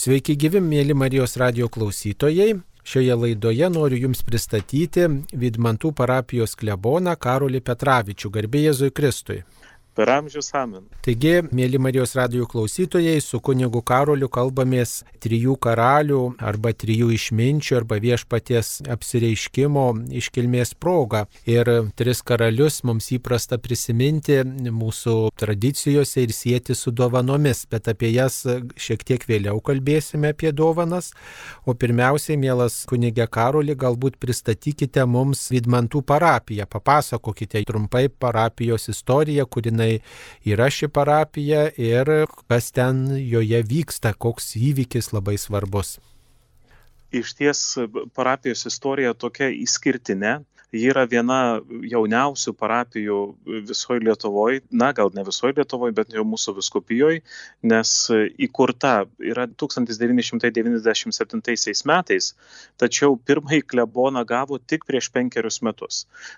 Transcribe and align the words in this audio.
Sveiki 0.00 0.32
gyvi, 0.40 0.62
mėly 0.64 0.94
Marijos 0.96 1.34
radio 1.36 1.66
klausytojai. 1.68 2.54
Šioje 2.88 3.16
laidoje 3.20 3.66
noriu 3.68 3.98
Jums 4.06 4.22
pristatyti 4.24 5.02
Vidmantų 5.42 5.90
parapijos 5.98 6.56
kleboną 6.56 7.12
Karolį 7.20 7.60
Petravičių, 7.66 8.30
garbė 8.32 8.62
Jėzui 8.62 8.94
Kristui 8.96 9.42
per 10.00 10.08
amžius 10.14 10.48
amen. 10.56 10.86
Taigi, 11.04 11.42
mėly 11.52 11.76
Marijos 11.82 12.14
radijų 12.16 12.46
klausytojai, 12.48 13.18
su 13.20 13.36
kunigu 13.44 13.82
Karoliu 13.84 14.30
kalbamės 14.32 15.02
trijų 15.20 15.58
karalių 15.60 16.20
arba 16.50 16.72
trijų 16.72 17.10
išminčių 17.18 17.76
arba 17.82 17.98
viešpaties 18.00 18.70
apsireiškimo 18.94 19.84
iškilmės 20.22 20.72
proga. 20.80 21.26
Ir 21.44 21.68
tris 22.00 22.22
karalius 22.24 22.80
mums 22.88 23.10
įprasta 23.12 23.58
prisiminti 23.60 24.38
mūsų 24.80 25.16
tradicijose 25.40 26.24
ir 26.24 26.32
sieti 26.32 26.76
su 26.78 26.94
dovanomis, 26.96 27.66
bet 27.68 27.92
apie 27.92 28.14
jas 28.14 28.40
šiek 28.80 29.04
tiek 29.04 29.28
vėliau 29.28 29.60
kalbėsime 29.60 30.32
apie 30.32 30.54
dovanas. 30.56 31.10
O 31.68 31.76
pirmiausiai, 31.76 32.38
mielas 32.40 32.86
kunigė 32.88 33.28
Karoli, 33.28 33.76
galbūt 33.76 34.16
pristatykite 34.22 35.04
mums 35.04 35.48
Vidmantų 35.52 36.00
parapiją, 36.08 36.64
papasakokite 36.72 37.66
trumpai 37.68 38.06
parapijos 38.08 38.88
istoriją, 38.88 39.44
kurinai 39.50 39.89
kokia 39.90 40.54
yra 40.54 40.70
ši 40.70 40.88
parapija 40.88 41.70
ir 41.76 42.26
kas 42.48 42.70
ten 42.72 43.08
joje 43.18 43.62
vyksta, 43.62 44.14
koks 44.14 44.56
įvykis 44.56 45.12
labai 45.12 45.36
svarbus. 45.38 45.98
Iš 47.12 47.34
ties 47.34 47.60
parapijos 48.14 48.66
istorija 48.66 49.14
tokia 49.14 49.50
išskirtinė, 49.50 50.40
Ji 50.70 50.86
yra 50.92 51.02
viena 51.10 51.58
jauniausių 51.90 52.52
parapijų 52.58 53.16
visoje 53.66 54.00
Lietuvoje, 54.06 54.60
na 54.70 54.92
gal 54.94 55.10
ne 55.16 55.24
visoje 55.26 55.56
Lietuvoje, 55.56 55.92
bet 55.96 56.12
jau 56.14 56.22
mūsų 56.26 56.54
viskupijoje, 56.60 57.22
nes 57.72 57.94
įkurta 58.46 58.92
yra 59.32 59.44
1997 59.50 61.82
metais, 61.90 62.24
tačiau 62.78 63.16
pirmąjį 63.18 63.62
kleboną 63.72 64.22
gavo 64.28 64.58
tik 64.62 64.84
prieš 64.86 65.10
penkerius 65.14 65.58
metus. 65.66 65.94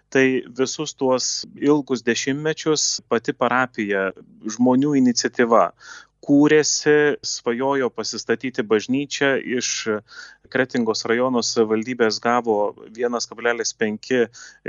Tai 0.09 0.27
visus 0.63 0.91
tuos 0.97 1.25
ilgus 1.61 2.03
dešimtmečius 2.07 3.03
pati 3.13 3.33
parapija, 3.37 4.13
žmonių 4.57 4.91
iniciatyva, 5.03 5.65
kūrėsi, 6.23 7.19
svajojo 7.27 7.89
pasistatyti 7.91 8.63
bažnyčią 8.63 9.35
iš 9.59 9.71
Kretingos 10.53 11.07
rajono 11.09 11.41
savivaldybės 11.47 12.19
gavo 12.23 12.57
1,5 12.93 14.19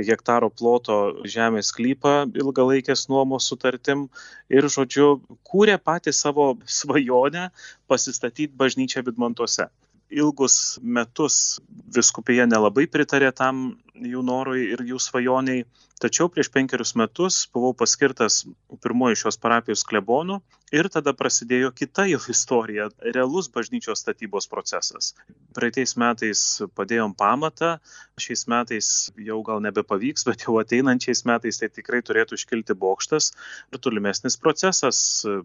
hektaro 0.07 0.49
ploto 0.49 0.97
žemės 1.27 1.73
sklypą 1.73 2.13
ilgalaikės 2.39 3.09
nuomos 3.11 3.49
sutartim 3.51 4.07
ir, 4.49 4.69
žodžiu, 4.75 5.19
kūrė 5.43 5.77
patį 5.77 6.15
savo 6.15 6.53
svajonę 6.79 7.49
pasistatyti 7.91 8.53
bažnyčią 8.57 9.05
Vidmantuose. 9.05 9.69
Ilgus 10.13 10.79
metus 10.81 11.59
viskupija 11.95 12.45
nelabai 12.45 12.85
pritarė 12.85 13.31
tam 13.33 13.63
jų 13.97 14.21
norui 14.25 14.67
ir 14.75 14.83
jų 14.85 14.99
svajoniai, 15.01 15.63
tačiau 16.01 16.29
prieš 16.29 16.51
penkerius 16.53 16.93
metus 16.99 17.43
buvau 17.53 17.73
paskirtas 17.77 18.43
pirmoji 18.83 19.23
šios 19.23 19.39
parapijos 19.41 19.85
klebonų 19.89 20.39
ir 20.73 20.89
tada 20.89 21.13
prasidėjo 21.13 21.69
kita 21.75 22.07
jau 22.09 22.19
istorija- 22.33 22.87
realus 23.15 23.49
bažnyčios 23.53 24.01
statybos 24.01 24.47
procesas. 24.49 25.13
Praeitais 25.53 25.93
metais 26.01 26.39
padėjom 26.75 27.13
pamatą, 27.15 27.77
šiais 28.17 28.47
metais 28.49 28.87
jau 29.27 29.39
gal 29.45 29.61
nebepavyks, 29.61 30.25
bet 30.25 30.45
jau 30.47 30.57
ateinančiais 30.61 31.23
metais 31.29 31.61
tai 31.61 31.69
tikrai 31.69 32.01
turėtų 32.01 32.39
iškilti 32.39 32.73
bokštas 32.73 33.31
ir 33.71 33.79
tolimesnis 33.79 34.37
procesas, 34.37 34.97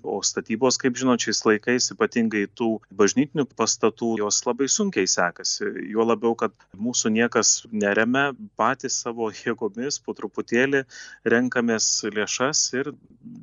o 0.02 0.20
statybos, 0.24 0.80
kaip 0.80 0.96
žinot, 0.96 1.20
šiais 1.20 1.44
laikais 1.44 1.92
ypatingai 1.92 2.46
tų 2.48 2.70
bažnytinių 2.90 3.44
pastatų 3.52 4.16
jos 4.24 4.40
labai 4.46 4.68
sunkiai 4.68 5.06
sekasi. 5.06 5.68
Juo 5.92 6.08
labiau, 6.08 6.34
kad 6.34 6.52
mūsų 6.72 7.12
niekas 7.12 7.66
neremia 7.70 8.32
patys 8.56 9.02
savo 9.04 9.28
jėgomis 9.44 10.00
po 10.00 10.16
truputėlį 10.16 10.86
renkamės 11.24 12.04
lėšas 12.16 12.72
ir 12.80 12.94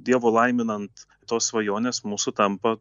Dievo 0.06 0.32
laiminant 0.34 1.06
tos 1.28 1.50
svajonės 1.52 2.04
mūsų 2.08 2.36
tampa 2.38 2.76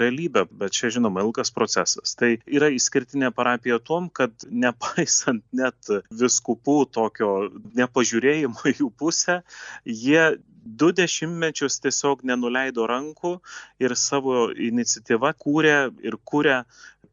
realybė, 0.00 0.46
bet 0.50 0.76
čia 0.76 0.90
žinoma 0.94 1.24
ilgas 1.26 1.52
procesas. 1.54 2.14
Tai 2.18 2.34
yra 2.46 2.70
išskirtinė 2.74 3.32
parapija 3.36 3.80
tom, 3.84 4.08
kad 4.08 4.34
nepaisant 4.50 5.44
net 5.56 5.92
viskupų 6.10 6.78
tokio 6.94 7.32
nepažiūrėjimo 7.78 8.70
į 8.72 8.76
jų 8.82 8.92
pusę, 9.00 9.40
jie 9.84 10.30
du 10.64 10.90
dešimtmečius 10.92 11.80
tiesiog 11.84 12.22
nenuleido 12.28 12.86
rankų 12.88 13.36
ir 13.82 13.94
savo 13.96 14.50
iniciatyvą 14.52 15.32
kūrė 15.40 15.76
ir 16.04 16.16
kūrė 16.30 16.62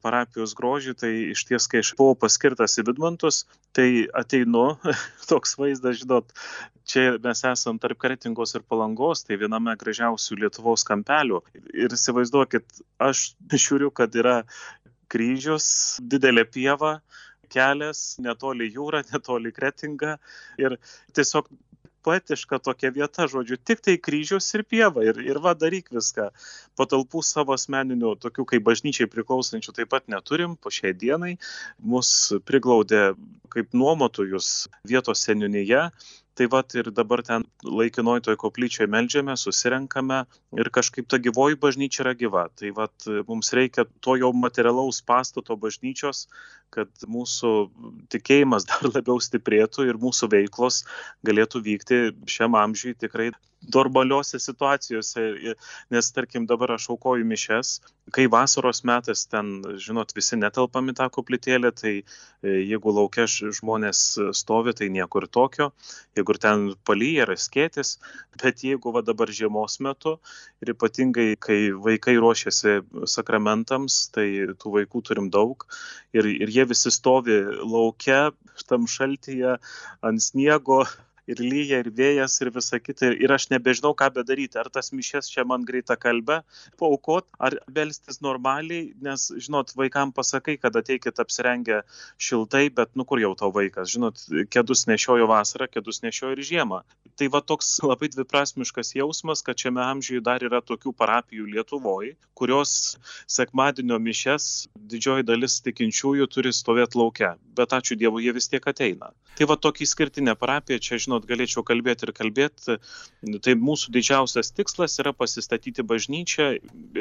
parapijos 0.03 0.53
grožį, 0.57 0.93
tai 1.01 1.11
iš 1.33 1.43
ties, 1.49 1.67
kai 1.71 1.81
aš 1.83 1.93
buvau 1.99 2.15
paskirtas 2.19 2.77
į 2.79 2.87
Vidmantus, 2.89 3.43
tai 3.75 4.07
ateinu, 4.17 4.77
toks 5.31 5.57
vaizdas, 5.59 6.01
žinot, 6.01 6.33
čia 6.87 7.17
mes 7.23 7.43
esam 7.51 7.79
tarp 7.81 7.99
Kretingos 8.01 8.55
ir 8.55 8.65
Palangos, 8.67 9.25
tai 9.27 9.39
viename 9.41 9.75
gražiausių 9.79 10.39
Lietuvos 10.43 10.85
kampelių. 10.87 11.41
Ir 11.73 11.93
įsivaizduokit, 11.97 12.83
aš 13.03 13.31
žiūriu, 13.67 13.91
kad 13.91 14.15
yra 14.15 14.41
kryžius, 15.11 15.67
didelė 16.03 16.43
pieva, 16.51 16.97
kelias, 17.53 18.17
netoli 18.23 18.69
jūra, 18.73 19.03
netoli 19.11 19.53
kretinga. 19.55 20.17
Ir 20.61 20.77
tiesiog 21.15 21.49
poetiška 22.07 22.59
tokia 22.63 22.91
vieta, 22.95 23.27
žodžiu, 23.27 23.59
tik 23.59 23.83
tai 23.83 23.97
kryžius 23.99 24.47
ir 24.55 24.63
pieva 24.63 25.03
ir, 25.03 25.19
ir 25.23 25.41
va 25.43 25.53
daryk 25.59 25.91
viską. 25.93 26.29
Patalpų 26.79 27.23
savo 27.25 27.55
asmeninių, 27.57 28.15
tokių 28.23 28.47
kaip 28.53 28.67
bažnyčiai 28.67 29.09
priklausančių 29.11 29.75
taip 29.75 29.91
pat 29.91 30.07
neturim 30.11 30.55
po 30.55 30.71
šiai 30.73 30.93
dienai. 30.95 31.35
Mus 31.83 32.13
priglaudė 32.47 33.11
kaip 33.53 33.75
nuomotojus 33.75 34.69
vietos 34.87 35.25
seniūnyje 35.27 35.89
tai 36.37 36.47
vat 36.51 36.75
ir 36.77 36.91
dabar 36.93 37.23
ten 37.25 37.45
laikinoj 37.65 38.21
toj 38.27 38.37
koplyčioje 38.39 38.87
melžiame, 38.93 39.35
susirenkame 39.39 40.19
ir 40.61 40.69
kažkaip 40.73 41.07
ta 41.09 41.19
gyvoji 41.21 41.57
bažnyčia 41.63 42.03
yra 42.05 42.13
gyva. 42.19 42.45
Tai 42.59 42.71
vat 42.77 43.07
mums 43.29 43.49
reikia 43.57 43.87
to 44.05 44.17
jau 44.21 44.31
materialaus 44.37 45.01
pastato 45.01 45.57
bažnyčios, 45.57 46.27
kad 46.73 46.91
mūsų 47.17 47.53
tikėjimas 48.13 48.67
dar 48.69 48.89
labiau 48.91 49.19
stiprėtų 49.23 49.89
ir 49.89 50.01
mūsų 50.01 50.31
veiklos 50.35 50.83
galėtų 51.27 51.63
vykti 51.65 52.01
šiam 52.29 52.57
amžiui 52.59 52.95
tikrai 52.97 53.31
normaliose 53.73 54.39
situacijose, 54.39 55.55
nes 55.91 56.11
tarkim 56.15 56.45
dabar 56.47 56.75
aš 56.75 56.89
aukoju 56.93 57.25
mišes, 57.27 57.71
kai 58.15 58.27
vasaros 58.31 58.83
metas 58.87 59.25
ten, 59.27 59.59
žinot, 59.83 60.13
visi 60.15 60.37
netelpami 60.39 60.95
tą 60.95 61.09
koplytėlę, 61.13 61.71
tai 61.75 61.93
e, 61.97 62.03
jeigu 62.47 62.93
laukia 62.95 63.25
žmonės 63.27 64.03
stovi, 64.37 64.73
tai 64.77 64.87
niekur 64.93 65.27
tokio, 65.27 65.71
jeigu 66.15 66.37
ten 66.39 66.69
palyja 66.87 67.25
yra 67.27 67.35
skėtis, 67.39 67.97
bet 68.39 68.63
jeigu 68.63 68.93
va 68.95 69.03
dabar 69.03 69.31
žiemos 69.33 69.79
metu 69.83 70.17
ir 70.63 70.71
ypatingai, 70.75 71.33
kai 71.41 71.59
vaikai 71.73 72.15
ruošiasi 72.21 72.79
sakramentams, 73.09 74.05
tai 74.15 74.29
tų 74.61 74.77
vaikų 74.77 75.03
turim 75.09 75.31
daug 75.33 75.67
ir, 76.15 76.29
ir 76.29 76.53
jie 76.53 76.67
visi 76.69 76.93
stovi 76.93 77.41
laukia, 77.65 78.31
tam 78.67 78.87
šaltyje, 78.89 79.57
ant 80.05 80.23
sniego, 80.23 80.85
ir 81.27 81.41
lyja, 81.43 81.81
ir 81.83 81.91
vėjas, 81.93 82.37
ir 82.41 82.51
visa 82.55 82.79
kita. 82.79 83.11
Ir 83.15 83.33
aš 83.35 83.49
nebežinau, 83.51 83.93
ką 83.97 84.09
bedaryti. 84.15 84.59
Ar 84.61 84.69
tas 84.73 84.91
mišes 84.95 85.29
čia 85.31 85.45
man 85.47 85.65
greitą 85.67 85.97
kalbę 85.99 86.41
paukot, 86.79 87.27
ar 87.39 87.57
belstis 87.71 88.21
normaliai, 88.23 88.93
nes, 89.03 89.27
žinot, 89.43 89.73
vaikam 89.77 90.13
pasakai, 90.15 90.57
kad 90.61 90.75
ateikit 90.79 91.19
apsirengę 91.23 91.81
šiltai, 92.21 92.67
bet 92.73 92.95
nu 92.95 93.05
kur 93.07 93.21
jau 93.21 93.33
tavo 93.37 93.57
vaikas, 93.59 93.91
žinot, 93.93 94.23
kėdus 94.53 94.85
nešiojo 94.89 95.27
vasarą, 95.29 95.69
kėdus 95.71 96.03
nešiojo 96.05 96.37
ir 96.37 96.43
žiemą. 96.51 96.81
Tai 97.17 97.29
va 97.33 97.41
toks 97.41 97.77
labai 97.81 98.11
dviprasmiškas 98.13 98.93
jausmas, 98.99 99.41
kad 99.45 99.57
šiame 99.57 99.81
amžiuje 99.81 100.21
dar 100.25 100.43
yra 100.45 100.61
tokių 100.61 100.93
parapijų 100.97 101.47
Lietuvoje, 101.55 102.13
kurios 102.37 102.97
sekmadienio 103.25 103.97
mišes 103.97 104.67
didžioji 104.77 105.25
dalis 105.25 105.57
tikinčiųjų 105.65 106.27
turi 106.29 106.53
stovėti 106.53 106.99
laukia. 107.01 107.33
Bet 107.57 107.73
ačiū 107.73 107.97
Dievui, 107.97 108.21
jie 108.27 108.35
vis 108.35 108.49
tiek 108.51 108.67
ateina. 108.69 109.09
Tai 109.37 109.47
va 109.49 109.57
tokia 109.57 109.87
išskirtinė 109.87 110.35
parapija, 110.37 110.77
čia, 110.81 110.99
žinot, 111.01 111.16
galėčiau 111.25 111.63
kalbėti 111.65 112.07
ir 112.07 112.13
kalbėti. 112.17 112.77
Tai 113.43 113.55
mūsų 113.57 113.93
didžiausias 113.95 114.53
tikslas 114.53 114.99
yra 115.01 115.13
pasistatyti 115.17 115.85
bažnyčią 115.87 116.49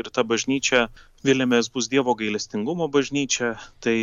ir 0.00 0.12
ta 0.12 0.24
bažnyčia, 0.24 0.86
vėliamės, 1.26 1.68
bus 1.74 1.90
Dievo 1.92 2.16
gailestingumo 2.16 2.88
bažnyčia. 2.88 3.56
Tai 3.84 3.96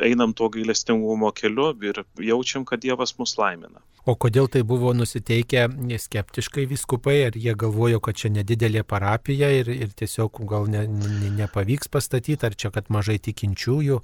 einam 0.00 0.34
tuo 0.36 0.48
gailestingumo 0.52 1.32
keliu 1.32 1.72
ir 1.82 2.04
jaučiam, 2.20 2.64
kad 2.64 2.80
Dievas 2.80 3.16
mus 3.18 3.36
laimina. 3.38 3.80
O 4.06 4.14
kodėl 4.14 4.46
tai 4.46 4.62
buvo 4.62 4.92
nusiteikę 4.94 5.66
skeptiškai 5.98 6.66
viskupai, 6.70 7.16
ar 7.26 7.34
jie 7.34 7.56
galvojo, 7.58 7.98
kad 8.00 8.14
čia 8.20 8.30
nedidelė 8.30 8.84
parapija 8.86 9.50
ir, 9.50 9.70
ir 9.72 9.90
tiesiog 9.98 10.44
gal 10.46 10.68
ne, 10.70 10.84
ne, 10.86 11.32
nepavyks 11.40 11.90
pastatyti, 11.90 12.46
ar 12.46 12.54
čia 12.54 12.70
kad 12.74 12.92
mažai 12.92 13.18
tikinčiųjų? 13.18 13.98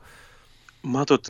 Matot, 0.83 1.29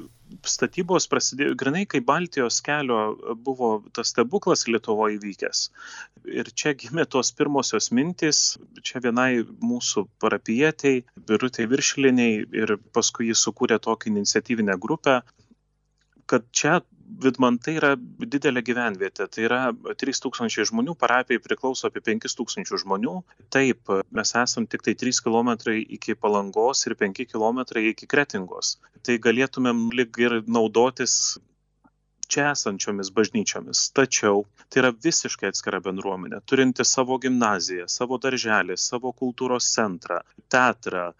statybos 0.49 1.06
prasidėjo 1.12 1.56
grinai, 1.60 1.82
kai 1.84 2.00
Baltijos 2.00 2.60
kelio 2.64 3.00
buvo 3.44 3.82
tas 3.93 4.12
stebuklas 4.14 4.64
Lietuvoje 4.69 5.19
įvykęs. 5.19 5.60
Ir 6.32 6.49
čia 6.56 6.72
gimė 6.78 7.04
tos 7.04 7.32
pirmosios 7.37 7.90
mintys, 7.93 8.40
čia 8.81 9.02
vienai 9.04 9.43
mūsų 9.44 10.06
parapietiai, 10.25 11.04
birutai 11.28 11.69
viršliniai 11.69 12.40
ir 12.62 12.76
paskui 12.96 13.28
jis 13.28 13.44
sukūrė 13.44 13.78
tokią 13.84 14.14
iniciatyvinę 14.14 14.78
grupę, 14.81 15.20
kad 16.26 16.49
čia 16.50 16.81
Vidmantai 17.23 17.75
yra 17.79 17.93
didelė 17.99 18.62
gyvenvietė, 18.64 19.26
tai 19.29 19.44
yra 19.49 19.61
3000 20.00 20.67
žmonių, 20.70 20.94
parapijai 20.99 21.43
priklauso 21.44 21.88
apie 21.88 22.03
5000 22.09 22.81
žmonių. 22.82 23.14
Taip, 23.53 23.93
mes 24.14 24.35
esam 24.43 24.67
tik 24.70 24.85
tai 24.87 24.97
3 24.99 25.23
km 25.26 25.53
iki 25.82 26.17
Palangos 26.17 26.87
ir 26.88 26.97
5 26.99 27.26
km 27.32 27.62
iki 27.93 28.09
Kretingos. 28.09 28.76
Tai 29.03 29.19
galėtumėm 29.29 29.88
lik 29.99 30.19
ir 30.23 30.41
naudotis 30.47 31.38
čia 32.32 32.53
esančiomis 32.53 33.11
bažnyčiomis. 33.17 33.91
Tačiau 33.97 34.44
tai 34.73 34.82
yra 34.82 34.93
visiškai 35.06 35.50
atskira 35.53 35.82
bendruomenė, 35.85 36.41
turinti 36.49 36.87
savo 36.88 37.19
gimnaziją, 37.23 37.88
savo 37.93 38.19
darželį, 38.23 38.79
savo 38.81 39.12
kultūros 39.19 39.69
centrą, 39.75 40.23
teatrą, 40.53 41.11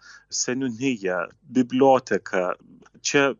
seniūnyje, 0.43 1.19
biblioteką. 1.57 2.45
Čia 3.05 3.33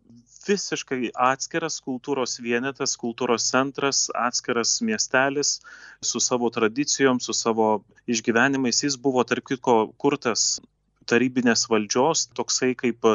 visiškai 0.47 1.11
atskiras 1.29 1.79
kultūros 1.85 2.37
vienetas, 2.43 2.95
kultūros 2.99 3.47
centras, 3.51 4.05
atskiras 4.13 4.77
miestelis 4.81 5.57
su 6.01 6.21
savo 6.23 6.49
tradicijom, 6.53 7.19
su 7.19 7.33
savo 7.33 7.83
išgyvenimais. 8.07 8.83
Jis 8.85 8.97
buvo, 8.99 9.23
tarp 9.27 9.47
kitko, 9.51 9.77
kurtas 9.97 10.61
tarybinės 11.09 11.67
valdžios, 11.71 12.27
toksai 12.37 12.73
kaip 12.79 13.07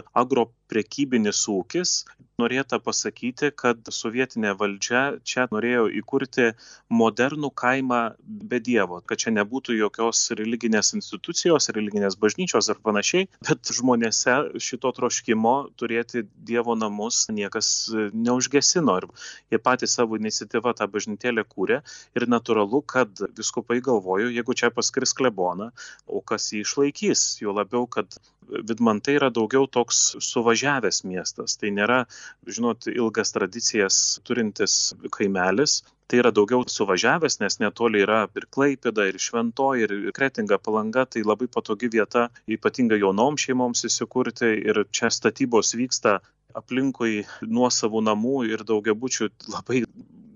agroprekybinis 0.68 1.48
ūkis, 1.48 2.04
norėta 2.38 2.78
pasakyti, 2.78 3.50
kad 3.56 3.78
sovietinė 3.90 4.52
valdžia 4.54 5.18
čia 5.24 5.48
norėjo 5.50 5.88
įkurti 6.00 6.52
modernų 6.90 7.50
kaimą 7.50 8.14
be 8.20 8.60
Dievo, 8.60 9.00
kad 9.00 9.18
čia 9.18 9.30
nebūtų 9.32 9.74
jokios 9.78 10.30
religinės 10.38 10.94
institucijos, 10.94 11.70
religinės 11.74 12.16
bažnyčios 12.16 12.68
ar 12.70 12.78
panašiai, 12.84 13.28
bet 13.48 13.72
žmonėse 13.72 14.60
šito 14.60 14.92
troškimo 14.92 15.72
turėti 15.76 16.26
Dievo 16.36 16.76
namus 16.76 17.26
niekas 17.28 17.90
neužgesino. 18.12 18.98
Ir 18.98 19.08
jie 19.50 19.58
patys 19.58 19.96
savo 19.98 20.16
iniciatyvą 20.20 20.76
tą 20.78 20.86
bažnytėlę 20.86 21.44
kūrė 21.48 21.82
ir 22.14 22.28
natūralu, 22.28 22.84
kad 22.86 23.10
viskupai 23.34 23.80
galvoju, 23.80 24.30
jeigu 24.30 24.54
čia 24.54 24.70
paskris 24.70 25.16
kleboną, 25.16 25.72
o 26.06 26.20
kas 26.20 26.52
jį 26.52 26.62
išlaikys, 26.62 27.40
jo 27.42 27.56
labiau, 27.56 27.86
kad 27.90 28.20
Vidmantai 28.48 29.18
yra 29.18 29.28
daugiau 29.34 29.66
toks 29.70 30.16
suvažiavęs 30.24 31.02
miestas. 31.08 31.56
Tai 31.60 31.72
nėra, 31.76 32.00
žinot, 32.48 32.88
ilgas 32.92 33.34
tradicijas 33.36 34.00
turintis 34.28 34.94
kaimelis. 35.14 35.82
Tai 36.08 36.22
yra 36.22 36.32
daugiau 36.32 36.64
suvažiavęs, 36.72 37.36
nes 37.42 37.58
netoli 37.60 38.00
yra 38.00 38.22
ir 38.40 38.46
Klaipėda, 38.56 39.04
ir 39.10 39.18
Šventoji, 39.20 39.84
ir 39.84 40.12
Kretinga 40.16 40.56
palanga, 40.56 41.04
tai 41.04 41.20
labai 41.26 41.50
patogi 41.52 41.90
vieta, 41.92 42.30
ypatingai 42.48 43.02
jaunom 43.02 43.36
šeimoms 43.36 43.84
įsikurti 43.90 44.54
ir 44.70 44.86
čia 44.88 45.12
statybos 45.12 45.74
vyksta 45.76 46.18
aplinkui 46.56 47.26
nuosavų 47.44 48.00
namų 48.08 48.38
ir 48.48 48.64
daugiabučių 48.70 49.28
labai 49.52 49.82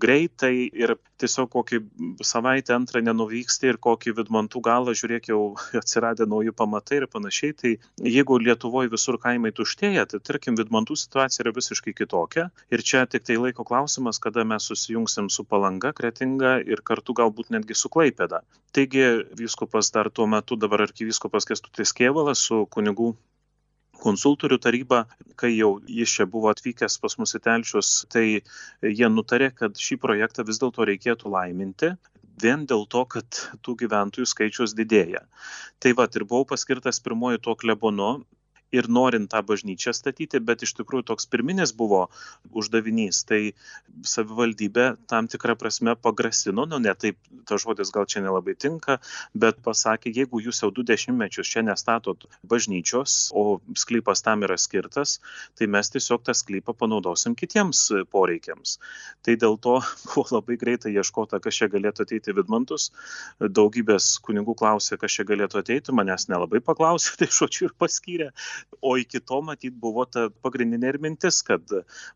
greitai 0.03 0.67
ir 0.67 0.95
tiesiog 1.21 1.49
kokį 1.53 1.79
savaitę 2.25 2.75
antrą 2.75 3.01
nenuvyksti 3.05 3.69
ir 3.71 3.79
kokį 3.83 4.15
vidmantų 4.19 4.61
galą, 4.65 4.95
žiūrėk, 4.99 5.29
jau 5.31 5.41
atsiradę 5.81 6.27
nauji 6.29 6.53
pamatai 6.55 7.01
ir 7.01 7.07
panašiai. 7.11 7.55
Tai 7.59 7.73
jeigu 8.15 8.39
Lietuvoje 8.43 8.91
visur 8.93 9.19
kaimai 9.23 9.53
tuštėja, 9.55 10.05
tai 10.11 10.21
tarkim, 10.23 10.57
vidmantų 10.59 10.97
situacija 10.99 11.45
yra 11.45 11.55
visiškai 11.55 11.95
kitokia. 11.97 12.49
Ir 12.73 12.83
čia 12.83 13.05
tik 13.09 13.27
tai 13.29 13.39
laiko 13.39 13.65
klausimas, 13.67 14.19
kada 14.23 14.45
mes 14.47 14.67
susijungsim 14.69 15.29
su 15.33 15.47
palanga, 15.47 15.93
kretinga 15.95 16.57
ir 16.67 16.83
kartu 16.85 17.15
galbūt 17.17 17.53
netgi 17.55 17.77
su 17.77 17.91
klaipėda. 17.93 18.43
Taigi, 18.73 19.05
vyskupas 19.37 19.91
dar 19.93 20.09
tuo 20.09 20.27
metu, 20.29 20.57
dabar 20.59 20.87
arkivyskupas 20.87 21.47
Kestutis 21.49 21.93
Kievalas 21.95 22.41
su 22.49 22.63
kunigų 22.73 23.13
konsultorių 24.03 24.59
taryba, 24.61 25.03
kai 25.39 25.53
jau 25.55 25.77
jis 25.87 26.13
čia 26.17 26.27
buvo 26.29 26.51
atvykęs 26.51 26.99
pas 27.03 27.17
mus 27.19 27.35
į 27.37 27.43
telšius, 27.47 27.91
tai 28.13 28.25
jie 28.83 29.09
nutarė, 29.11 29.51
kad 29.55 29.79
šį 29.79 29.99
projektą 30.03 30.45
vis 30.47 30.59
dėlto 30.61 30.87
reikėtų 30.89 31.31
laiminti, 31.33 31.93
vien 32.43 32.65
dėl 32.69 32.85
to, 32.89 33.05
kad 33.15 33.41
tų 33.63 33.77
gyventojų 33.83 34.27
skaičius 34.29 34.75
didėja. 34.77 35.23
Tai 35.79 35.93
va 35.99 36.07
ir 36.11 36.25
buvau 36.27 36.47
paskirtas 36.53 37.01
pirmoji 37.03 37.41
tuo 37.43 37.55
klebonu 37.59 38.11
ir 38.73 38.89
norint 38.89 39.29
tą 39.31 39.41
bažnyčią 39.45 39.93
statyti, 39.95 40.41
bet 40.41 40.65
iš 40.65 40.73
tikrųjų 40.79 41.05
toks 41.11 41.29
pirminis 41.29 41.73
buvo 41.77 42.07
uždavinys. 42.51 43.23
Tai 43.29 43.41
savivaldybė 44.07 44.87
tam 45.09 45.29
tikrą 45.31 45.55
prasme 45.59 45.95
pagrasino, 45.95 46.65
nu 46.69 46.79
ne 46.81 46.93
taip, 46.97 47.19
ta 47.47 47.59
žodis 47.61 47.93
gal 47.93 48.07
čia 48.09 48.23
nelabai 48.25 48.55
tinka, 48.59 48.97
bet 49.37 49.61
pasakė, 49.65 50.13
jeigu 50.17 50.41
jūs 50.43 50.63
jau 50.63 50.71
du 50.73 50.85
dešimtmečius 50.87 51.51
čia 51.53 51.63
nestatot 51.65 52.25
bažnyčios, 52.49 53.31
o 53.37 53.59
sklypas 53.77 54.25
tam 54.25 54.45
yra 54.47 54.57
skirtas, 54.59 55.19
tai 55.59 55.69
mes 55.71 55.93
tiesiog 55.93 56.25
tą 56.25 56.35
sklypą 56.37 56.75
panaudosim 56.77 57.37
kitiems 57.37 57.85
poreikiams. 58.11 58.77
Tai 59.23 59.37
dėl 59.39 59.59
to 59.61 59.77
buvo 60.07 60.25
labai 60.39 60.57
greitai 60.59 60.95
ieškota, 60.97 61.39
kas 61.43 61.61
čia 61.61 61.69
galėtų 61.71 62.07
ateiti 62.07 62.35
vidmantus. 62.35 62.89
Daugybės 63.39 64.17
kunigų 64.25 64.57
klausė, 64.59 64.97
kas 65.01 65.19
čia 65.19 65.27
galėtų 65.29 65.61
ateiti, 65.61 65.95
manęs 65.95 66.27
nelabai 66.31 66.63
paklausė, 66.63 67.15
tai 67.21 67.29
žodžiu 67.31 67.69
ir 67.69 67.77
paskyrė 67.79 68.31
o 68.81 68.95
iki 68.99 69.19
to 69.19 69.39
matyt 69.45 69.75
buvo 69.79 70.05
ta 70.05 70.27
pagrindinė 70.43 70.93
ir 70.93 70.99
mintis, 71.03 71.41
kad 71.45 71.63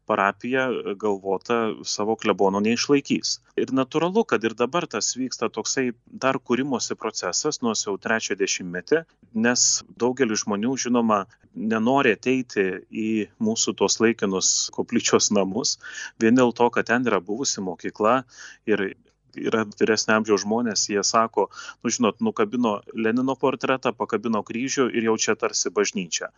parapija 0.10 0.68
galvota 1.00 1.60
savo 1.88 2.18
klebono 2.20 2.62
neišlaikys. 2.64 3.38
Ir 3.58 3.74
natūralu, 3.74 4.24
kad 4.28 4.44
ir 4.46 4.56
dabar 4.58 4.88
tas 4.88 5.14
vyksta 5.18 5.50
toksai 5.54 5.92
dar 6.08 6.40
kūrimosi 6.40 6.98
procesas, 7.00 7.62
nors 7.66 7.86
jau 7.88 7.98
trečią 8.02 8.38
dešimtmetį, 8.40 9.04
nes 9.48 9.66
daugelis 10.00 10.44
žmonių, 10.46 10.76
žinoma, 10.88 11.24
nenori 11.58 12.14
ateiti 12.18 12.68
į 12.92 13.10
mūsų 13.44 13.74
tos 13.80 13.98
laikinus 14.04 14.52
koplyčios 14.76 15.32
namus, 15.34 15.78
vien 16.22 16.38
dėl 16.38 16.54
to, 16.56 16.70
kad 16.74 16.90
ten 16.92 17.08
yra 17.08 17.20
buvusi 17.24 17.64
mokykla 17.66 18.22
ir 18.70 18.90
yra 19.36 19.66
vyresnio 19.80 20.18
amžiaus 20.20 20.44
žmonės, 20.46 20.88
jie 20.92 21.04
sako, 21.04 21.48
nu 21.84 21.94
žinot, 21.94 22.22
nukabino 22.24 22.78
Lenino 22.94 23.36
portretą, 23.40 23.94
pakabino 23.98 24.44
kryžių 24.48 24.90
ir 24.94 25.10
jau 25.10 25.18
čia 25.18 25.36
tarsi 25.36 25.74
bažnyčia. 25.74 26.32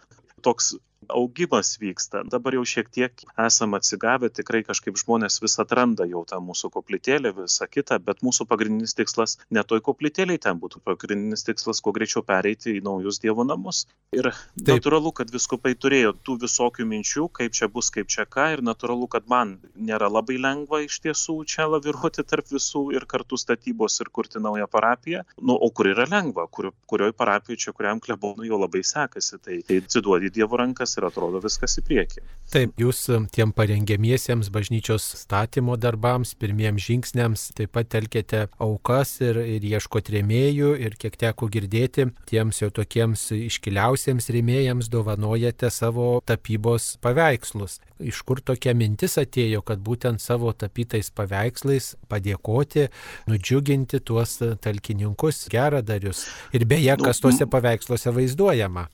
Toks 0.43 0.75
augimas 1.09 1.77
vyksta. 1.81 2.23
Dabar 2.29 2.55
jau 2.57 2.65
šiek 2.67 2.89
tiek 2.93 3.23
esam 3.39 3.73
atsigavę, 3.77 4.29
tikrai 4.33 4.61
kažkaip 4.67 4.97
žmonės 4.99 5.39
vis 5.43 5.57
atranda 5.61 6.05
jau 6.09 6.23
tą 6.27 6.39
mūsų 6.43 6.71
koplytėlę, 6.75 7.31
visą 7.37 7.67
kitą, 7.71 7.99
bet 8.03 8.21
mūsų 8.25 8.45
pagrindinis 8.49 8.95
tikslas 8.97 9.37
ne 9.49 9.63
toj 9.63 9.81
koplytėliai 9.85 10.41
ten 10.41 10.59
būtų, 10.61 10.83
pagrindinis 10.85 11.45
tikslas 11.47 11.81
kuo 11.81 11.93
greičiau 11.95 12.23
pereiti 12.25 12.75
į 12.77 12.83
naujus 12.85 13.21
Dievo 13.23 13.45
namus. 13.47 13.85
Ir 14.15 14.31
Taip. 14.31 14.67
natūralu, 14.67 15.11
kad 15.15 15.31
viskupai 15.33 15.75
turėjo 15.77 16.15
tų 16.25 16.39
visokių 16.45 16.85
minčių, 16.89 17.27
kaip 17.39 17.57
čia 17.57 17.69
bus, 17.71 17.91
kaip 17.93 18.09
čia 18.09 18.25
ką, 18.29 18.47
ir 18.55 18.63
natūralu, 18.65 19.09
kad 19.11 19.27
man 19.29 19.57
nėra 19.75 20.09
labai 20.11 20.39
lengva 20.41 20.81
iš 20.85 20.99
tiesų 21.05 21.39
čia 21.49 21.67
laviruoti 21.69 22.25
tarp 22.27 22.49
visų 22.49 22.89
ir 22.95 23.05
kartu 23.09 23.37
statybos 23.37 23.99
ir 24.01 24.11
kurti 24.13 24.41
naują 24.41 24.69
parapiją. 24.71 25.25
Nu, 25.41 25.55
o 25.55 25.69
kur 25.73 25.91
yra 25.91 26.07
lengva, 26.09 26.47
kur, 26.51 26.71
kurioj 26.89 27.13
parapijoje 27.17 27.65
čia 27.65 27.75
kuriam 27.75 28.01
klebonui 28.01 28.49
jau 28.49 28.61
labai 28.61 28.81
sekasi, 28.85 29.37
tai, 29.43 29.59
tai 29.67 29.81
atsiduodi 29.83 30.28
Dievo 30.33 30.59
rankas 30.59 30.95
ir 30.97 31.07
atrodo 31.07 31.41
viskas 31.43 31.77
į 31.79 31.85
priekį. 31.87 32.23
Taip, 32.49 32.73
jūs 32.81 33.03
um, 33.13 33.27
tiem 33.29 33.51
parengiamiesiems 33.53 34.49
bažnyčios 34.53 35.05
statymo 35.19 35.75
darbams, 35.77 36.31
pirmiems 36.39 36.81
žingsniams 36.87 37.43
taip 37.57 37.75
pat 37.77 37.91
telkėte 37.93 38.47
aukas 38.61 39.15
ir, 39.21 39.37
ir 39.43 39.67
ieškote 39.69 40.15
rėmėjų 40.15 40.71
ir 40.81 40.97
kiek 41.01 41.17
teko 41.21 41.49
girdėti, 41.53 42.07
tiems 42.29 42.63
jau 42.63 42.71
tokiems 42.73 43.27
iškiliausiems 43.37 44.31
rėmėjams 44.33 44.89
dovanojate 44.89 45.69
savo 45.73 46.09
tapybos 46.25 46.95
paveikslus. 47.05 47.79
Iš 47.99 48.23
kur 48.25 48.41
tokia 48.41 48.73
mintis 48.73 49.19
atėjo, 49.21 49.61
kad 49.65 49.81
būtent 49.85 50.23
savo 50.23 50.53
tapytais 50.57 51.11
paveikslais 51.13 51.93
padėkoti, 52.09 52.87
nudžiuginti 53.29 54.01
tuos 54.01 54.39
talkininkus, 54.63 55.45
geradarius. 55.53 56.25
Ir 56.55 56.65
beje, 56.69 56.95
kas 57.03 57.19
nu, 57.19 57.27
tuose 57.27 57.49
paveiksluose 57.51 58.15
vaizduojama 58.15 58.89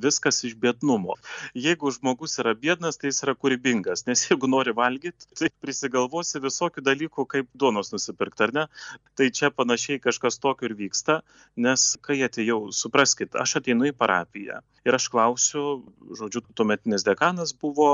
viskas 0.00 0.42
iš 0.44 0.56
biednumo. 0.60 1.16
Jeigu 1.54 1.92
žmogus 1.94 2.38
yra 2.42 2.54
biednas, 2.58 2.98
tai 2.98 3.10
jis 3.12 3.22
yra 3.26 3.36
kūrybingas, 3.38 4.06
nes 4.08 4.24
jeigu 4.28 4.50
nori 4.50 4.74
valgyti, 4.76 5.30
tai 5.38 5.50
prisigalvosi 5.64 6.42
visokių 6.44 6.84
dalykų, 6.84 7.26
kaip 7.30 7.50
duonos 7.54 7.92
nusipirkti, 7.94 8.46
ar 8.48 8.54
ne? 8.58 8.66
Tai 9.18 9.30
čia 9.30 9.52
panašiai 9.54 10.02
kažkas 10.02 10.40
tokio 10.42 10.70
ir 10.70 10.76
vyksta, 10.78 11.20
nes 11.56 11.88
kai 12.04 12.20
atėjau, 12.26 12.68
supraskite, 12.74 13.38
aš 13.40 13.58
ateinu 13.62 13.90
į 13.90 13.96
parapiją 13.96 14.62
ir 14.84 14.96
aš 14.96 15.08
klausiu, 15.12 15.64
žodžiu, 16.18 16.44
tuometinis 16.56 17.04
dekanas 17.06 17.54
buvo 17.56 17.88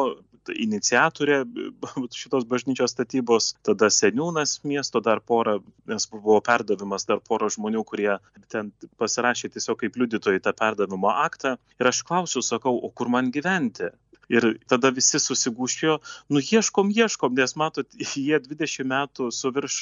iniciatorė 0.50 1.42
šitos 2.20 2.46
bažnyčios 2.50 2.94
statybos, 2.94 3.52
tada 3.66 3.90
seniūnas 3.94 4.58
miesto 4.66 5.02
dar 5.04 5.22
porą, 5.22 5.58
nes 5.90 6.08
buvo 6.10 6.40
perdavimas 6.44 7.06
dar 7.06 7.22
porą 7.22 7.50
žmonių, 7.52 7.84
kurie 7.86 8.10
ten 8.50 8.72
pasirašė 9.00 9.52
tiesiog 9.54 9.78
kaip 9.84 9.98
liudytojai 10.00 10.42
tą 10.42 10.54
perdavimo 10.56 11.12
aktą. 11.12 11.56
Ir 11.78 11.89
aš 11.90 12.04
klausiu, 12.08 12.42
sakau, 12.44 12.76
o 12.76 12.90
kur 12.94 13.10
man 13.12 13.30
gyventi? 13.34 13.90
Ir 14.30 14.44
tada 14.70 14.92
visi 14.94 15.18
susigūščiojo, 15.18 15.96
nu 16.30 16.38
ieškom, 16.38 16.92
ieškom, 16.94 17.34
nes 17.34 17.56
matot, 17.58 17.88
jie 18.14 18.38
20 18.44 18.86
metų 18.92 19.30
su 19.34 19.50
virš 19.56 19.78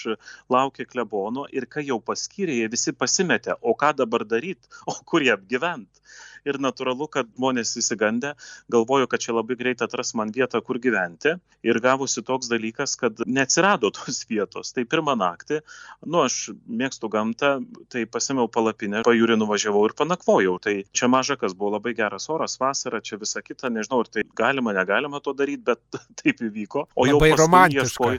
laukė 0.54 0.88
klebono 0.88 1.44
ir 1.52 1.68
kai 1.68 1.84
jau 1.90 2.00
paskyrė, 2.00 2.56
jie 2.62 2.72
visi 2.72 2.96
pasimetė, 2.96 3.58
o 3.60 3.76
ką 3.76 3.92
dabar 4.00 4.24
daryti, 4.24 4.72
o 4.88 4.96
kur 5.04 5.26
jie 5.26 5.34
apgyvent 5.36 6.00
ir 6.46 6.58
natūralu, 6.62 7.08
kad 7.12 7.28
žmonės 7.36 7.74
įsigandę 7.80 8.34
galvojo, 8.72 9.08
kad 9.10 9.22
čia 9.24 9.34
labai 9.36 9.56
greit 9.58 9.82
atras 9.84 10.14
man 10.18 10.32
vietą, 10.34 10.60
kur 10.64 10.80
gyventi. 10.82 11.36
Ir 11.66 11.80
gavosi 11.82 12.22
toks 12.22 12.50
dalykas, 12.50 12.94
kad 13.00 13.22
neatsirado 13.26 13.90
tos 13.96 14.22
vietos. 14.30 14.72
Tai 14.76 14.84
pirmą 14.88 15.16
naktį, 15.18 15.60
nu, 16.06 16.22
aš 16.26 16.54
mėgstu 16.66 17.10
gamtą, 17.12 17.54
tai 17.92 18.04
pasimiau 18.10 18.50
palapinę, 18.52 19.02
pajūrį 19.06 19.38
nuvažiavau 19.40 19.84
ir 19.88 19.96
panakvojau. 19.98 20.58
Tai 20.62 20.76
čia 20.92 21.10
maža 21.10 21.38
kas 21.40 21.56
buvo 21.58 21.76
labai 21.76 21.94
geras 21.98 22.28
oras, 22.32 22.58
vasara, 22.60 23.02
čia 23.04 23.18
visa 23.20 23.42
kita, 23.44 23.72
nežinau, 23.72 24.02
ar 24.04 24.12
tai 24.12 24.26
galima, 24.38 24.74
negalima 24.76 25.22
to 25.24 25.34
daryti, 25.36 25.64
bet 25.70 26.00
taip 26.22 26.44
įvyko. 26.48 26.88
O 26.94 27.08
jau 27.08 27.18
labai 27.18 27.34
romantiška. 27.38 28.12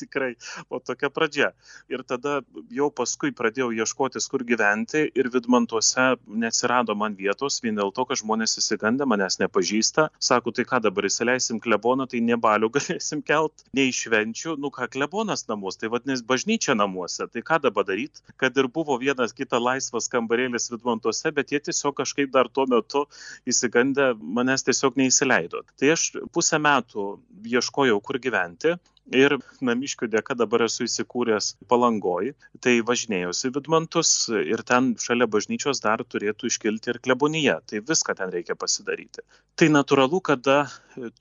Tikrai, 0.00 0.32
o 0.72 0.80
tokia 0.80 1.10
pradžia. 1.12 1.50
Ir 1.92 2.04
tada 2.08 2.40
jau 2.72 2.88
paskui 2.94 3.34
pradėjau 3.36 3.70
ieškotis, 3.76 4.28
kur 4.32 4.44
gyventi 4.48 5.06
ir 5.14 5.28
vidmantuose 5.32 6.14
neatsirado 6.26 6.96
man 6.96 7.16
vietos, 7.18 7.60
vien 7.64 7.76
dėl 7.78 7.92
to, 7.94 8.06
kad 8.08 8.20
žmonės 8.20 8.56
įsigandė, 8.62 9.06
manęs 9.10 9.40
nepažįsta. 9.42 10.08
Sako, 10.30 10.54
tai 10.56 10.64
ką 10.68 10.80
dabar 10.86 11.08
įsileisim 11.08 11.60
kleboną, 11.62 12.08
tai 12.10 12.22
ne 12.24 12.38
balių 12.40 12.70
galėsim 12.76 13.22
kelt, 13.26 13.64
nei 13.76 13.92
švenčių, 13.94 14.56
nu 14.60 14.72
ką 14.74 14.88
klebonas 14.94 15.46
namus, 15.50 15.78
tai 15.80 15.92
vadinasi 15.92 16.26
bažnyčia 16.28 16.76
namuose, 16.78 17.26
tai 17.30 17.44
ką 17.46 17.60
dabar 17.66 17.88
daryti, 17.88 18.24
kad 18.40 18.56
ir 18.56 18.70
buvo 18.72 18.96
vienas 19.00 19.36
kita 19.36 19.60
laisvas 19.60 20.08
kambarėlis 20.12 20.70
vidmantuose, 20.72 21.32
bet 21.36 21.52
jie 21.52 21.60
tiesiog 21.68 21.98
kažkaip 22.00 22.32
dar 22.34 22.48
tuo 22.48 22.66
metu 22.70 23.06
įsigandę 23.48 24.12
manęs 24.20 24.64
tiesiog 24.66 24.98
neįsileido. 25.00 25.64
Tai 25.80 25.92
aš 25.96 26.10
pusę 26.34 26.60
metų 26.62 27.10
ieškojau, 27.50 28.00
kur 28.04 28.20
gyventi 28.22 28.76
ir 29.14 29.36
namiškių 29.64 30.08
dėka 30.10 30.36
dabar 30.38 30.64
esu 30.66 30.86
įsikūręs 30.86 31.54
palangoj 31.70 32.32
tai 32.64 32.78
važinėjuosi 32.86 33.52
vidmantus 33.54 34.12
ir 34.30 34.62
ten 34.66 34.94
šalia 35.00 35.28
bažnyčios 35.30 35.82
dar 35.84 36.04
turėtų 36.04 36.50
iškilti 36.50 36.94
ir 36.94 37.00
klebonija 37.04 37.58
tai 37.66 37.82
viską 37.86 38.16
ten 38.18 38.32
reikia 38.34 38.56
pasidaryti. 38.58 39.24
Tai 39.58 39.68
natūralu 39.74 40.22
kada 40.24 40.58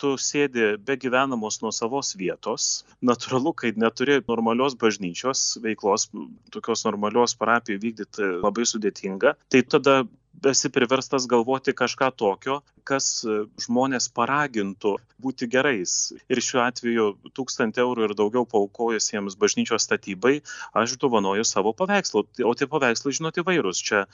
tu 0.02 0.16
sėdi 0.22 0.76
be 0.86 0.98
gyvenamos 1.02 1.60
nuosavos 1.64 2.14
vietos 2.20 2.70
natūralu 3.06 3.54
kai 3.58 3.74
neturi 3.76 4.20
normalios 4.28 4.78
bažnyčios 4.80 5.60
veiklos 5.64 6.10
tokios 6.54 6.86
normalios 6.88 7.36
parapijoj 7.40 7.82
vykdyt 7.84 8.24
labai 8.44 8.66
sudėtinga 8.70 9.36
tai 9.50 9.64
tada 9.66 10.02
esi 10.48 10.70
priverstas 10.70 11.28
galvoti 11.28 11.74
kažką 11.74 12.10
tokio, 12.16 12.60
kas 12.88 13.24
e, 13.26 13.44
žmonės 13.62 14.10
paragintų 14.16 14.96
būti 15.22 15.48
gerais. 15.52 16.14
Ir 16.32 16.42
šiuo 16.44 16.62
atveju 16.64 17.08
tūkstantį 17.36 17.84
eurų 17.84 18.08
ir 18.08 18.16
daugiau 18.18 18.46
paukojusiems 18.50 19.38
bažnyčios 19.40 19.86
statybai 19.88 20.40
aš 20.78 20.96
dovanoju 21.02 21.46
savo 21.48 21.74
paveikslų. 21.78 22.26
O 22.48 22.54
tie 22.58 22.70
paveikslai, 22.72 23.16
žinot, 23.20 23.40
įvairūs. 23.42 23.84
Čia 23.84 24.06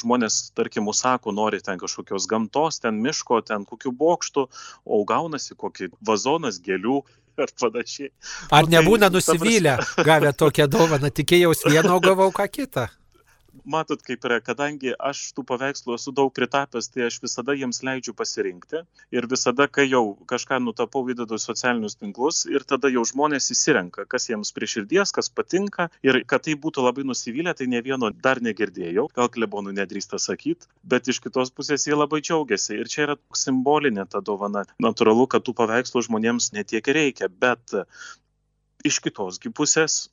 žmonės, 0.00 0.52
tarkim, 0.56 0.88
užsako, 0.92 1.34
nori 1.36 1.60
ten 1.64 1.80
kažkokios 1.82 2.28
gamtos, 2.30 2.80
ten 2.84 3.00
miško, 3.02 3.42
ten 3.46 3.66
kokių 3.68 3.94
bokštų, 3.96 4.48
o 4.84 5.02
gaunasi 5.08 5.58
kokį 5.58 5.90
vazonas 6.06 6.60
gėlių 6.62 7.00
ar 7.36 7.52
panašiai. 7.60 8.12
Ar 8.48 8.64
tai 8.64 8.76
nebūna 8.78 9.10
nusivylę 9.12 9.76
gavę 10.06 10.32
tokią 10.32 10.70
dovaną, 10.72 11.10
tikėjausi 11.12 11.74
vieno, 11.74 11.98
gavau 12.00 12.30
ką 12.34 12.48
kitą 12.52 12.86
matot 13.66 14.02
kaip 14.06 14.24
yra 14.28 14.38
kadangi 14.44 14.94
aš 15.10 15.22
tų 15.36 15.44
paveikslų 15.50 15.96
esu 15.98 16.14
daug 16.16 16.32
pritapęs 16.34 16.90
tai 16.94 17.06
aš 17.08 17.18
visada 17.24 17.56
jiems 17.58 17.82
leidžiu 17.86 18.14
pasirinkti 18.16 18.82
ir 19.16 19.28
visada 19.30 19.66
kai 19.68 19.88
jau 19.88 20.04
kažką 20.30 20.60
nutapau 20.62 21.04
įdedu 21.12 21.38
į 21.38 21.42
socialinius 21.42 21.98
tinklus 22.00 22.44
ir 22.50 22.64
tada 22.68 22.90
jau 22.92 23.04
žmonės 23.10 23.50
išsirenka 23.54 24.06
kas 24.10 24.30
jiems 24.30 24.54
prie 24.56 24.70
širdies 24.70 25.14
kas 25.16 25.30
patinka 25.30 25.88
ir 26.06 26.22
kad 26.30 26.46
tai 26.46 26.56
būtų 26.66 26.86
labai 26.86 27.06
nusivylę 27.10 27.56
tai 27.58 27.68
ne 27.72 27.82
vieno 27.82 28.12
dar 28.28 28.42
negirdėjau 28.48 29.08
gal 29.18 29.32
klebonų 29.36 29.74
nedrįsta 29.80 30.22
sakyt 30.22 30.68
bet 30.82 31.10
iš 31.10 31.20
kitos 31.24 31.50
pusės 31.50 31.88
jie 31.88 31.98
labai 31.98 32.22
džiaugiasi 32.22 32.78
ir 32.78 32.90
čia 32.92 33.06
yra 33.06 33.16
simbolinė 33.34 34.06
ta 34.10 34.22
dovana. 34.24 34.64
Natūralu 34.82 35.26
kad 35.30 35.44
tų 35.46 35.56
paveikslų 35.58 36.06
žmonėms 36.08 36.52
ne 36.56 36.64
tiek 36.64 36.86
ir 36.86 37.00
reikia 37.00 37.28
bet 37.28 37.74
iš 38.86 39.00
kitos 39.04 39.40
gi 39.42 39.50
pusės 39.50 40.06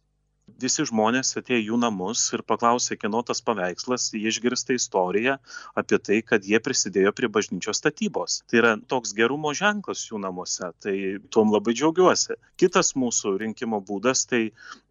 visi 0.63 0.83
žmonės 0.87 1.35
atėję 1.39 1.61
į 1.61 1.65
jų 1.69 1.77
namus 1.81 2.23
ir 2.35 2.43
paklausė, 2.47 2.97
kieno 2.99 3.21
tas 3.27 3.41
paveikslas, 3.45 4.09
jie 4.15 4.31
išgirsta 4.31 4.75
istoriją 4.75 5.37
apie 5.79 5.99
tai, 6.07 6.19
kad 6.25 6.45
jie 6.47 6.59
prisidėjo 6.63 7.13
prie 7.15 7.29
bažnyčios 7.37 7.79
statybos. 7.81 8.41
Tai 8.49 8.59
yra 8.61 8.73
toks 8.93 9.13
gerumo 9.17 9.53
ženklas 9.57 10.05
jų 10.09 10.21
namuose, 10.23 10.71
tai 10.83 10.95
tuom 11.33 11.53
labai 11.55 11.75
džiaugiuosi. 11.77 12.37
Kitas 12.59 12.93
mūsų 12.99 13.35
rinkimo 13.43 13.81
būdas, 13.87 14.25
tai 14.29 14.43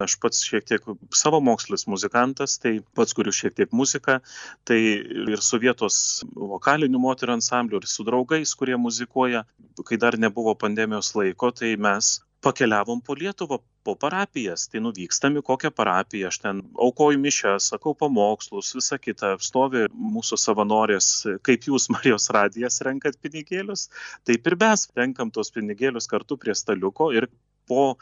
aš 0.02 0.18
pats 0.22 0.42
šiek 0.48 0.68
tiek 0.68 0.88
savo 1.16 1.42
mokslis 1.44 1.86
muzikantas, 1.90 2.58
tai 2.62 2.78
pats 2.96 3.16
kuriu 3.16 3.34
šiek 3.36 3.56
tiek 3.60 3.72
muziką, 3.76 4.20
tai 4.68 4.80
ir 4.82 5.44
su 5.44 5.60
vietos 5.62 5.96
vokaliniu 6.32 7.00
moterų 7.02 7.38
ansambliu, 7.38 7.80
ir 7.82 7.88
su 7.90 8.08
draugais, 8.08 8.56
kurie 8.58 8.76
muzikuoja, 8.80 9.46
kai 9.88 10.00
dar 10.00 10.18
nebuvo 10.20 10.56
pandemijos 10.58 11.14
laiko, 11.16 11.52
tai 11.56 11.76
mes 11.80 12.18
pakeliavom 12.42 13.00
po 13.06 13.14
Lietuvą, 13.18 13.58
po 13.86 13.94
parapijas. 13.98 14.66
Tai 14.70 14.82
nuvykstam 14.86 15.38
į 15.38 15.44
kokią 15.46 15.70
parapiją, 15.74 16.30
aš 16.30 16.40
ten 16.44 16.62
aukoju 16.86 17.20
mišęs, 17.22 17.70
sakau 17.72 17.94
pamokslus, 17.98 18.72
visa 18.78 18.98
kita, 19.02 19.34
stovi 19.42 19.86
mūsų 20.16 20.38
savanorės, 20.44 21.12
kaip 21.46 21.68
jūs, 21.70 21.88
Marijos 21.94 22.30
radijas, 22.34 22.80
renkat 22.86 23.18
pinigėlius, 23.22 23.88
taip 24.28 24.46
ir 24.50 24.58
mes 24.64 24.88
renkam 24.98 25.30
tos 25.34 25.54
pinigėlius 25.54 26.10
kartu 26.10 26.38
prie 26.40 26.56
staliuko 26.58 27.12
ir 27.16 27.30
po 27.68 27.96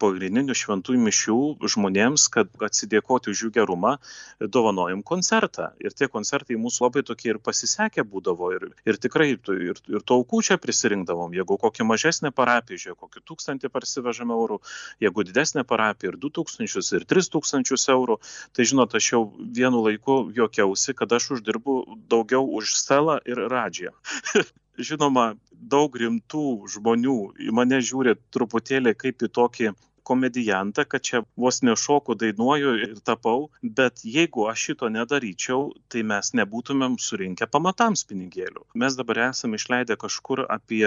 pagrindinių 0.00 0.54
šventųjų 0.56 1.00
mišių 1.04 1.36
žmonėms, 1.74 2.26
kad 2.32 2.50
atsidėkoti 2.64 3.32
už 3.32 3.42
jų 3.44 3.50
gerumą, 3.58 3.96
dovanojom 4.40 5.02
koncertą. 5.06 5.70
Ir 5.82 5.94
tie 5.96 6.08
koncertai 6.08 6.56
mūsų 6.60 6.86
labai 6.86 7.02
tokie 7.06 7.32
ir 7.34 7.40
pasisekę 7.44 8.04
būdavo. 8.08 8.52
Ir, 8.56 8.68
ir 8.88 9.00
tikrai 9.02 9.34
ir, 9.34 9.82
ir 9.92 10.04
to 10.06 10.20
aukų 10.20 10.42
čia 10.46 10.56
prisirinkdavom. 10.62 11.34
Jeigu 11.36 11.58
kokią 11.60 11.86
mažesnę 11.88 12.32
parapiją, 12.36 12.80
žiūrėjau, 12.84 13.00
kokį 13.04 13.24
tūkstantį 13.28 13.72
parsivežam 13.74 14.32
eurų, 14.36 14.60
jeigu 15.04 15.26
didesnė 15.28 15.66
parapija 15.68 16.14
ir 16.14 16.20
2000 16.22 16.96
ir 16.96 17.06
3000 17.12 17.92
eurų, 17.96 18.20
tai 18.56 18.68
žinot, 18.72 18.96
aš 18.96 19.12
jau 19.12 19.22
vienu 19.38 19.84
laiku 19.84 20.22
jokiausi, 20.36 20.96
kad 20.96 21.12
aš 21.12 21.34
uždirbu 21.36 21.82
daugiau 22.10 22.46
už 22.60 22.76
stelą 22.80 23.20
ir 23.28 23.44
radžiją. 23.52 23.94
žinoma 24.88 25.24
daug 25.74 25.96
rimtų 26.02 26.42
žmonių 26.74 27.14
į 27.46 27.54
mane 27.58 27.80
žiūri 27.88 28.14
truputėlį 28.36 28.94
kaip 29.04 29.26
į 29.26 29.30
tokį 29.40 29.72
komediantą, 30.10 30.84
kad 30.90 31.04
čia 31.06 31.22
vos 31.38 31.60
nešoku, 31.66 32.16
dainuoju 32.18 32.74
ir 32.84 32.98
tapau, 33.06 33.48
bet 33.62 34.02
jeigu 34.04 34.46
aš 34.50 34.66
šito 34.70 34.90
nedaryčiau, 34.92 35.70
tai 35.92 36.02
mes 36.06 36.32
nebūtumėm 36.36 36.98
surinkę 37.00 37.48
pamatams 37.50 38.04
pinigėlių. 38.10 38.66
Mes 38.82 38.96
dabar 38.98 39.22
esame 39.30 39.60
išleidę 39.60 39.96
kažkur 40.00 40.44
apie 40.50 40.84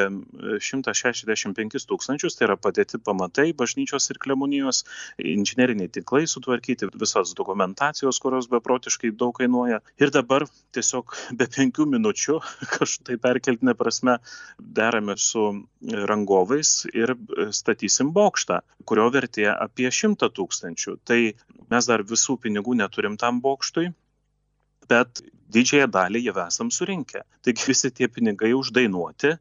165 0.60 1.88
tūkstančius, 1.89 2.38
tai 2.38 2.48
yra 2.50 2.58
padėti 2.60 3.00
pamatai 3.00 3.51
bažnyčios 3.58 4.10
ir 4.12 4.20
klemonijos, 4.24 4.84
inžineriniai 5.18 5.92
tinklai 5.94 6.25
sutvarkyti, 6.30 6.92
visos 7.00 7.34
dokumentacijos, 7.38 8.20
kurios 8.24 8.50
beprotiškai 8.51 9.13
daug 9.18 9.36
kainuoja. 9.39 9.82
Ir 10.01 10.13
dabar 10.13 10.46
tiesiog 10.75 11.15
be 11.39 11.48
penkių 11.48 11.88
minučių, 11.96 12.39
kažtai 12.75 13.20
perkeltinė 13.24 13.77
prasme, 13.80 14.20
derame 14.60 15.18
su 15.20 15.46
rangovais 16.10 16.84
ir 16.94 17.15
statysim 17.53 18.13
bokštą, 18.15 18.62
kurio 18.88 19.10
vertė 19.13 19.48
apie 19.53 19.89
100 19.91 20.29
tūkstančių. 20.38 20.98
Tai 21.08 21.20
mes 21.72 21.89
dar 21.89 22.03
visų 22.10 22.38
pinigų 22.46 22.77
neturim 22.79 23.17
tam 23.22 23.41
bokštui, 23.43 23.91
bet 24.89 25.24
didžiąją 25.53 25.89
dalį 25.93 26.24
jau 26.27 26.39
esam 26.46 26.72
surinkę. 26.74 27.24
Taigi 27.46 27.70
visi 27.70 27.91
tie 27.91 28.10
pinigai 28.12 28.53
uždainuoti 28.58 29.36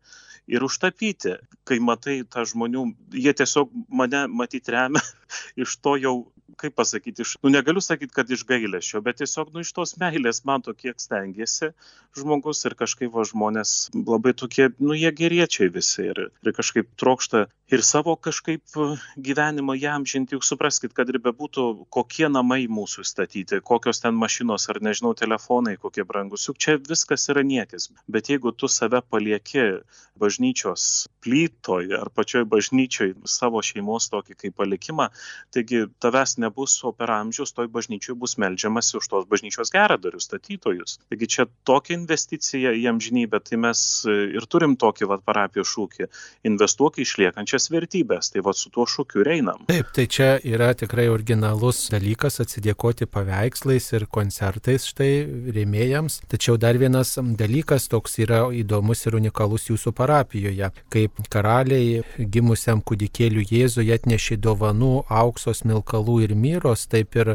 ir 0.53 0.67
užtapyti. 0.67 1.37
Kai 1.69 1.79
matai 1.81 2.21
tą 2.29 2.45
žmonių, 2.49 2.85
jie 3.15 3.33
tiesiog 3.39 3.73
mane 3.89 4.27
matyti 4.29 4.75
remia 4.75 5.03
iš 5.65 5.79
to 5.83 5.97
jau 6.03 6.17
kaip 6.61 6.75
pasakyti, 6.79 7.25
iš, 7.25 7.37
nu 7.43 7.53
negaliu 7.53 7.83
sakyti, 7.85 8.15
kad 8.15 8.31
iš 8.31 8.45
gailėšio, 8.49 9.03
bet 9.05 9.21
tiesiog, 9.23 9.53
nu 9.55 9.65
iš 9.65 9.73
tos 9.77 9.97
meilės 10.01 10.43
mato, 10.49 10.75
kiek 10.75 11.01
stengiasi 11.01 11.73
žmogus 12.19 12.65
ir 12.69 12.77
kažkaip 12.77 13.13
va 13.15 13.25
žmonės 13.29 13.91
labai 13.97 14.35
tokie, 14.37 14.69
nu 14.81 14.97
jie 14.97 15.13
geriečiai 15.17 15.73
visi 15.73 16.09
ir, 16.11 16.27
ir 16.45 16.57
kažkaip 16.57 16.91
trokšta 17.01 17.47
ir 17.73 17.83
savo 17.87 18.15
kažkaip 18.21 18.77
gyvenimą 19.17 19.77
jam 19.81 20.05
žinti, 20.09 20.37
juk 20.37 20.45
supraskite, 20.45 20.93
kad 20.97 21.09
ir 21.09 21.21
bebūtų 21.25 21.87
kokie 21.93 22.29
namai 22.29 22.67
mūsų 22.69 23.07
statyti, 23.09 23.63
kokios 23.65 24.03
ten 24.05 24.19
mašinos 24.19 24.69
ar 24.69 24.83
nežinau 24.85 25.15
telefonai, 25.17 25.79
kokie 25.81 26.05
brangus, 26.05 26.45
juk 26.51 26.61
čia 26.61 26.77
viskas 26.77 27.29
yra 27.33 27.45
niekis. 27.47 27.89
Bet 28.13 28.29
jeigu 28.29 28.53
tu 28.53 28.69
save 28.69 29.01
palieki 29.09 29.81
bažnyčios 30.21 31.09
plytoj 31.25 31.97
ar 31.97 32.11
pačioj 32.13 32.45
bažnyčioj 32.51 33.15
savo 33.25 33.63
šeimos 33.65 34.11
tokį 34.13 34.37
kaip 34.43 34.59
palikimą 34.61 35.09
taigi 35.55 35.87
tavęs 36.03 36.37
nebus 36.43 36.77
o 36.85 36.93
per 36.97 37.13
amžius 37.15 37.55
toj 37.57 37.71
bažnyčioj 37.73 38.17
bus 38.19 38.37
meldžiamasi 38.43 38.99
už 39.01 39.09
tos 39.13 39.29
bažnyčios 39.31 39.73
geradarius 39.75 40.29
statytojus. 40.29 40.99
Taigi 41.11 41.31
čia 41.37 41.47
tokia 41.69 41.97
investicija 41.99 42.75
į 42.77 42.87
amžinybę 42.93 43.41
tai 43.47 43.61
mes 43.65 43.83
ir 44.09 44.47
turim 44.51 44.77
tokį 44.81 45.09
vat 45.13 45.25
parapijos 45.27 45.71
šūkį 45.73 46.09
investuok 46.51 46.99
į 46.99 47.07
išliekančias 47.07 47.71
vertybes 47.73 48.33
tai 48.33 48.45
vat 48.45 48.59
su 48.59 48.73
tuo 48.75 48.87
šūkiu 48.89 49.25
einam. 49.33 49.65
Taip 49.71 49.93
tai 49.95 50.07
čia 50.11 50.31
yra 50.43 50.73
tikrai 50.79 51.09
originalus 51.13 51.87
dalykas 51.93 52.41
atsidėkoti 52.43 53.09
paveikslais 53.11 53.93
ir 53.97 54.07
koncertais 54.11 54.87
štai 54.91 55.11
rėmėjams. 55.57 56.21
Tačiau 56.33 56.59
dar 56.61 56.79
vienas 56.81 57.15
dalykas 57.19 57.89
toks 57.93 58.19
yra 58.23 58.45
įdomus 58.57 59.07
ir 59.07 59.17
unikalus 59.19 59.69
jūsų 59.71 59.95
parapijoje, 59.97 60.71
kaip 60.93 61.23
karaliai 61.33 62.03
gimusiam 62.19 62.83
kūdikėliu 62.83 63.45
Jėzui 63.49 63.91
atnešė 63.95 64.39
dovanų 64.43 64.93
auksos, 65.23 65.65
milkalų 65.69 66.19
ir 66.27 66.32
myros, 66.39 66.87
taip 66.91 67.17
ir 67.19 67.35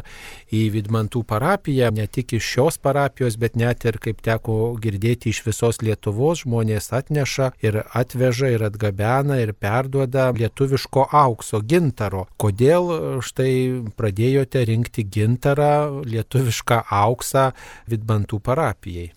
į 0.54 0.64
Vidmantų 0.76 1.24
parapiją, 1.28 1.92
ne 1.96 2.08
tik 2.08 2.36
iš 2.38 2.52
šios 2.54 2.80
parapijos, 2.84 3.38
bet 3.42 3.58
net 3.60 3.86
ir, 3.90 4.00
kaip 4.04 4.22
teko 4.26 4.76
girdėti, 4.82 5.32
iš 5.34 5.44
visos 5.48 5.82
Lietuvos 5.84 6.46
žmonės 6.46 6.92
atneša 6.96 7.52
ir 7.66 7.82
atveža 7.86 8.54
ir 8.56 8.68
atgabena 8.70 9.40
ir 9.42 9.54
perduoda 9.58 10.30
lietuviško 10.38 11.10
aukso, 11.12 11.62
gintaro. 11.62 12.28
Kodėl 12.38 13.22
štai 13.26 13.54
pradėjote 13.98 14.66
rinkti 14.70 15.08
gintarą, 15.18 16.04
lietuvišką 16.08 16.84
auksą 17.04 17.52
Vidmantų 17.92 18.42
parapijai? 18.44 19.17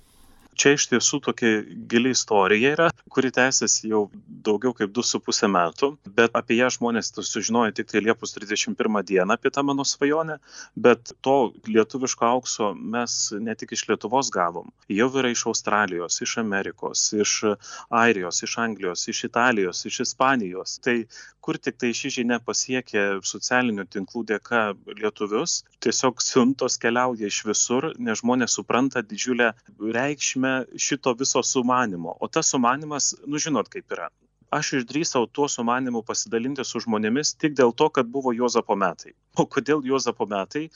Čia 0.61 0.75
iš 0.77 0.87
tiesų 0.91 1.21
tokia 1.25 1.61
gili 1.91 2.13
istorija 2.15 2.75
yra, 2.75 2.89
kuri 3.13 3.31
tęsiasi 3.35 3.91
jau 3.91 4.03
daugiau 4.47 4.75
kaip 4.77 4.93
2,5 4.97 5.49
metų, 5.55 5.91
bet 6.19 6.37
apie 6.39 6.59
ją 6.59 6.69
žmonės 6.77 7.13
sužinojo 7.17 7.73
tik 7.77 7.91
tai 7.91 8.03
Liepos 8.05 8.35
31 8.37 9.01
dieną 9.09 9.37
apie 9.37 9.53
tą 9.55 9.65
mano 9.67 9.87
svajonę, 9.89 10.39
bet 10.77 11.15
to 11.25 11.37
lietuviško 11.69 12.29
aukso 12.29 12.73
mes 12.75 13.17
ne 13.41 13.57
tik 13.59 13.75
iš 13.77 13.87
Lietuvos 13.91 14.33
gavom, 14.35 14.71
jau 15.01 15.09
yra 15.23 15.33
iš 15.33 15.47
Australijos, 15.51 16.21
iš 16.27 16.37
Amerikos, 16.45 17.09
iš 17.17 17.37
Airijos, 18.03 18.43
iš 18.47 18.59
Anglijos, 18.67 19.09
iš 19.09 19.25
Italijos, 19.31 19.85
iš 19.89 20.03
Ispanijos. 20.07 20.79
Tai 20.85 20.97
kur 21.45 21.59
tik 21.59 21.79
tai 21.81 21.91
ši 21.97 22.13
žinia 22.19 22.39
pasiekė 22.45 23.05
socialinių 23.33 23.87
tinklų 23.95 24.25
dėka 24.33 24.63
lietuvius, 25.01 25.61
tiesiog 25.85 26.23
siuntos 26.25 26.79
keliauja 26.83 27.31
iš 27.33 27.43
visur, 27.51 27.91
nes 27.99 28.21
žmonės 28.23 28.59
supranta 28.59 29.03
didžiulę 29.13 29.53
reikšmę 29.99 30.55
šito 30.89 31.15
viso 31.23 31.43
sumanimo. 31.53 32.17
O 32.21 32.29
tas 32.29 32.53
sumanimas, 32.55 33.15
nu 33.27 33.41
žinot 33.47 33.73
kaip 33.73 33.97
yra, 33.97 34.11
aš 34.51 34.73
išdrįsau 34.81 35.29
tuo 35.33 35.47
sumanymu 35.49 36.03
pasidalinti 36.07 36.65
su 36.67 36.83
žmonėmis 36.83 37.37
tik 37.39 37.55
dėl 37.59 37.73
to, 37.77 37.87
kad 37.95 38.11
buvo 38.11 38.33
Jozapo 38.35 38.77
metai. 38.79 39.15
O 39.39 39.47
kodėl 39.47 39.85
Jozapo 39.87 40.27
metai? 40.27 40.67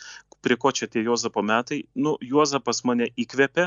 Prie 0.45 0.57
ko 0.61 0.71
čia 0.71 0.87
tie 0.91 1.03
Jozapo 1.03 1.43
metai? 1.43 1.81
Nu, 1.99 2.15
Jozapas 2.23 2.85
mane 2.87 3.09
įkvėpė, 3.19 3.67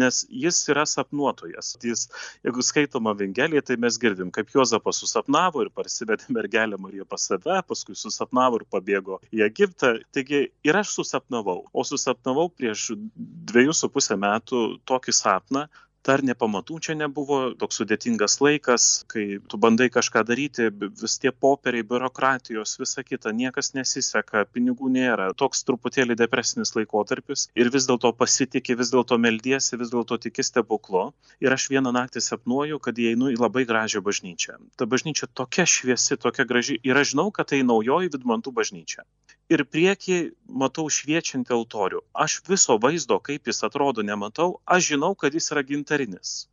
nes 0.00 0.24
jis 0.42 0.58
yra 0.72 0.82
sapnuotojas. 0.88 1.76
Jis, 1.84 2.06
jeigu 2.46 2.64
skaitoma 2.66 3.14
Evangelija, 3.14 3.62
tai 3.62 3.78
mes 3.80 3.98
girdim, 4.02 4.32
kaip 4.34 4.50
Jozapas 4.54 4.98
susapnavo 5.04 5.62
ir 5.62 5.70
parsivedė 5.76 6.32
mergelę 6.34 6.80
Mariją 6.82 7.06
pas 7.06 7.28
save, 7.30 7.60
paskui 7.68 7.94
susapnavo 7.94 8.60
ir 8.60 8.66
pabėgo 8.72 9.20
į 9.30 9.46
Egiptą. 9.46 9.94
Taigi 10.16 10.48
ir 10.66 10.80
aš 10.82 10.96
susapnavau. 10.98 11.62
O 11.70 11.86
susapnavau 11.86 12.48
prieš 12.50 12.90
dviejus 13.14 13.84
su 13.84 13.92
pusę 13.92 14.18
metų 14.18 14.66
tokį 14.88 15.14
sapną, 15.14 15.68
dar 16.06 16.22
nė 16.26 16.36
pamatų 16.38 16.78
čia 16.86 16.94
nebuvo, 16.98 17.38
toks 17.58 17.80
sudėtingas 17.80 18.38
laikas, 18.44 18.86
kai 19.10 19.24
tu 19.50 19.58
bandai 19.62 19.88
kažką 19.92 20.22
daryti, 20.28 20.68
vis 21.02 21.16
tie 21.22 21.32
popieriai, 21.32 21.86
biurokratijos, 21.90 22.76
visa 22.80 23.04
kita, 23.06 23.32
niekas 23.36 23.72
nesiseka, 23.76 24.44
pinigų 24.54 24.90
nėra, 24.96 25.32
toks 25.42 25.64
truputėlį 25.68 26.18
depresinis 26.22 26.74
laikotarpis 26.78 27.48
ir 27.58 27.72
vis 27.74 27.88
dėlto 27.90 28.12
pasitikė, 28.20 28.78
vis 28.80 28.92
dėlto 28.94 29.18
meldiesi, 29.22 29.78
vis 29.80 29.92
dėlto 29.94 30.20
tiki 30.22 30.46
stebuklo. 30.46 31.08
Ir 31.42 31.52
aš 31.52 31.68
vieną 31.72 31.92
naktį 31.96 32.22
sapnuoju, 32.24 32.80
kad 32.82 32.98
įeinu 32.98 33.32
į 33.34 33.40
labai 33.42 33.66
gražią 33.68 34.02
bažnyčią. 34.06 34.58
Ta 34.78 34.88
bažnyčia 34.90 35.28
tokia 35.34 35.66
šviesi, 35.68 36.18
tokia 36.20 36.46
graži 36.48 36.80
ir 36.82 36.96
aš 36.96 37.14
žinau, 37.14 37.30
kad 37.34 37.52
tai 37.52 37.62
naujoji 37.66 38.14
Vidmantų 38.16 38.54
bažnyčia 38.54 39.04
ir 39.52 39.62
prieky 39.70 40.16
matau 40.62 40.86
šviečiantį 40.90 41.54
altorių. 41.56 42.02
Aš 42.24 42.40
viso 42.50 42.76
vaizdo, 42.82 43.18
kaip 43.22 43.46
jis 43.50 43.62
atrodo, 43.66 44.02
nematau, 44.06 44.60
aš 44.66 44.90
žinau, 44.92 45.12
kad 45.18 45.34
jis 45.34 45.50
yra 45.54 45.62
gintarinis. 45.96 46.48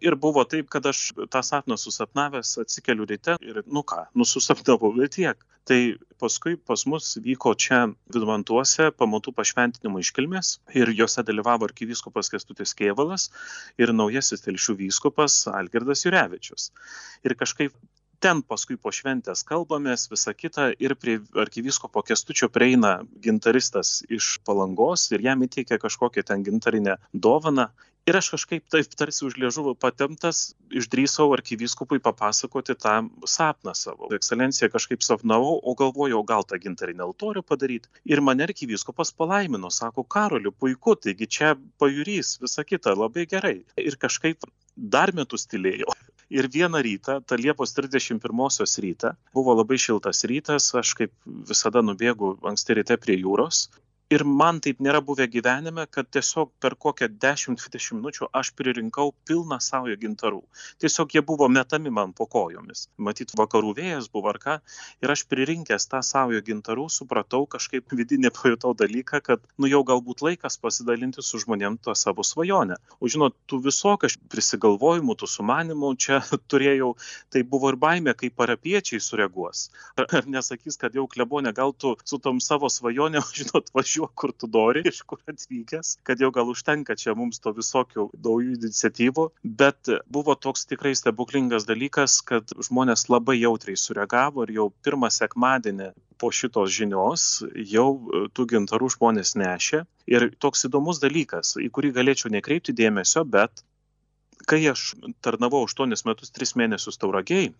Ir 0.00 0.16
buvo 0.16 0.46
taip, 0.48 0.70
kad 0.72 0.86
aš 0.86 1.12
tą 1.28 1.42
sapną 1.44 1.76
susapnavęs 1.76 2.56
atsikeliu 2.62 3.04
ryte 3.04 3.36
ir, 3.44 3.62
nu 3.66 3.82
ką, 3.84 4.06
nususapnavau 4.16 4.94
ir 4.96 5.10
tiek. 5.12 5.36
Tai 5.68 5.80
paskui 6.16 6.56
pas 6.56 6.86
mus 6.88 7.18
vyko 7.20 7.52
čia 7.52 7.82
Vidmantuose 8.08 8.88
pamatų 8.96 9.34
pašventinimo 9.36 10.00
iškilmės 10.00 10.54
ir 10.72 10.88
juose 10.96 11.20
dalyvavo 11.20 11.68
arkivyskupas 11.68 12.32
Kestutis 12.32 12.72
Kievalas 12.74 13.28
ir 13.76 13.92
naujasis 13.92 14.40
telšių 14.46 14.78
vyskupas 14.80 15.44
Algirdas 15.52 16.06
Jurevičius. 16.06 16.70
Ir 17.28 17.36
kažkaip 17.36 17.76
ten 18.20 18.42
paskui 18.44 18.76
po 18.76 18.92
šventės 18.92 19.42
kalbamės, 19.48 20.06
visa 20.12 20.34
kita 20.36 20.70
ir 20.78 20.94
prie 21.00 21.18
arkivyskopo 21.44 22.02
kestučio 22.08 22.50
prieina 22.52 22.98
gintaristas 23.24 24.00
iš 24.12 24.36
palangos 24.46 25.08
ir 25.14 25.24
jam 25.24 25.44
įteikia 25.46 25.80
kažkokią 25.80 26.26
ten 26.28 26.44
gintarinę 26.44 26.98
dovaną. 27.12 27.70
Ir 28.08 28.16
aš 28.16 28.30
kažkaip 28.32 28.64
taip 28.72 28.94
tarsi 28.96 29.24
už 29.26 29.36
liežuvų 29.42 29.74
patemtas 29.78 30.54
išdrysau 30.72 31.28
arkivyskupui 31.36 32.00
papasakoti 32.02 32.74
tą 32.80 32.94
sapną 33.28 33.74
savo. 33.76 34.08
Ekscelencija 34.16 34.70
kažkaip 34.72 35.04
sapnavau, 35.04 35.58
o 35.60 35.74
galvojau, 35.78 36.22
gal 36.26 36.46
tą 36.48 36.58
gintarinę 36.62 37.04
altorių 37.06 37.44
padaryti. 37.46 37.92
Ir 38.08 38.24
mane 38.24 38.46
arkivyskupas 38.48 39.12
palaimino, 39.16 39.70
sako, 39.70 40.06
Karoliu, 40.16 40.52
puiku, 40.52 40.96
taigi 40.96 41.28
čia 41.28 41.52
pajūrys, 41.82 42.38
visa 42.42 42.64
kita, 42.64 42.96
labai 42.96 43.26
gerai. 43.30 43.58
Ir 43.76 44.00
kažkaip 44.00 44.48
dar 44.76 45.12
metus 45.14 45.46
tylėjau 45.50 45.92
ir 46.40 46.48
vieną 46.48 46.80
rytą 46.86 47.18
tą 47.26 47.36
liepos 47.36 47.74
trisdešim 47.76 48.20
pirmosios 48.22 48.78
rytą 48.82 49.12
buvo 49.34 49.54
labai 49.58 49.78
šiltas 49.82 50.24
rytas 50.30 50.70
aš 50.78 50.94
kaip 50.98 51.12
visada 51.26 51.82
nubėgu 51.82 52.36
anksti 52.52 52.78
ryte 52.78 52.96
prie 53.02 53.18
jūros 53.20 53.66
ir 54.10 54.24
man 54.26 54.58
taip 54.58 54.80
nėra 54.82 54.98
buvę 55.06 55.26
gyvenime, 55.30 55.84
kad 55.94 56.08
tiesiog 56.10 56.50
per 56.62 56.74
kokią 56.82 57.06
10-20 57.22 57.94
minučių 57.98 58.28
aš 58.40 58.50
pririnkau 58.58 59.12
pilną 59.28 59.60
saują 59.62 59.94
gintarų. 60.00 60.40
Tiesiog 60.82 61.14
jie 61.14 61.22
buvo 61.26 61.46
metami 61.48 61.92
man 61.94 62.10
po 62.18 62.26
kojomis. 62.26 62.88
Matyt, 62.98 63.30
vakarų 63.38 63.70
vėjas 63.78 64.08
buvo 64.10 64.32
ar 64.32 64.40
ką. 64.42 64.56
Ir 65.04 65.14
aš 65.14 65.22
pririnkęs 65.30 65.86
tą 65.92 66.00
saują 66.06 66.42
gintarų 66.48 66.88
supratau 66.90 67.46
kažkaip 67.46 67.94
vidinį 67.94 68.32
pajutau 68.34 68.74
dalyką, 68.74 69.22
kad 69.22 69.46
nu 69.58 69.70
jau 69.70 69.84
galbūt 69.86 70.24
laikas 70.26 70.58
pasidalinti 70.58 71.22
su 71.22 71.38
žmonėm 71.44 71.78
tą 71.78 71.94
savo 71.94 72.26
svajonę. 72.26 72.80
O 72.98 73.06
žinot, 73.06 73.38
tų 73.46 73.62
visokių 73.68 74.10
prisigalvojimų, 74.32 75.18
tų 75.22 75.30
sumanimų 75.36 75.92
čia 76.02 76.18
turėjau, 76.50 76.96
tai 77.30 77.44
buvo 77.46 77.70
ir 77.70 77.78
baimė, 77.78 78.16
kaip 78.18 78.34
parapiečiai 78.42 78.98
sureaguos. 78.98 79.68
Ar, 79.94 80.26
nesakys, 80.26 80.80
kad 80.80 80.98
jau 80.98 81.06
klebonė, 81.06 81.54
gal 81.54 81.70
tu 81.78 81.94
su 82.02 82.18
tom 82.18 82.42
savo 82.42 82.66
svajonėm, 82.72 83.22
žinot, 83.38 83.70
važiuoji 83.70 83.99
važiuok 84.00 84.14
kur 84.14 84.32
tu 84.32 84.48
nori, 84.48 84.82
iš 84.84 85.02
kur 85.02 85.20
atvykęs, 85.28 86.00
kad 86.02 86.20
jau 86.20 86.30
gal 86.32 86.48
užtenka 86.48 86.96
čia 86.96 87.14
mums 87.14 87.40
to 87.40 87.52
visokių 87.52 88.10
naujų 88.16 88.56
iniciatyvų, 88.56 89.30
bet 89.44 89.88
buvo 90.08 90.34
toks 90.34 90.66
tikrai 90.66 90.94
stebuklingas 90.94 91.66
dalykas, 91.66 92.22
kad 92.22 92.48
žmonės 92.56 93.08
labai 93.08 93.40
jautriai 93.40 93.76
sureagavo 93.76 94.44
ir 94.44 94.54
jau 94.56 94.70
pirmą 94.84 95.10
sekmadienį 95.10 95.92
po 96.18 96.30
šitos 96.30 96.70
žinios 96.72 97.42
jau 97.54 98.28
tų 98.32 98.46
gintarų 98.54 98.90
žmonės 98.96 99.36
nešė. 99.36 99.84
Ir 100.10 100.30
toks 100.38 100.66
įdomus 100.68 101.00
dalykas, 101.00 101.56
į 101.56 101.70
kurį 101.70 101.92
galėčiau 101.96 102.30
nekreipti 102.32 102.72
dėmesio, 102.72 103.24
bet 103.24 103.64
kai 104.48 104.64
aš 104.68 104.94
tarnavau 105.20 105.66
8 105.68 105.92
metus 106.08 106.32
3 106.32 106.56
mėnesius 106.56 106.98
tauragiai, 107.00 107.52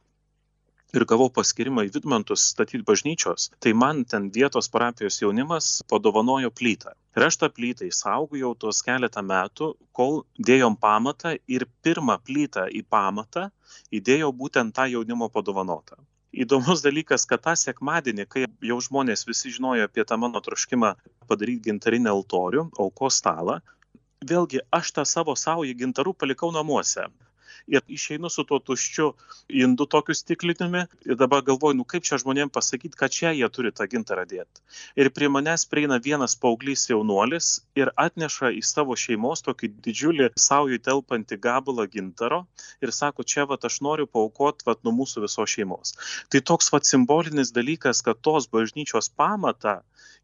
ir 0.97 1.05
gavau 1.07 1.29
paskyrimą 1.33 1.85
į 1.87 1.93
Vidmantus 1.95 2.45
statyti 2.53 2.83
bažnyčios, 2.87 3.49
tai 3.63 3.73
man 3.83 4.03
ten 4.13 4.29
vietos 4.35 4.69
parapijos 4.73 5.21
jaunimas 5.23 5.71
padovanojo 5.91 6.51
plytą. 6.51 6.95
Ir 7.17 7.27
aš 7.27 7.41
tą 7.43 7.51
plytą 7.55 7.87
įsaugojau 7.89 8.53
tuos 8.59 8.83
keletą 8.87 9.23
metų, 9.27 9.73
kol 9.97 10.23
dėjom 10.51 10.77
pamatą 10.81 11.37
ir 11.47 11.67
pirmą 11.85 12.19
plytą 12.27 12.67
į 12.75 12.85
pamatą 12.97 13.49
įdėjau 13.95 14.33
būtent 14.43 14.75
tą 14.77 14.89
jaunimo 14.91 15.31
padovanotą. 15.31 15.99
Įdomus 16.31 16.83
dalykas, 16.83 17.25
kad 17.27 17.43
tą 17.43 17.57
sekmadienį, 17.59 18.27
kai 18.31 18.45
jau 18.63 18.79
žmonės 18.87 19.27
visi 19.27 19.51
žinojo 19.51 19.89
apie 19.89 20.05
tą 20.07 20.19
mano 20.19 20.39
troškimą 20.43 20.93
padaryti 21.31 21.71
gintarinę 21.71 22.11
altorių, 22.13 22.69
aukos 22.79 23.19
stalą, 23.19 23.59
vėlgi 24.23 24.63
aš 24.71 24.95
tą 24.95 25.07
savo 25.07 25.35
saują 25.35 25.75
gintarų 25.83 26.15
palikau 26.15 26.53
namuose 26.55 27.09
ir 27.71 27.85
išeinu 27.89 28.31
su 28.31 28.45
tuo 28.49 28.59
tuščiu 28.59 29.07
indu 29.63 29.87
tokiu 29.95 30.15
stikliniumi 30.19 30.83
ir 31.07 31.19
dabar 31.21 31.43
galvoju, 31.47 31.79
nu 31.79 31.87
kaip 31.93 32.07
čia 32.09 32.19
žmonėms 32.23 32.55
pasakyti, 32.55 32.99
kad 32.99 33.15
čia 33.15 33.33
jie 33.37 33.49
turi 33.55 33.73
tą 33.73 33.87
gintarą 33.91 34.27
dėti. 34.31 34.63
Ir 35.01 35.11
prie 35.15 35.31
manęs 35.33 35.67
prieina 35.71 36.01
vienas 36.03 36.37
paauglys 36.43 36.89
jaunuolis 36.91 37.51
ir 37.79 37.93
atneša 38.07 38.53
į 38.59 38.63
savo 38.67 38.97
šeimos 39.05 39.45
tokį 39.47 39.73
didžiulį 39.87 40.31
saujų 40.47 40.81
telpantį 40.89 41.41
gabalą 41.47 41.87
gintaro 41.95 42.43
ir 42.83 42.95
sako, 42.97 43.27
čia 43.35 43.47
va 43.51 43.59
aš 43.71 43.81
noriu 43.87 44.09
paukoti 44.11 44.67
va 44.67 44.77
nuo 44.85 44.95
mūsų 45.03 45.27
visos 45.27 45.55
šeimos. 45.55 45.95
Tai 46.31 46.43
toks 46.53 46.73
va 46.75 46.83
simbolinis 46.93 47.55
dalykas, 47.55 48.03
kad 48.07 48.21
tos 48.25 48.51
bažnyčios 48.51 49.13
pamatą 49.17 49.81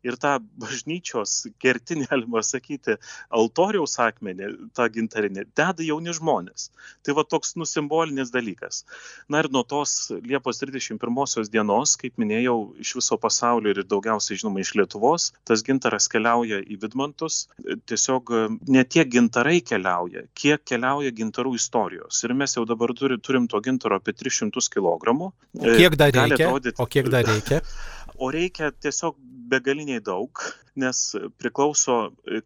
ir 0.07 0.17
tą 0.23 0.37
bažnyčios 0.61 1.35
kertinį, 1.63 2.07
galima 2.13 2.43
sakyti, 2.47 2.97
altoriaus 3.41 3.97
akmenį, 4.03 4.51
tą 4.77 4.89
gintarinį, 4.93 5.47
deda 5.59 5.87
jauni 5.87 6.15
žmonės. 6.17 6.71
Tai 7.07 7.17
va 7.19 7.27
toks 7.37 7.55
nusimbolinis 7.61 8.33
dalykas. 8.35 8.83
Na 9.29 9.43
ir 9.43 9.51
nuo 9.53 9.63
tos 9.69 10.11
Liepos 10.25 10.63
31 10.63 11.51
dienos, 11.53 11.97
kaip 12.01 12.17
minėjau, 12.21 12.57
iš 12.83 12.97
viso 13.01 13.19
pasaulio 13.21 13.75
ir 13.75 13.83
daugiausiai, 13.85 14.41
žinoma, 14.41 14.63
iš 14.65 14.75
Lietuvos, 14.81 15.31
tas 15.49 15.65
gintaras 15.67 16.09
keliauja 16.13 16.63
į 16.65 16.79
Vidmantus. 16.83 17.45
Tiesiog 17.91 18.33
ne 18.73 18.85
tiek 18.89 19.11
gintarai 19.13 19.61
keliauja, 19.61 20.25
kiek 20.35 20.65
keliauja 20.65 21.13
gintarų 21.17 21.57
istorijos. 21.61 22.23
Ir 22.25 22.35
mes 22.39 22.57
jau 22.57 22.65
dabar 22.69 22.95
turi, 22.97 23.21
turim 23.21 23.51
to 23.53 23.61
gintaro 23.65 24.01
apie 24.01 24.17
300 24.17 24.73
kg. 24.73 25.31
Kiek 25.67 25.99
dar 26.01 26.15
reikia? 26.15 26.49
Atrodyti... 26.49 26.81
O 26.83 26.89
kiek 26.91 27.13
dar 27.13 27.29
reikia? 27.29 27.63
O 28.17 28.31
reikia 28.33 28.71
tiesiog 28.73 29.19
begaliniai 29.51 30.01
daug, 30.01 30.41
nes 30.81 31.01
priklauso, 31.41 31.97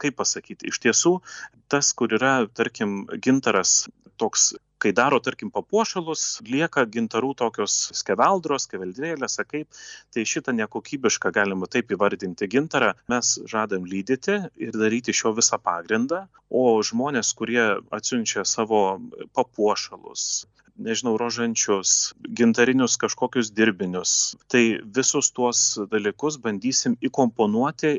kaip 0.02 0.16
pasakyti, 0.18 0.70
iš 0.72 0.80
tiesų 0.82 1.12
tas, 1.70 1.92
kur 1.94 2.10
yra, 2.16 2.32
tarkim, 2.58 3.04
gintaras 3.22 3.84
toks 4.20 4.50
kai 4.80 4.92
daro, 4.96 5.20
tarkim, 5.22 5.50
papuošalus, 5.54 6.40
lieka 6.48 6.86
gintarų 6.94 7.34
tokios 7.42 7.76
skeveldros, 8.00 8.66
skeveldrėlės, 8.68 9.38
kaip, 9.50 9.82
tai 10.14 10.24
šitą 10.28 10.54
nekokybišką 10.56 11.32
galima 11.36 11.68
taip 11.70 11.92
įvardinti 11.94 12.48
gintarą 12.50 12.94
mes 13.12 13.34
žadam 13.50 13.86
lydyti 13.88 14.38
ir 14.60 14.76
daryti 14.76 15.14
šio 15.16 15.34
visą 15.36 15.60
pagrindą, 15.62 16.24
o 16.50 16.80
žmonės, 16.84 17.34
kurie 17.38 17.62
atsiunčia 17.94 18.46
savo 18.48 19.00
papuošalus, 19.36 20.46
nežinau, 20.80 21.16
rožančius, 21.20 22.14
gintarinius 22.24 22.96
kažkokius 23.00 23.52
dirbinius. 23.52 24.16
Tai 24.50 24.64
visus 24.96 25.30
tuos 25.36 25.62
dalykus 25.92 26.40
bandysim 26.42 26.96
įkomponuoti 27.04 27.94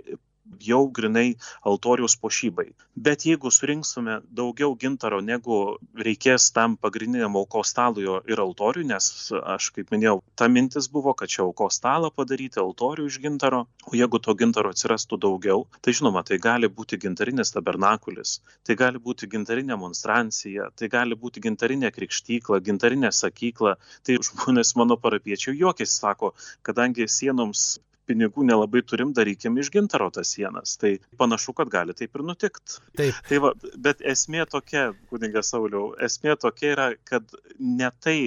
jau 0.60 0.82
grinai 0.92 1.36
altoriaus 1.68 2.18
puošybai. 2.22 2.72
Bet 2.96 3.26
jeigu 3.26 3.52
surinksime 3.52 4.20
daugiau 4.36 4.76
gintaro, 4.80 5.22
negu 5.22 5.78
reikės 5.96 6.50
tam 6.56 6.78
pagrindiniam 6.78 7.38
aukos 7.40 7.72
stalui 7.72 8.08
ir 8.30 8.42
altoriui, 8.44 8.88
nes 8.90 9.32
aš 9.56 9.70
kaip 9.76 9.94
minėjau, 9.94 10.20
ta 10.36 10.50
mintis 10.52 10.90
buvo, 10.92 11.14
kad 11.18 11.32
čia 11.32 11.44
aukos 11.46 11.80
stalą 11.80 12.12
padaryti 12.14 12.62
altorių 12.62 13.08
iš 13.10 13.20
gintaro, 13.24 13.66
o 13.88 13.96
jeigu 13.98 14.20
to 14.20 14.36
gintaro 14.38 14.74
atsirastų 14.76 15.22
daugiau, 15.26 15.66
tai 15.82 15.96
žinoma, 15.98 16.26
tai 16.28 16.40
gali 16.42 16.70
būti 16.70 17.00
gintarinis 17.02 17.54
tabernakulis, 17.56 18.40
tai 18.68 18.78
gali 18.80 19.02
būti 19.02 19.30
gintarinė 19.32 19.78
monstrancija, 19.80 20.70
tai 20.76 20.92
gali 20.92 21.16
būti 21.16 21.44
gintarinė 21.44 21.92
krikštykla, 21.96 22.62
gintarinė 22.66 23.12
sakykla. 23.16 23.78
Tai 24.06 24.18
žmonės 24.28 24.76
mano 24.80 24.98
parapiečių 25.02 25.56
juokės 25.62 25.96
sako, 26.02 26.34
kadangi 26.66 27.08
sienoms 27.10 27.80
pinigų 28.10 28.46
nelabai 28.48 28.82
turim, 28.88 29.12
darykim 29.16 29.58
iš 29.62 29.72
gintaro 29.74 30.10
tas 30.14 30.34
sienas. 30.36 30.76
Tai 30.82 30.94
panašu, 31.20 31.54
kad 31.58 31.72
gali 31.74 31.96
taip 31.98 32.16
ir 32.18 32.24
nutikti. 32.28 32.80
Taip. 32.98 33.20
Tai 33.28 33.40
va, 33.46 33.52
bet 33.88 34.04
esmė 34.14 34.46
tokia, 34.52 34.92
kuningas 35.12 35.52
Sauliau, 35.54 35.92
esmė 36.08 36.36
tokia 36.42 36.72
yra, 36.76 36.88
kad 37.08 37.36
ne 37.60 37.92
tai, 38.04 38.18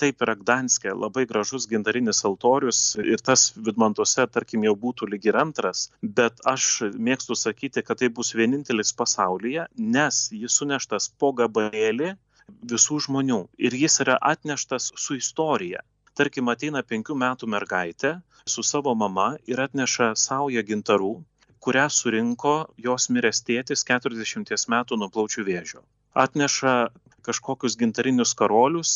taip 0.00 0.22
yra 0.24 0.36
Gdanskė, 0.38 0.92
labai 0.94 1.26
gražus 1.30 1.68
gintarinis 1.70 2.24
altorius 2.28 2.82
ir 3.02 3.22
tas 3.24 3.50
Vidmantuose, 3.56 4.26
tarkim, 4.32 4.64
jau 4.68 4.76
būtų 4.78 5.10
lyg 5.12 5.28
ir 5.28 5.40
antras, 5.40 5.88
bet 6.02 6.40
aš 6.48 6.70
mėgstu 6.94 7.36
sakyti, 7.38 7.84
kad 7.84 8.00
tai 8.02 8.12
bus 8.14 8.34
vienintelis 8.38 8.94
pasaulyje, 8.96 9.68
nes 9.78 10.22
jis 10.34 10.60
suneštas 10.60 11.10
po 11.18 11.32
gabalėlį 11.36 12.14
visų 12.72 12.98
žmonių 13.04 13.42
ir 13.68 13.74
jis 13.76 14.00
yra 14.04 14.16
atneštas 14.30 14.92
su 14.96 15.18
istorija 15.18 15.82
tarkim 16.18 16.50
ateina 16.52 16.82
penkių 16.82 17.16
metų 17.24 17.48
mergaitė 17.54 18.14
su 18.48 18.64
savo 18.66 18.94
mama 18.98 19.30
ir 19.46 19.60
atneša 19.64 20.12
saują 20.26 20.64
gintarų 20.70 21.12
kurią 21.64 21.86
surinko 21.90 22.54
jos 22.86 23.08
miręs 23.14 23.42
tėtis 23.46 23.84
40 23.88 24.68
metų 24.74 24.98
nuo 25.00 25.08
plaučių 25.14 25.44
vėžio. 25.48 25.82
Atneša 26.24 26.74
kažkokius 27.26 27.76
gintarinius 27.80 28.34
karolius, 28.38 28.92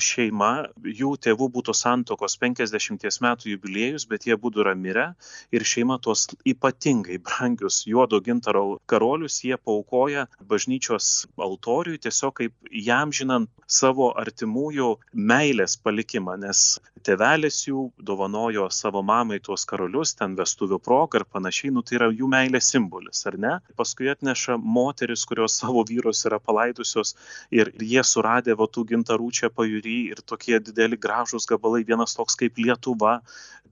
šeima, 0.00 0.66
jų 0.82 1.14
tėvų 1.22 1.48
būtų 1.54 1.74
santokos 1.76 2.34
50 2.42 3.04
metų 3.22 3.52
jubiliejus, 3.52 4.06
bet 4.10 4.26
jie 4.26 4.34
būtų 4.34 4.64
yra 4.64 4.74
mirę 4.74 5.06
ir 5.54 5.62
šeima 5.62 6.00
tuos 6.02 6.26
ypatingai 6.44 7.20
brangius 7.22 7.84
juodo 7.86 8.18
gintaro 8.20 8.80
karolius 8.90 9.38
jie 9.44 9.56
paukoja 9.56 10.26
bažnyčios 10.50 11.28
altoriui 11.38 12.00
tiesiog 12.02 12.34
kaip 12.40 12.74
jam 12.74 13.12
žinant 13.14 13.50
savo 13.70 14.10
artimųjų 14.18 14.90
meilės 15.14 15.76
palikimą, 15.80 16.36
nes 16.42 16.80
tėvelis 17.04 17.62
jų 17.68 17.86
dovanojo 17.98 18.66
savo 18.72 19.02
mamai 19.06 19.38
tuos 19.44 19.64
karolius, 19.68 20.14
ten 20.18 20.34
vestuvių 20.38 20.80
progą 20.82 21.20
ir 21.20 21.26
panašiai, 21.30 21.72
nu 21.74 21.82
tai 21.86 21.98
yra 22.00 22.10
jų 22.10 22.28
meilės 22.30 22.70
simbolis, 22.72 23.24
ar 23.28 23.38
ne? 23.40 23.54
Paskui 23.78 24.10
atneša 24.12 24.58
moteris, 24.58 25.24
kurios 25.28 25.58
savo 25.60 25.84
vyrus 25.88 26.24
yra 26.28 26.40
palaidusios 26.40 27.14
ir 27.54 27.72
jie 27.80 28.02
suradę 28.04 28.56
va 28.58 28.68
tų 28.68 28.86
gintarų 28.92 29.30
čia 29.38 29.50
pajūry 29.84 30.12
ir 30.12 30.20
tokie 30.24 30.58
dideli 30.60 30.96
gražūs 30.96 31.46
gabalai, 31.46 31.84
vienas 31.84 32.14
toks 32.16 32.36
kaip 32.36 32.56
Lietuva. 32.56 33.20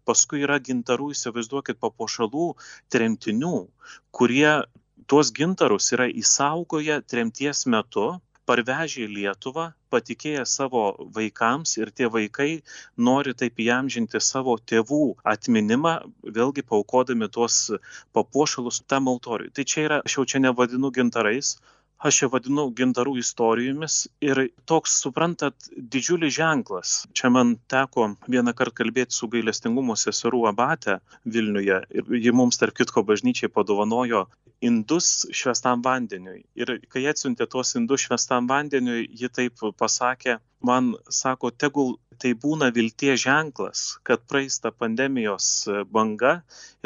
Paskui 0.05 0.43
yra 0.43 0.59
gintarų, 0.59 1.13
įsivaizduokit, 1.15 1.79
papuošalų 1.81 2.57
tremtinių, 2.91 3.69
kurie 4.11 4.67
tuos 5.07 5.33
gintarus 5.33 5.93
yra 5.93 6.09
įsaugoję 6.09 7.03
tremties 7.07 7.67
metu 7.67 8.21
parvežę 8.45 9.05
į 9.07 9.13
Lietuvą, 9.15 9.73
patikėję 9.95 10.45
savo 10.45 10.97
vaikams 11.15 11.77
ir 11.79 11.93
tie 11.95 12.09
vaikai 12.11 12.63
nori 12.99 13.35
taip 13.35 13.55
įamžinti 13.63 14.19
savo 14.19 14.57
tėvų 14.59 15.17
atminimą, 15.23 15.95
vėlgi 16.27 16.65
paukodami 16.67 17.29
tuos 17.31 17.71
papuošalus 18.13 18.83
tam 18.91 19.07
altoriui. 19.09 19.53
Tai 19.55 19.65
čia 19.65 19.87
yra, 19.87 20.01
aš 20.03 20.19
jau 20.19 20.27
čia 20.27 20.43
nevadinu 20.43 20.91
gintarais, 20.91 21.61
aš 22.09 22.23
ją 22.23 22.29
vadinu 22.33 22.67
gintarų 22.79 23.17
istorijomis 23.21 23.97
ir 24.25 24.41
toks, 24.69 24.99
suprantat, 25.05 25.69
didžiulis 25.95 26.35
ženklas. 26.37 26.95
Čia 27.15 27.31
man 27.35 27.55
teko 27.71 28.09
vieną 28.27 28.55
kartą 28.59 28.83
kalbėti 28.83 29.15
su 29.17 29.29
gailestingumo 29.33 29.97
seserų 29.99 30.47
abate 30.51 30.99
Vilniuje 31.25 31.83
ir 31.99 32.15
ji 32.27 32.35
mums, 32.35 32.59
tarp 32.59 32.77
kitko, 32.79 33.05
bažnyčiai 33.07 33.53
padovanojo 33.53 34.27
indus 34.63 35.27
švestam 35.35 35.83
vandeniui. 35.85 36.45
Ir 36.55 36.77
kai 36.93 37.05
atsiuntė 37.11 37.49
tuos 37.51 37.75
indus 37.79 38.07
švestam 38.07 38.47
vandeniui, 38.51 39.09
ji 39.11 39.29
taip 39.29 39.65
pasakė, 39.79 40.39
man 40.63 40.93
sako, 41.11 41.51
tegul 41.51 41.97
tai 42.23 42.33
būna 42.39 42.69
vilties 42.75 43.25
ženklas, 43.25 43.81
kad 44.07 44.23
praeis 44.31 44.61
ta 44.63 44.71
pandemijos 44.71 45.47
banga 45.91 46.37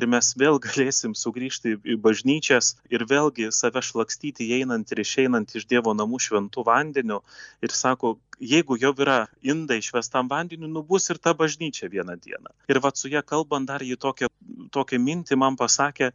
ir 0.01 0.07
mes 0.09 0.31
vėl 0.41 0.57
galėsim 0.65 1.13
sugrįžti 1.19 1.75
į 1.85 1.99
bažnyčias 2.01 2.73
ir 2.89 3.05
vėlgi 3.11 3.51
save 3.53 3.83
šlakstyti 3.85 4.49
įeinant 4.57 4.95
ir 4.95 5.03
išeinant 5.05 5.53
iš 5.61 5.69
Dievo 5.69 5.93
namų 5.99 6.23
šventų 6.29 6.65
vandeniu. 6.65 7.21
Ir 7.61 7.77
sako, 7.77 8.17
jeigu 8.41 8.81
jau 8.81 8.95
yra 8.97 9.19
indai 9.45 9.83
išvestam 9.83 10.33
vandeniu, 10.33 10.73
nu 10.73 10.81
bus 10.81 11.11
ir 11.13 11.21
ta 11.21 11.37
bažnyčia 11.37 11.93
vieną 11.93 12.17
dieną. 12.17 12.57
Ir 12.73 12.81
va 12.81 12.95
su 12.95 13.13
ją 13.13 13.21
kalbant 13.21 13.69
dar 13.69 13.85
jį 13.85 14.01
tokią, 14.01 14.33
tokią 14.73 15.03
mintį 15.05 15.37
man 15.45 15.61
pasakė, 15.61 16.15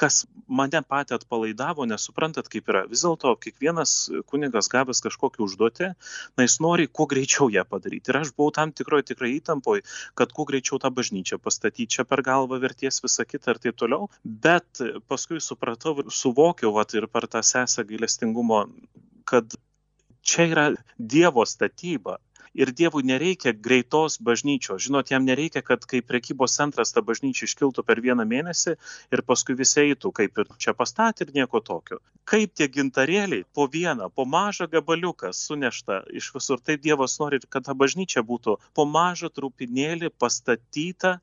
kas 0.00 0.24
mane 0.48 0.80
patį 0.92 1.16
atpalaidavo, 1.18 1.84
nes 1.88 2.04
suprantat, 2.08 2.48
kaip 2.52 2.68
yra. 2.72 2.82
Vis 2.90 3.04
dėlto 3.04 3.34
kiekvienas 3.44 3.94
kunigas 4.30 4.70
gavęs 4.72 5.02
kažkokį 5.04 5.44
užduotį, 5.46 5.90
na 6.38 6.46
jis 6.46 6.56
nori 6.64 6.88
kuo 6.88 7.06
greičiau 7.10 7.50
ją 7.52 7.66
padaryti. 7.68 8.12
Ir 8.12 8.20
aš 8.22 8.32
buvau 8.36 8.54
tam 8.56 8.72
tikroje 8.76 9.10
tikrai 9.12 9.34
įtampoje, 9.36 9.84
kad 10.18 10.32
kuo 10.36 10.46
greičiau 10.48 10.80
tą 10.82 10.92
bažnyčią 10.96 11.40
pastatyti, 11.42 11.90
čia 11.98 12.06
per 12.08 12.24
galvą 12.26 12.60
verties 12.62 13.02
visą 13.04 13.26
kitą 13.28 13.54
ir 13.54 13.62
taip 13.66 13.80
toliau. 13.82 14.08
Bet 14.24 14.82
paskui 15.10 15.42
supratau 15.44 15.96
suvokiau, 16.08 16.72
vat, 16.78 16.96
ir 16.96 17.08
per 17.12 17.28
tą 17.30 17.44
sesę 17.46 17.84
gailestingumo, 17.88 18.64
kad 19.28 19.54
čia 20.26 20.48
yra 20.50 20.66
Dievo 20.98 21.44
statyba 21.48 22.18
ir 22.54 22.72
Dievui 22.76 23.02
nereikia 23.06 23.52
greitos 23.52 24.18
bažnyčios. 24.18 24.82
Žinot, 24.84 25.10
jam 25.12 25.24
nereikia, 25.24 25.62
kad 25.62 25.84
kaip 25.88 26.06
prekybos 26.10 26.56
centras 26.58 26.92
ta 26.94 27.02
bažnyčia 27.06 27.46
iškiltų 27.48 27.84
per 27.86 28.00
vieną 28.04 28.26
mėnesį 28.28 28.76
ir 29.14 29.22
paskui 29.26 29.56
visi 29.58 29.80
eitų, 29.84 30.12
kaip 30.16 30.42
ir 30.42 30.50
čia 30.58 30.74
pastatė 30.76 31.26
ir 31.26 31.34
nieko 31.40 31.62
tokio. 31.64 32.00
Kaip 32.30 32.54
tie 32.54 32.68
gintarėliai 32.68 33.46
po 33.54 33.66
vieną, 33.70 34.10
po 34.14 34.26
mažą 34.26 34.68
gabaliuką 34.70 35.32
sunešta 35.34 36.02
iš 36.14 36.32
visur. 36.34 36.60
Taip 36.62 36.82
Dievas 36.82 37.18
nori, 37.22 37.40
kad 37.48 37.66
ta 37.66 37.74
bažnyčia 37.74 38.24
būtų 38.26 38.58
po 38.74 38.86
mažą 38.86 39.30
trupinėlį 39.34 40.12
pastatyta 40.18 41.18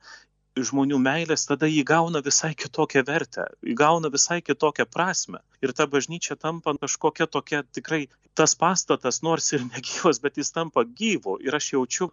žmonių 0.65 0.97
meilės, 1.01 1.45
tada 1.49 1.69
įgauna 1.69 2.21
visai 2.25 2.53
kitokią 2.57 3.03
vertę, 3.07 3.47
įgauna 3.73 4.11
visai 4.13 4.39
kitokią 4.41 4.87
prasme. 4.89 5.41
Ir 5.61 5.73
ta 5.77 5.87
bažnyčia 5.89 6.37
tampa 6.39 6.73
kažkokia 6.77 7.27
tokia 7.27 7.63
tikrai, 7.77 8.07
tas 8.37 8.55
pastatas 8.55 9.21
nors 9.25 9.51
ir 9.53 9.65
negyvas, 9.73 10.21
bet 10.23 10.37
jis 10.41 10.53
tampa 10.55 10.85
gyvu. 10.85 11.37
Ir 11.45 11.57
aš 11.57 11.73
jaučiu, 11.73 12.11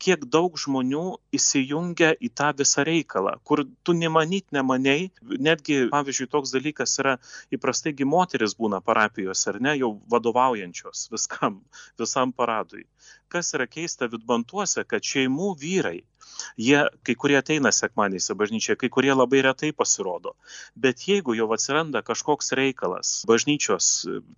kiek 0.00 0.24
daug 0.32 0.56
žmonių 0.58 1.04
įsijungia 1.36 2.14
į 2.24 2.30
tą 2.40 2.50
visą 2.56 2.84
reikalą, 2.88 3.34
kur 3.44 3.62
tu 3.84 3.94
nemanyt 3.96 4.46
nemaniai, 4.56 5.10
netgi, 5.48 5.82
pavyzdžiui, 5.92 6.28
toks 6.32 6.54
dalykas 6.56 6.96
yra, 7.02 7.16
įprastai 7.52 7.92
gi 7.98 8.08
moteris 8.08 8.56
būna 8.60 8.80
parapijos, 8.84 9.44
ar 9.52 9.60
ne, 9.60 9.76
jau 9.82 9.92
vadovaujančios 10.12 11.08
viskam, 11.12 11.60
visam 12.00 12.32
paradui. 12.32 12.86
Kas 13.30 13.52
yra 13.54 13.68
keista 13.70 14.08
vidbantuose, 14.10 14.86
kad 14.88 15.04
šeimų 15.06 15.52
vyrai 15.60 16.00
Jie, 16.60 16.82
kai 17.06 17.16
kurie 17.18 17.38
ateina 17.38 17.72
sekmaniais 17.74 18.30
į 18.30 18.36
bažnyčią, 18.40 18.76
kai 18.80 18.90
kurie 18.92 19.12
labai 19.14 19.42
retai 19.46 19.72
pasirodo. 19.76 20.34
Bet 20.76 21.04
jeigu 21.08 21.34
jau 21.38 21.48
atsiranda 21.54 22.02
kažkoks 22.06 22.52
reikalas 22.58 23.12
bažnyčios 23.28 23.90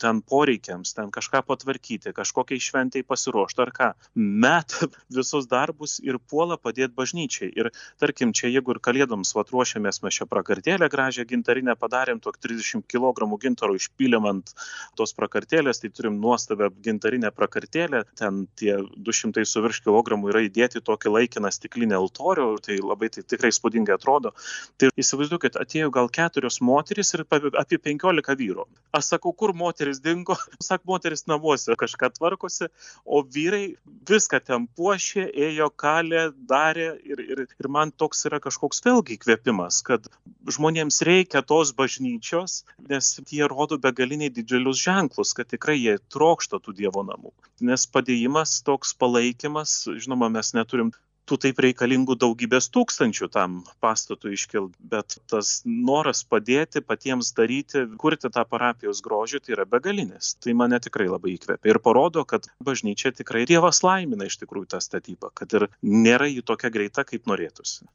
ten 0.02 0.22
poreikiams, 0.22 0.94
ten 0.96 1.10
kažką 1.14 1.42
patvarkyti, 1.48 2.14
kažkokiai 2.16 2.62
šventai 2.62 3.04
pasiruošti 3.06 3.62
ar 3.64 3.72
ką, 3.76 3.90
met 4.14 4.76
visus 5.18 5.48
darbus 5.50 5.98
ir 6.02 6.18
puola 6.18 6.58
padėti 6.58 6.94
bažnyčiai. 6.98 7.50
Ir 7.56 7.70
tarkim, 8.00 8.32
čia 8.36 8.50
jeigu 8.52 8.74
ir 8.74 8.82
kalėdoms 8.82 9.34
vat 9.36 9.52
ruošiamės 9.54 10.02
mes 10.04 10.18
šią 10.18 10.28
prakartėlę 10.30 10.88
gražią 10.92 11.26
gintarinę 11.28 11.76
padarėm, 11.78 12.20
tok 12.22 12.38
30 12.42 12.86
kg 12.90 13.28
gintaro 13.42 13.76
išpylėm 13.78 14.28
ant 14.28 14.54
tos 14.98 15.14
prakartėlės, 15.16 15.82
tai 15.82 15.90
turim 15.94 16.18
nuostabią 16.22 16.70
gintarinę 16.84 17.32
prakartėlę, 17.34 18.04
ten 18.18 18.46
tie 18.58 18.76
200 18.96 19.44
su 19.48 19.62
virš 19.64 19.82
kilogramų 19.86 20.32
yra 20.32 20.44
įdėti 20.46 20.82
tokį 20.84 21.14
laikiną 21.16 21.52
stiklinį 21.52 21.91
stiklinį 21.92 21.98
altorių, 21.98 22.61
tai 22.62 22.78
labai 22.81 23.11
tai 23.11 23.22
tikrai 23.22 23.52
spūdingai 23.52 23.94
atrodo. 23.96 24.33
Tai 24.78 24.90
įsivaizduokit, 24.96 25.57
atėjo 25.57 25.90
gal 25.92 26.09
keturios 26.09 26.61
moteris 26.61 27.14
ir 27.14 27.24
apie 27.59 27.78
penkiolika 27.78 28.35
vyrų. 28.35 28.66
Aš 28.92 29.12
sakau, 29.12 29.33
kur 29.33 29.52
moteris 29.52 30.00
dingo, 30.00 30.37
sak, 30.61 30.85
moteris 30.85 31.26
namuose 31.26 31.76
kažką 31.76 32.12
tvarkosi, 32.16 32.68
o 33.05 33.22
vyrai 33.22 33.76
viską 34.09 34.40
ten 34.44 34.66
puošė, 34.76 35.28
ėjo 35.50 35.70
kalė, 35.76 36.33
darė 36.48 36.98
ir, 37.05 37.20
ir, 37.20 37.46
ir 37.46 37.68
man 37.68 37.92
toks 37.92 38.26
yra 38.26 38.40
kažkoks 38.40 38.83
vėlgi 38.85 39.18
įkvėpimas, 39.18 39.83
kad 39.85 40.09
žmonėms 40.48 41.02
reikia 41.07 41.42
tos 41.42 41.72
bažnyčios, 41.76 42.64
nes 42.88 43.12
jie 43.31 43.46
rodo 43.48 43.78
begaliniai 43.78 44.33
didžiulius 44.33 44.81
ženklus, 44.83 45.35
kad 45.37 45.48
tikrai 45.50 45.78
jie 45.78 45.98
trokšta 46.12 46.61
tų 46.62 46.76
Dievo 46.83 47.05
namų. 47.07 47.33
Nes 47.62 47.85
padėjimas, 47.87 48.61
toks 48.66 48.94
palaikymas, 48.98 49.85
žinoma, 50.02 50.31
mes 50.33 50.52
neturim 50.57 50.90
tų 51.28 51.38
taip 51.44 51.61
reikalingų 51.62 52.16
daugybės 52.20 52.68
tūkstančių 52.74 53.28
tam 53.32 53.61
pastatui 53.82 54.35
iškilt, 54.37 54.74
bet 54.78 55.18
tas 55.30 55.61
noras 55.66 56.22
padėti, 56.26 56.82
patiems 56.85 57.32
daryti, 57.37 57.85
kurti 58.00 58.30
tą 58.32 58.44
parapijos 58.48 59.02
grožį, 59.04 59.42
tai 59.44 59.56
yra 59.56 59.66
begalinis. 59.68 60.35
Tai 60.42 60.56
mane 60.58 60.80
tikrai 60.82 61.08
labai 61.11 61.37
įkvepia 61.37 61.72
ir 61.72 61.80
parodo, 61.82 62.26
kad 62.28 62.50
bažnyčia 62.64 63.14
tikrai 63.14 63.46
Dievas 63.48 63.82
laimina 63.87 64.28
iš 64.28 64.40
tikrųjų 64.42 64.72
tą 64.74 64.82
statybą, 64.82 65.32
kad 65.35 65.54
ir 65.58 65.68
nėra 65.82 66.30
ji 66.30 66.42
tokia 66.46 66.72
greita, 66.74 67.06
kaip 67.08 67.28
norėtųsi. 67.30 67.87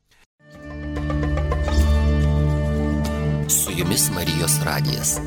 Su 3.48 3.72
jumis 3.76 4.10
Marijos 4.16 4.60
radijas. 4.68 5.18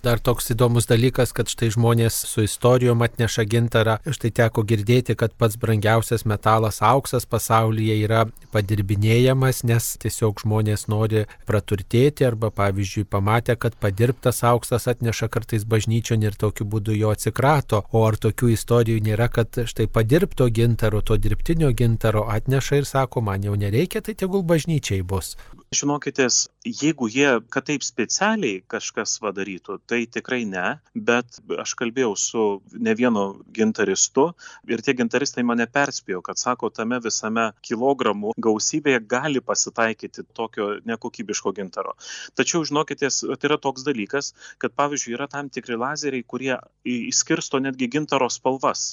Dar 0.00 0.16
toks 0.16 0.46
įdomus 0.54 0.86
dalykas, 0.88 1.34
kad 1.36 1.50
štai 1.52 1.66
žmonės 1.74 2.14
su 2.24 2.40
istorijom 2.46 3.02
atneša 3.04 3.42
gintarą. 3.44 3.98
Štai 4.08 4.30
teko 4.32 4.62
girdėti, 4.64 5.12
kad 5.12 5.34
pats 5.36 5.58
brangiausias 5.60 6.24
metalas 6.24 6.80
auksas 6.80 7.28
pasaulyje 7.28 7.98
yra 8.06 8.22
padirbinėjamas, 8.56 9.60
nes 9.68 9.90
tiesiog 10.00 10.40
žmonės 10.40 10.86
nori 10.88 11.26
praturtėti 11.44 12.24
arba, 12.30 12.48
pavyzdžiui, 12.48 13.04
pamatę, 13.12 13.58
kad 13.60 13.76
padirbtas 13.76 14.40
auksas 14.40 14.88
atneša 14.88 15.28
kartais 15.28 15.68
bažnyčion 15.68 16.24
ir 16.24 16.32
tokiu 16.32 16.64
būdu 16.64 16.96
jo 16.96 17.12
atsikrato. 17.12 17.84
O 17.92 18.08
ar 18.08 18.16
tokių 18.16 18.54
istorijų 18.56 19.04
nėra, 19.04 19.28
kad 19.28 19.66
štai 19.68 19.84
padirbto 19.92 20.48
gintaro, 20.48 21.04
to 21.04 21.20
dirbtinio 21.20 21.74
gintaro 21.76 22.24
atneša 22.24 22.80
ir 22.80 22.88
sako, 22.88 23.20
man 23.20 23.44
jau 23.44 23.52
nereikia, 23.52 24.00
tai 24.00 24.16
tegul 24.16 24.48
bažnyčiai 24.48 25.04
bus. 25.04 25.36
Žinokitės, 25.78 26.36
jeigu 26.66 27.06
jie, 27.06 27.28
kad 27.54 27.64
taip 27.68 27.84
specialiai 27.86 28.56
kažkas 28.72 29.12
padarytų, 29.22 29.76
tai 29.86 30.00
tikrai 30.16 30.40
ne, 30.52 30.64
bet 31.08 31.36
aš 31.62 31.74
kalbėjau 31.78 32.16
su 32.18 32.46
ne 32.86 32.94
vienu 32.98 33.22
gintaristu 33.58 34.24
ir 34.66 34.82
tie 34.82 34.96
gintaristai 34.98 35.44
mane 35.46 35.68
perspėjo, 35.70 36.24
kad 36.26 36.40
sako, 36.42 36.72
tame 36.74 36.98
visame 37.04 37.44
kilogramų 37.68 38.32
gausybėje 38.48 39.04
gali 39.12 39.42
pasitaikyti 39.52 40.24
tokio 40.40 40.66
nekokybiško 40.90 41.52
gintaro. 41.60 41.94
Tačiau, 42.34 42.64
žinokitės, 42.66 43.20
tai 43.30 43.50
yra 43.52 43.60
toks 43.68 43.86
dalykas, 43.86 44.32
kad 44.58 44.74
pavyzdžiui 44.74 45.14
yra 45.20 45.30
tam 45.30 45.54
tikri 45.54 45.78
lazeriai, 45.78 46.26
kurie 46.34 46.56
įskirsto 46.96 47.62
netgi 47.62 47.92
gintaro 47.94 48.26
spalvas 48.26 48.88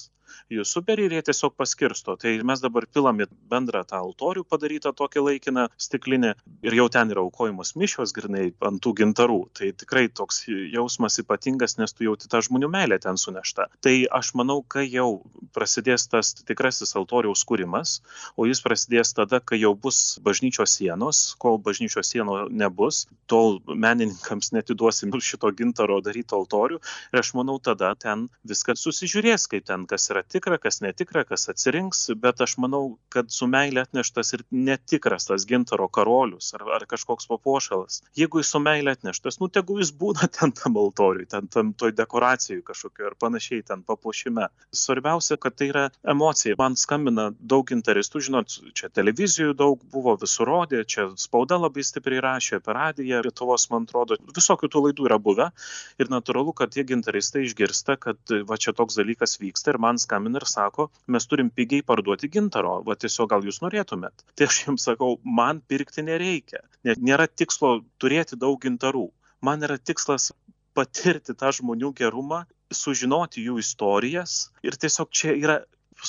jų 0.52 0.64
superi 0.68 1.08
ir 1.08 1.16
jie 1.18 1.24
tiesiog 1.30 1.56
paskirsto. 1.60 2.16
Tai 2.20 2.34
mes 2.48 2.62
dabar 2.64 2.88
pilam 2.94 3.20
į 3.24 3.28
bendrą 3.52 3.84
tą 3.88 4.00
altorių 4.00 4.46
padarytą 4.48 4.94
tokią 4.96 5.24
laikiną 5.26 5.68
stiklinę 5.78 6.34
ir 6.66 6.78
jau 6.78 6.88
ten 6.94 7.12
yra 7.14 7.24
aukojamos 7.26 7.76
mišios 7.80 8.14
grinai 8.16 8.52
ant 8.70 8.82
tų 8.84 8.94
gintarų. 9.02 9.40
Tai 9.58 9.72
tikrai 9.84 10.08
toks 10.08 10.46
jausmas 10.48 11.20
ypatingas, 11.24 11.78
nes 11.82 11.94
tu 11.94 12.08
jauti 12.08 12.30
tą 12.32 12.42
žmonių 12.46 12.72
meilę 12.72 13.00
ten 13.04 13.20
sunešta. 13.20 13.68
Tai 13.84 13.96
aš 14.20 14.34
manau, 14.40 14.62
kai 14.64 14.88
jau 14.88 15.24
prasidės 15.56 16.08
tas 16.12 16.34
tikrasis 16.48 16.96
altoriaus 17.00 17.44
kūrimas, 17.48 18.00
o 18.38 18.48
jis 18.48 18.64
prasidės 18.64 19.14
tada, 19.18 19.42
kai 19.44 19.60
jau 19.62 19.74
bus 19.76 20.18
bažnyčios 20.24 20.78
sienos, 20.80 21.24
kol 21.42 21.60
bažnyčios 21.64 22.14
sienų 22.14 22.48
nebus, 22.56 23.06
tol 23.28 23.60
menininkams 23.68 24.54
netiduosim 24.56 25.12
šito 25.18 25.50
gintaro 25.58 26.00
daryto 26.06 26.38
altorių 26.38 26.80
ir 26.80 27.20
aš 27.20 27.34
manau 27.38 27.58
tada 27.64 27.94
ten 28.00 28.28
viskas 28.48 28.84
susižiūrės, 28.86 29.48
kaip 29.52 29.66
ten 29.68 29.86
kas 29.90 30.10
yra 30.14 30.24
tikra, 30.38 30.60
kas 30.62 30.80
netikra, 30.86 31.26
kas 31.28 31.50
atsirinks, 31.52 32.06
bet 32.22 32.42
aš 32.46 32.58
manau, 32.62 32.98
kad 33.14 33.32
su 33.34 33.50
meilė 33.50 33.84
atneštas 33.88 34.34
ir 34.38 34.46
netikras 34.54 35.28
tas 35.30 35.46
gintaro 35.50 35.90
karolius 35.90 36.54
ar, 36.58 36.66
ar 36.78 36.86
kažkoks 36.90 37.28
papuošalas. 37.32 38.02
Jeigu 38.18 38.42
jis 38.42 38.54
su 38.54 38.62
meilė 38.62 38.94
atneštas, 38.98 39.40
nu 39.42 39.50
tegu 39.50 39.80
jis 39.82 39.92
būna 39.98 40.30
ten 40.38 40.54
tam 40.56 40.78
altoriui, 40.80 41.28
ten 41.30 41.50
tam 41.52 41.74
toj 41.74 41.96
dekoracijai 41.98 42.64
kažkokio 42.68 43.12
ir 43.12 43.18
panašiai 43.20 43.66
ten 43.68 43.84
papuošime. 43.88 44.48
Svarbiausia, 44.76 45.40
kad 45.42 45.58
tai 45.58 45.72
yra 45.72 45.86
emocija. 46.08 46.58
Man 46.60 46.78
skambina 46.78 47.30
daug 47.40 47.68
gitaristų, 47.68 48.22
žinot, 48.30 48.60
čia 48.78 48.92
televizijų 48.94 49.56
daug 49.58 49.82
buvo, 49.92 50.16
visur 50.22 50.48
rodė, 50.48 50.84
čia 50.88 51.10
spauda 51.20 51.58
labai 51.60 51.84
stipriai 51.86 52.22
rašė 52.24 52.60
apie 52.62 52.76
radiją, 52.78 53.24
Lietuvos, 53.26 53.68
man 53.74 53.88
atrodo, 53.88 54.20
visokių 54.36 54.70
tų 54.72 54.84
laidų 54.88 55.10
yra 55.10 55.18
buvę. 55.22 55.50
Ir 55.98 56.12
natūralu, 56.14 56.54
kad 56.58 56.72
tie 56.76 56.86
gitaristai 56.88 57.46
išgirsta, 57.48 57.98
kad 58.02 58.36
va 58.48 58.60
čia 58.62 58.74
toks 58.78 59.00
dalykas 59.00 59.38
vyksta 59.42 59.74
ir 59.74 59.82
man 59.82 60.00
skambina 60.02 60.27
skambina 60.28 60.42
ir 60.42 60.46
sako, 60.48 60.90
mes 61.08 61.26
turim 61.28 61.50
pigiai 61.50 61.84
parduoti 61.84 62.30
gintaro, 62.30 62.84
va 62.84 62.96
tiesiog 62.96 63.30
gal 63.30 63.44
jūs 63.44 63.62
norėtumėt. 63.62 64.26
Tai 64.36 64.48
aš 64.48 64.68
jums 64.68 64.84
sakau, 64.88 65.20
man 65.24 65.62
pirkti 65.62 66.04
nereikia, 66.04 66.60
net 66.84 67.00
nėra 67.00 67.28
tikslo 67.28 67.84
turėti 68.00 68.36
daug 68.36 68.60
gintarų. 68.62 69.12
Man 69.42 69.64
yra 69.64 69.78
tikslas 69.78 70.34
patirti 70.76 71.34
tą 71.34 71.52
žmonių 71.52 71.94
gerumą, 71.96 72.46
sužinoti 72.72 73.46
jų 73.46 73.60
istorijas 73.60 74.52
ir 74.64 74.76
tiesiog 74.76 75.10
čia 75.12 75.34
yra 75.34 75.62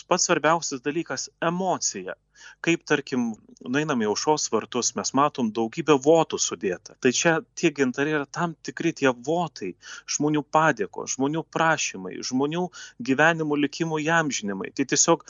pats 0.08 0.26
svarbiausias 0.26 0.82
dalykas- 0.82 1.30
emocija 1.50 2.14
kaip 2.64 2.84
tarkim 2.88 3.32
nueinam 3.64 4.02
į 4.04 4.08
aušros 4.12 4.48
vartus, 4.52 4.92
mes 4.98 5.12
matom 5.18 5.50
daugybę 5.54 5.96
votų 6.04 6.38
sudėta. 6.42 6.96
Tai 7.02 7.12
čia 7.14 7.34
tie 7.58 7.70
gintarai 7.74 8.14
yra 8.16 8.26
tam 8.38 8.54
tikri 8.66 8.94
tie 9.00 9.10
votai, 9.12 9.74
žmonių 10.16 10.44
padėko, 10.54 11.06
žmonių 11.14 11.44
prašymai, 11.54 12.18
žmonių 12.30 12.68
gyvenimų 13.10 13.60
likimų 13.66 14.02
įamžinimai. 14.06 14.72
Tai 14.76 14.88
tiesiog 14.92 15.26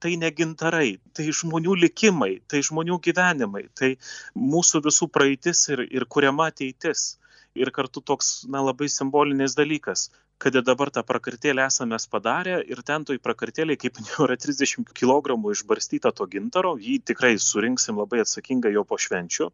tai 0.00 0.16
ne 0.20 0.30
gintarai, 0.30 0.96
tai 1.16 1.30
žmonių 1.32 1.76
likimai, 1.86 2.32
tai 2.48 2.62
žmonių 2.64 3.00
gyvenimai, 3.04 3.66
tai 3.74 3.94
mūsų 4.36 4.82
visų 4.84 5.08
praeitis 5.12 5.68
ir, 5.72 5.86
ir 5.88 6.08
kuriama 6.08 6.50
ateitis. 6.52 7.14
Ir 7.56 7.70
kartu 7.72 8.02
toks, 8.04 8.42
na, 8.52 8.60
labai 8.60 8.84
simbolinis 8.92 9.54
dalykas 9.56 10.10
kad 10.38 10.56
ir 10.58 10.64
dabar 10.66 10.90
tą 10.92 11.02
prakartėlę 11.06 11.64
esame 11.66 11.98
padarę 12.12 12.58
ir 12.72 12.82
ten 12.90 13.04
toj 13.08 13.18
prakartėlėj, 13.24 13.78
kaip 13.82 14.00
minėjau, 14.00 14.26
yra 14.28 14.36
30 14.36 14.92
kg 15.00 15.36
išbarstyta 15.52 16.12
to 16.12 16.26
gintaro, 16.32 16.76
jį 16.76 16.98
tikrai 17.10 17.36
surinksim 17.40 17.96
labai 18.02 18.20
atsakingai 18.24 18.74
jo 18.74 18.84
po 18.84 18.98
švenčių. 19.00 19.50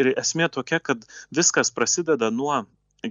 Ir 0.00 0.10
esmė 0.18 0.50
tokia, 0.50 0.80
kad 0.80 1.06
viskas 1.30 1.70
prasideda 1.70 2.30
nuo 2.30 2.64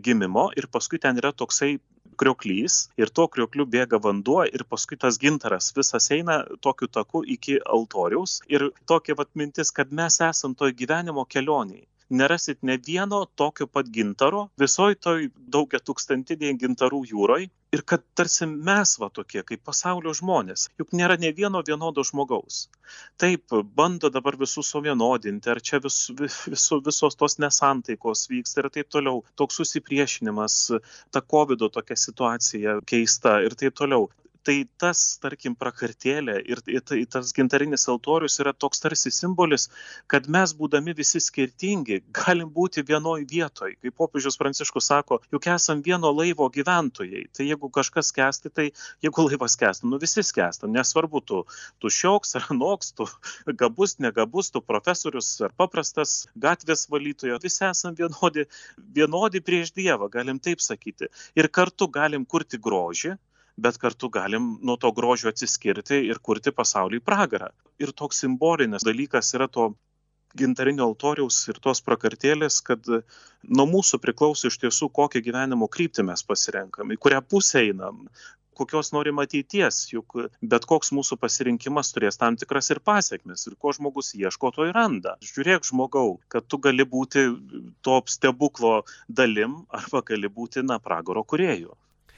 gimimo 0.08 0.50
ir 0.58 0.68
paskui 0.68 1.00
ten 1.00 1.18
yra 1.22 1.32
toksai 1.32 1.78
krioklys 2.18 2.76
ir 3.00 3.10
tuo 3.10 3.28
kriokliu 3.36 3.66
bėga 3.76 4.00
vanduo 4.04 4.44
ir 4.46 4.66
paskui 4.70 4.98
tas 5.00 5.18
gintaras 5.22 5.72
visas 5.78 6.10
eina 6.12 6.44
tokiu 6.62 6.90
taku 6.98 7.24
iki 7.36 7.58
altoriaus 7.78 8.42
ir 8.50 8.70
tokia 8.86 9.16
vat 9.18 9.32
mintis, 9.34 9.72
kad 9.72 9.92
mes 9.92 10.20
esam 10.22 10.56
toj 10.60 10.76
gyvenimo 10.82 11.26
kelioniai 11.26 11.88
nerasit 12.22 12.62
ne 12.70 12.78
vieno 12.88 13.26
tokio 13.42 13.68
pat 13.68 13.90
gintaro 13.98 14.48
visoj 14.62 14.96
toj 15.08 15.28
daugia 15.56 15.82
tūkstantinėj 15.90 16.56
gintarų 16.64 17.02
jūroj 17.12 17.50
ir 17.74 17.82
kad 17.90 18.04
tarsi 18.20 18.46
mes 18.52 18.94
va 19.02 19.10
tokie 19.18 19.42
kaip 19.50 19.64
pasaulio 19.70 20.14
žmonės 20.20 20.68
juk 20.82 20.94
nėra 21.00 21.18
nė 21.22 21.34
vieno 21.40 21.64
vienodo 21.70 22.06
žmogaus. 22.10 22.68
Taip 23.22 23.56
bando 23.80 24.12
dabar 24.14 24.38
visus 24.44 24.70
suvienodinti 24.76 25.54
ar 25.54 25.62
čia 25.70 25.82
vis 25.86 26.00
visu 26.20 26.80
visos 26.88 27.18
tos 27.22 27.40
nesantaikos 27.44 28.28
vyksta 28.34 28.64
ir 28.64 28.70
taip 28.78 28.92
toliau 28.98 29.24
toks 29.42 29.62
susipriešinimas 29.62 30.60
ta 31.12 31.22
kovido 31.36 31.72
tokia 31.78 31.98
situacija 32.06 32.80
keista 32.94 33.40
ir 33.48 33.58
taip 33.64 33.80
toliau 33.82 34.10
tai 34.44 34.58
tas 34.80 35.02
tarkim 35.24 35.56
prakartėlė 35.60 36.40
ir 36.50 36.62
tai 36.66 37.04
tas 37.10 37.32
gintarinis 37.36 37.88
altorius 37.92 38.40
yra 38.44 38.54
toks 38.54 38.84
tarsi 38.84 39.12
simbolis 39.14 39.70
kad 40.12 40.28
mes 40.36 40.54
būdami 40.58 40.94
visi 40.98 41.22
skirtingi 41.24 42.02
galim 42.16 42.50
būti 42.54 42.84
vienoj 42.88 43.24
vietoj. 43.30 43.76
Kaip 43.82 43.96
popiežius 44.00 44.38
pranciškus 44.40 44.90
sako 44.92 45.20
juk 45.34 45.48
esam 45.54 45.82
vieno 45.86 46.12
laivo 46.14 46.50
gyventojai. 46.54 47.26
Tai 47.34 47.48
jeigu 47.48 47.70
kažkas 47.74 48.12
skęsta 48.14 48.52
tai 48.54 48.70
jeigu 49.06 49.26
laivas 49.28 49.58
skęsta 49.58 49.90
nu 49.90 50.00
visi 50.02 50.24
skęstam 50.24 50.74
nesvarbu 50.76 51.24
tu 51.26 51.44
tu 51.80 51.92
šioks 52.00 52.36
ar 52.40 52.48
anoks 52.54 52.94
tu 52.98 53.08
gabus 53.64 53.98
negabus 54.00 54.52
tu 54.52 54.62
profesorius 54.62 55.34
ar 55.42 55.56
paprastas 55.58 56.16
gatvės 56.36 56.88
valytoja 56.92 57.40
visi 57.44 57.66
esam 57.70 57.96
vienodi 58.00 58.48
vienodi 58.98 59.42
prieš 59.42 59.74
dievą 59.78 60.10
galim 60.12 60.40
taip 60.40 60.62
sakyti. 60.62 61.12
Ir 61.36 61.50
kartu 61.50 61.88
galim 61.88 62.26
kurti 62.26 62.60
grožį 62.60 63.18
bet 63.58 63.78
kartu 63.78 64.10
galim 64.10 64.58
nuo 64.62 64.78
to 64.78 64.92
grožio 64.92 65.30
atsiskirti 65.30 66.02
ir 66.10 66.20
kurti 66.20 66.52
pasauliui 66.52 67.04
pragarą. 67.06 67.50
Ir 67.80 67.94
toks 67.94 68.24
simbolinis 68.24 68.86
dalykas 68.86 69.34
yra 69.38 69.48
to 69.48 69.74
gintarinio 70.38 70.88
altoriaus 70.90 71.40
ir 71.52 71.60
tos 71.62 71.82
prakartėlės, 71.86 72.62
kad 72.66 72.88
nuo 72.90 73.66
mūsų 73.70 74.00
priklauso 74.02 74.50
iš 74.50 74.58
tiesų, 74.64 74.90
kokią 74.90 75.22
gyvenimo 75.26 75.70
kryptį 75.70 76.08
mes 76.10 76.26
pasirenkam, 76.26 76.94
į 76.94 76.98
kurią 76.98 77.22
pusę 77.30 77.62
einam, 77.68 78.08
kokios 78.58 78.92
norim 78.94 79.22
ateities, 79.22 79.84
juk 79.94 80.18
bet 80.54 80.66
koks 80.70 80.92
mūsų 80.98 81.18
pasirinkimas 81.22 81.94
turės 81.94 82.20
tam 82.22 82.38
tikras 82.38 82.70
ir 82.74 82.82
pasiekmes. 82.86 83.48
Ir 83.50 83.58
ko 83.62 83.74
žmogus 83.78 84.14
ieško, 84.18 84.54
to 84.56 84.68
ir 84.70 84.78
randa. 84.78 85.16
Žiūrėk, 85.26 85.66
žmogau, 85.70 86.20
kad 86.34 86.46
tu 86.50 86.62
gali 86.62 86.86
būti 86.86 87.26
to 87.86 88.02
stebuklo 88.10 88.84
dalim 89.10 89.64
arba 89.82 90.04
gali 90.06 90.30
būti, 90.30 90.66
na, 90.66 90.82
pragaro 90.82 91.26
kuriejų 91.26 91.74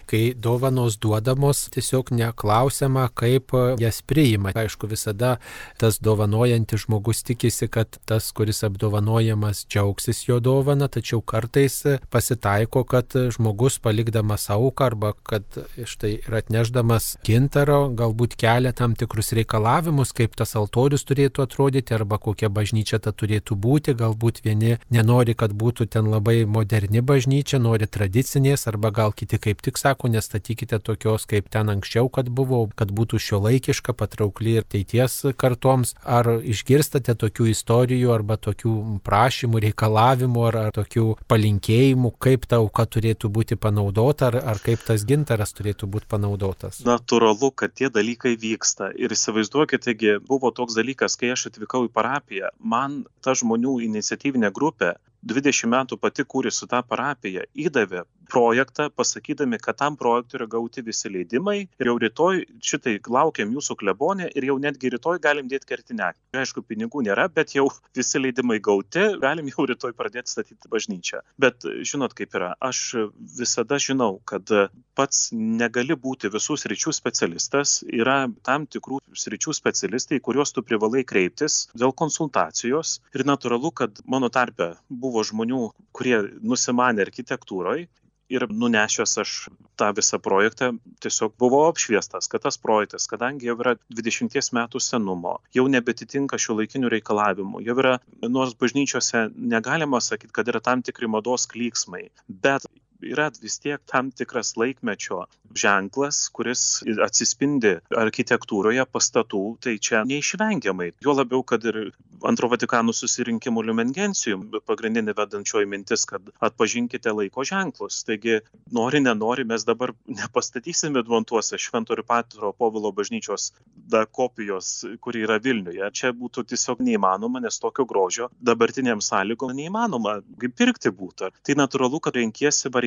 kai 0.07 0.33
dovanos 0.37 0.97
duodamos, 1.01 1.65
tiesiog 1.73 2.11
neklausiama, 2.15 3.07
kaip 3.13 3.55
jas 3.81 4.01
priima. 4.05 4.53
Aišku, 4.55 4.87
visada 4.91 5.35
tas 5.81 5.99
dovanojantis 5.99 6.85
žmogus 6.85 7.23
tikisi, 7.25 7.67
kad 7.67 7.97
tas, 8.05 8.31
kuris 8.35 8.63
apdovanojamas, 8.67 9.65
džiaugsis 9.69 10.27
jo 10.27 10.39
dovana, 10.39 10.87
tačiau 10.87 11.21
kartais 11.21 11.81
pasitaiko, 12.13 12.83
kad 12.83 13.15
žmogus 13.35 13.79
palikdamas 13.79 14.49
auką 14.53 14.85
arba 14.85 15.13
kad 15.23 15.43
štai 15.85 16.13
ir 16.19 16.37
atneždamas 16.39 17.15
gintaro 17.25 17.89
galbūt 17.95 18.35
kelia 18.39 18.73
tam 18.75 18.95
tikrus 18.97 19.33
reikalavimus, 19.37 20.13
kaip 20.15 20.35
tas 20.37 20.55
altorius 20.59 21.05
turėtų 21.07 21.45
atrodyti 21.45 21.95
arba 21.95 22.19
kokia 22.21 22.49
bažnyčia 22.53 22.99
ta 22.99 23.11
turėtų 23.11 23.57
būti. 23.59 23.95
Galbūt 23.97 24.43
vieni 24.45 24.77
nenori, 24.93 25.35
kad 25.37 25.53
būtų 25.55 25.89
ten 25.95 26.09
labai 26.11 26.43
moderni 26.45 27.01
bažnyčia, 27.01 27.59
nori 27.59 27.87
tradicinės 27.87 28.67
arba 28.71 28.91
gal 28.91 29.15
kiti 29.15 29.39
kaip 29.41 29.63
tik 29.65 29.79
sako, 29.81 29.94
sako, 29.95 30.07
nestatykite 30.07 30.79
tokios 30.79 31.25
kaip 31.25 31.49
ten 31.49 31.69
anksčiau, 31.69 32.09
kad 32.09 32.29
buvo, 32.29 32.69
kad 32.75 32.91
būtų 32.91 33.19
šio 33.19 33.39
laikiška, 33.39 33.93
patraukli 33.93 34.57
ir 34.59 34.63
teities 34.63 35.25
kartoms. 35.37 35.95
Ar 36.03 36.41
išgirstate 36.43 37.15
tokių 37.15 37.47
istorijų 37.51 38.11
arba 38.11 38.37
tokių 38.37 38.99
prašymų, 39.03 39.61
reikalavimų 39.69 40.45
ar, 40.47 40.57
ar 40.67 40.71
tokių 40.75 41.15
palinkėjimų, 41.27 42.11
kaip 42.19 42.45
ta 42.45 42.59
auka 42.59 42.85
turėtų 42.85 43.29
būti 43.29 43.55
panaudota 43.55 44.27
ar, 44.27 44.39
ar 44.43 44.59
kaip 44.59 44.83
tas 44.85 45.05
gintaras 45.05 45.53
turėtų 45.55 45.87
būti 45.87 46.09
panaudotas? 46.09 46.83
Natūralu, 46.85 47.51
kad 47.55 47.73
tie 47.73 47.89
dalykai 47.89 48.35
vyksta. 48.35 48.91
Ir 48.95 49.11
įsivaizduokite, 49.15 49.95
buvo 50.27 50.51
toks 50.51 50.75
dalykas, 50.75 51.15
kai 51.15 51.31
aš 51.33 51.49
atvykau 51.51 51.85
į 51.87 51.93
parapiją, 51.93 52.51
man 52.59 53.05
ta 53.23 53.35
žmonių 53.37 53.79
iniciatyvinė 53.87 54.51
grupė 54.51 54.95
20 55.25 55.71
metų 55.71 55.97
pati 55.97 56.23
kūrė 56.23 56.51
su 56.53 56.67
tą 56.69 56.83
parapiją, 56.85 57.47
įdavė 57.57 58.03
projektą, 58.29 58.89
pasakydami, 58.89 59.59
kad 59.61 59.77
tam 59.77 59.97
projektui 59.97 60.39
yra 60.39 60.47
gauti 60.49 60.83
visi 60.85 61.09
leidimai 61.11 61.57
ir 61.65 61.89
jau 61.89 61.95
rytoj 62.01 62.43
šitai 62.63 62.97
laukiam 63.11 63.51
jūsų 63.55 63.77
klebonė 63.81 64.29
ir 64.35 64.47
jau 64.49 64.57
netgi 64.61 64.91
rytoj 64.95 65.19
galim 65.23 65.49
dėti 65.51 65.69
kertinę. 65.69 66.11
Aišku, 66.35 66.63
pinigų 66.67 67.03
nėra, 67.05 67.27
bet 67.31 67.55
jau 67.55 67.67
visi 67.95 68.21
leidimai 68.21 68.59
gauti, 68.63 69.05
galim 69.21 69.49
jau 69.51 69.67
rytoj 69.69 69.95
pradėti 69.97 70.33
statyti 70.33 70.71
bažnyčią. 70.71 71.21
Bet 71.41 71.65
žinot, 71.65 72.15
kaip 72.17 72.35
yra, 72.37 72.53
aš 72.59 73.09
visada 73.37 73.79
žinau, 73.81 74.19
kad 74.25 74.49
pats 74.95 75.29
negali 75.35 75.95
būti 75.95 76.31
visų 76.33 76.57
sričių 76.59 76.93
specialistas, 76.95 77.77
yra 77.87 78.25
tam 78.47 78.67
tikrų 78.67 79.01
sričių 79.15 79.53
specialistai, 79.55 80.21
kuriuos 80.23 80.53
tu 80.55 80.63
privalai 80.65 81.03
kreiptis 81.07 81.65
dėl 81.77 81.93
konsultacijos 81.95 82.99
ir 83.15 83.25
natūralu, 83.27 83.71
kad 83.75 84.01
mano 84.05 84.31
tarpe 84.33 84.73
buvo 84.89 85.23
žmonių, 85.27 85.69
kurie 85.95 86.17
nusimanė 86.43 87.05
architektūroje 87.05 87.87
ir 88.31 88.45
nunešęs 88.49 89.17
aš 89.21 89.33
tą 89.79 89.91
visą 89.97 90.19
projektą 90.23 90.71
tiesiog 91.03 91.35
buvau 91.41 91.65
apšviestas, 91.69 92.29
kad 92.31 92.45
tas 92.45 92.57
projektas, 92.61 93.07
kadangi 93.11 93.49
jau 93.49 93.57
yra 93.61 93.75
20 93.91 94.51
metų 94.57 94.81
senumo, 94.81 95.37
jau 95.55 95.67
nebetitinka 95.71 96.39
šių 96.41 96.59
laikinių 96.61 96.91
reikalavimų, 96.95 97.61
jau 97.67 97.77
yra, 97.83 97.97
nors 98.23 98.55
bažnyčiose 98.59 99.27
negalima 99.35 100.01
sakyti, 100.01 100.33
kad 100.35 100.49
yra 100.51 100.63
tam 100.63 100.83
tikri 100.85 101.09
mados 101.11 101.47
klyksmai, 101.51 102.07
bet 102.27 102.65
yra 103.03 103.29
vis 103.41 103.59
tiek 103.63 103.81
tam 103.91 104.11
tikras 104.11 104.55
laikmečio 104.59 105.25
ženklas, 105.55 106.25
kuris 106.35 106.83
atsispindi 107.05 107.77
architektūroje 107.95 108.85
pastatų, 108.91 109.43
tai 109.63 109.77
čia 109.79 110.03
neišvengiamai. 110.07 110.91
Jo 111.05 111.15
labiau, 111.15 111.43
kad 111.47 111.63
ir 111.67 111.91
antro 112.25 112.49
Vatikanų 112.51 112.93
susirinkimų 112.95 113.63
liumengencijum 113.69 114.45
pagrindinė 114.67 115.15
vedančioji 115.17 115.69
mintis, 115.69 116.05
kad 116.09 116.27
atpažinkite 116.43 117.13
laiko 117.13 117.45
ženklus. 117.47 118.01
Taigi, 118.07 118.39
nori, 118.75 119.01
nenori, 119.03 119.45
mes 119.47 119.65
dabar 119.67 119.93
nepastatysime 120.07 121.03
Dvantuose 121.05 121.59
Šventorių 121.61 122.05
Patro 122.07 122.51
Povilo 122.57 122.91
bažnyčios 122.95 123.51
da 123.75 124.05
kopijos, 124.05 124.85
kuri 125.01 125.25
yra 125.25 125.37
Vilniuje. 125.43 125.89
Čia 125.95 126.13
būtų 126.15 126.45
tiesiog 126.51 126.81
neįmanoma, 126.85 127.41
nes 127.43 127.59
tokio 127.61 127.85
grožio 127.89 128.29
dabartiniam 128.41 129.03
sąlygom 129.03 129.53
neįmanoma 129.55 130.19
kaip 130.41 130.55
pirkti 130.57 130.91
būtų. 130.95 131.31
Tai 131.45 131.57
natūralu, 131.59 132.01
kad 132.03 132.17
renkiesi 132.17 132.71
variantą, 132.73 132.84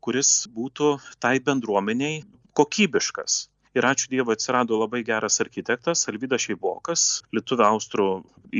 kuris 0.00 0.48
būtų 0.54 0.96
tai 1.20 1.38
bendruomeniai 1.44 2.22
kokybiškas. 2.58 3.48
Ir 3.76 3.86
ačiū 3.86 4.08
Dievui 4.10 4.34
atsirado 4.34 4.78
labai 4.80 5.04
geras 5.06 5.38
architektas 5.44 6.06
Alvydas 6.10 6.46
Šeibokas, 6.46 7.02
Lietuvų 7.36 7.66
Austrų 7.66 8.08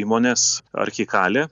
įmonės 0.02 0.60
archikalė, 0.84 1.48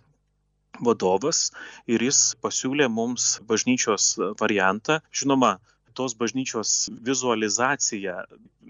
vadovas 0.80 1.50
ir 1.88 2.04
jis 2.04 2.36
pasiūlė 2.42 2.88
mums 2.92 3.38
bažnyčios 3.48 4.12
variantą. 4.40 5.00
Žinoma, 5.10 5.56
tos 5.96 6.14
bažnyčios 6.18 6.74
vizualizacija 7.08 8.22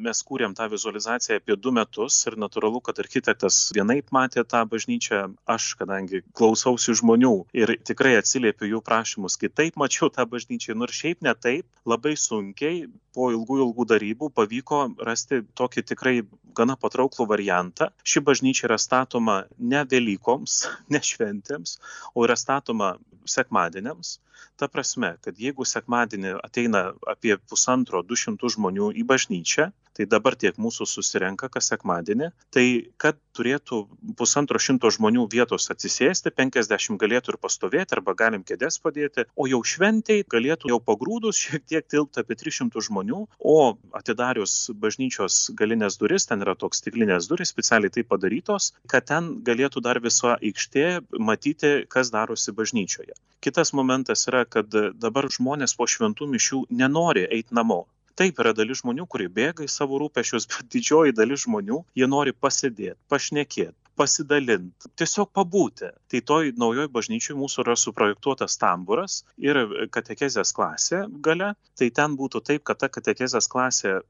mes 0.06 0.22
kūrėm 0.28 0.54
tą 0.56 0.68
vizualizaciją 0.72 1.38
apie 1.40 1.56
du 1.56 1.72
metus 1.74 2.18
ir 2.28 2.36
natūralu 2.40 2.82
kad 2.84 2.98
architektas 3.02 3.58
vienaip 3.76 4.12
matė 4.14 4.44
tą 4.44 4.62
bažnyčią 4.72 5.22
aš 5.56 5.70
kadangi 5.80 6.22
klausausi 6.36 6.94
žmonių 7.00 7.34
ir 7.56 7.76
tikrai 7.88 8.16
atsiliepiu 8.20 8.70
jų 8.74 8.82
prašymus 8.86 9.38
kitaip 9.40 9.78
mačiau 9.80 10.10
tą 10.12 10.26
bažnyčią 10.32 10.76
nors 10.76 11.00
šiaip 11.00 11.24
ne 11.26 11.34
taip 11.34 11.88
labai 11.88 12.14
sunkiai 12.20 12.86
po 13.16 13.30
ilgų 13.32 13.60
ilgų 13.64 13.88
darybų 13.92 14.30
pavyko 14.36 14.82
rasti 15.08 15.40
tokį 15.58 15.86
tikrai 15.90 16.16
gana 16.56 16.76
patrauklų 16.80 17.26
variantą. 17.32 17.90
Ši 18.04 18.22
bažnyčia 18.28 18.68
yra 18.68 18.78
statoma 18.80 19.42
ne 19.58 19.82
velykoms 19.90 20.62
ne 20.92 21.02
šventėms 21.10 21.78
o 22.14 22.24
yra 22.28 22.36
statoma 22.36 22.94
sekmadieniams. 23.26 24.18
Ta 24.56 24.68
prasme 24.72 25.16
kad 25.24 25.36
jeigu 25.40 25.66
sekmadienį 25.68 26.38
ateina 26.44 26.86
apie 27.16 27.36
pusantro 27.50 28.02
du 28.10 28.18
šimtus 28.22 28.58
žmonių 28.58 28.92
į 29.00 29.06
bažnyčią 29.12 29.70
tai 29.96 30.06
dabar 30.10 30.36
tiek 30.36 30.58
mūsų 30.60 30.86
susirenka 30.90 31.48
kas 31.52 31.70
sekmadienį. 31.72 32.30
Tai 32.54 32.66
kad 33.00 33.18
turėtų 33.36 33.82
pusantro 34.18 34.60
šimto 34.62 34.90
žmonių 34.94 35.26
vietos 35.32 35.68
atsisėsti 35.72 36.32
penkiasdešimt 36.36 37.00
galėtų 37.00 37.34
ir 37.34 37.40
pastovėti 37.42 37.96
arba 37.96 38.14
galim 38.18 38.44
kėdes 38.46 38.78
padėti 38.84 39.26
o 39.36 39.48
jau 39.50 39.60
šventei 39.66 40.24
galėtų 40.32 40.72
jau 40.72 40.80
pagrūdus 40.90 41.40
šiek 41.44 41.66
tiek 41.68 41.88
tilpt 41.92 42.20
apie 42.22 42.38
tris 42.40 42.58
šimtus 42.60 42.88
žmonių 42.88 43.22
o 43.38 43.56
atidarius 44.00 44.56
bažnyčios 44.84 45.38
galines 45.58 45.98
duris 46.00 46.28
ten 46.30 46.44
yra 46.46 46.56
toks 46.58 46.82
stiklinės 46.82 47.28
durys 47.30 47.52
specialiai 47.52 47.92
taip 47.92 48.08
padarytos 48.12 48.72
kad 48.92 49.08
ten 49.10 49.32
galėtų 49.46 49.84
dar 49.84 50.00
visa 50.04 50.36
aikštė 50.36 50.86
matyti 51.18 51.74
kas 51.92 52.12
darosi 52.14 52.54
bažnyčioje. 52.56 53.16
Kitas 53.44 53.72
momentas 53.76 54.24
yra 54.30 54.46
kad 54.48 54.72
dabar 54.72 55.28
žmonės 55.32 55.76
po 55.78 55.86
šventų 55.90 56.30
mišių 56.32 56.64
nenori 56.80 57.26
eit 57.28 57.52
namo 57.52 57.84
taip 58.20 58.42
yra 58.42 58.52
dalis 58.56 58.82
žmonių 58.82 59.08
kurie 59.12 59.28
bėga 59.40 59.66
į 59.66 59.72
savo 59.72 60.00
rūpesčius 60.02 60.48
bet 60.52 60.70
didžioji 60.76 61.16
dalis 61.16 61.44
žmonių 61.46 61.82
jie 62.00 62.08
nori 62.10 62.36
pasėdėt 62.36 62.98
pašnekėt 63.12 63.74
pasidalinti, 63.96 64.90
tiesiog 65.00 65.30
pabūti. 65.34 65.88
Tai 66.10 66.20
toj 66.30 66.50
naujoj 66.60 66.88
bažnyčiai 66.92 67.36
mūsų 67.38 67.64
yra 67.64 67.76
suprojektuotas 67.80 68.58
tamburas 68.60 69.22
ir 69.40 69.60
katekezės 69.94 70.52
klasė 70.56 71.06
gale. 71.24 71.54
Tai 71.80 71.88
ten 71.98 72.16
būtų 72.20 72.42
taip, 72.44 72.64
kad 72.68 72.82
ta 72.82 72.90
katekezės 72.92 73.48
klasė 73.52 74.00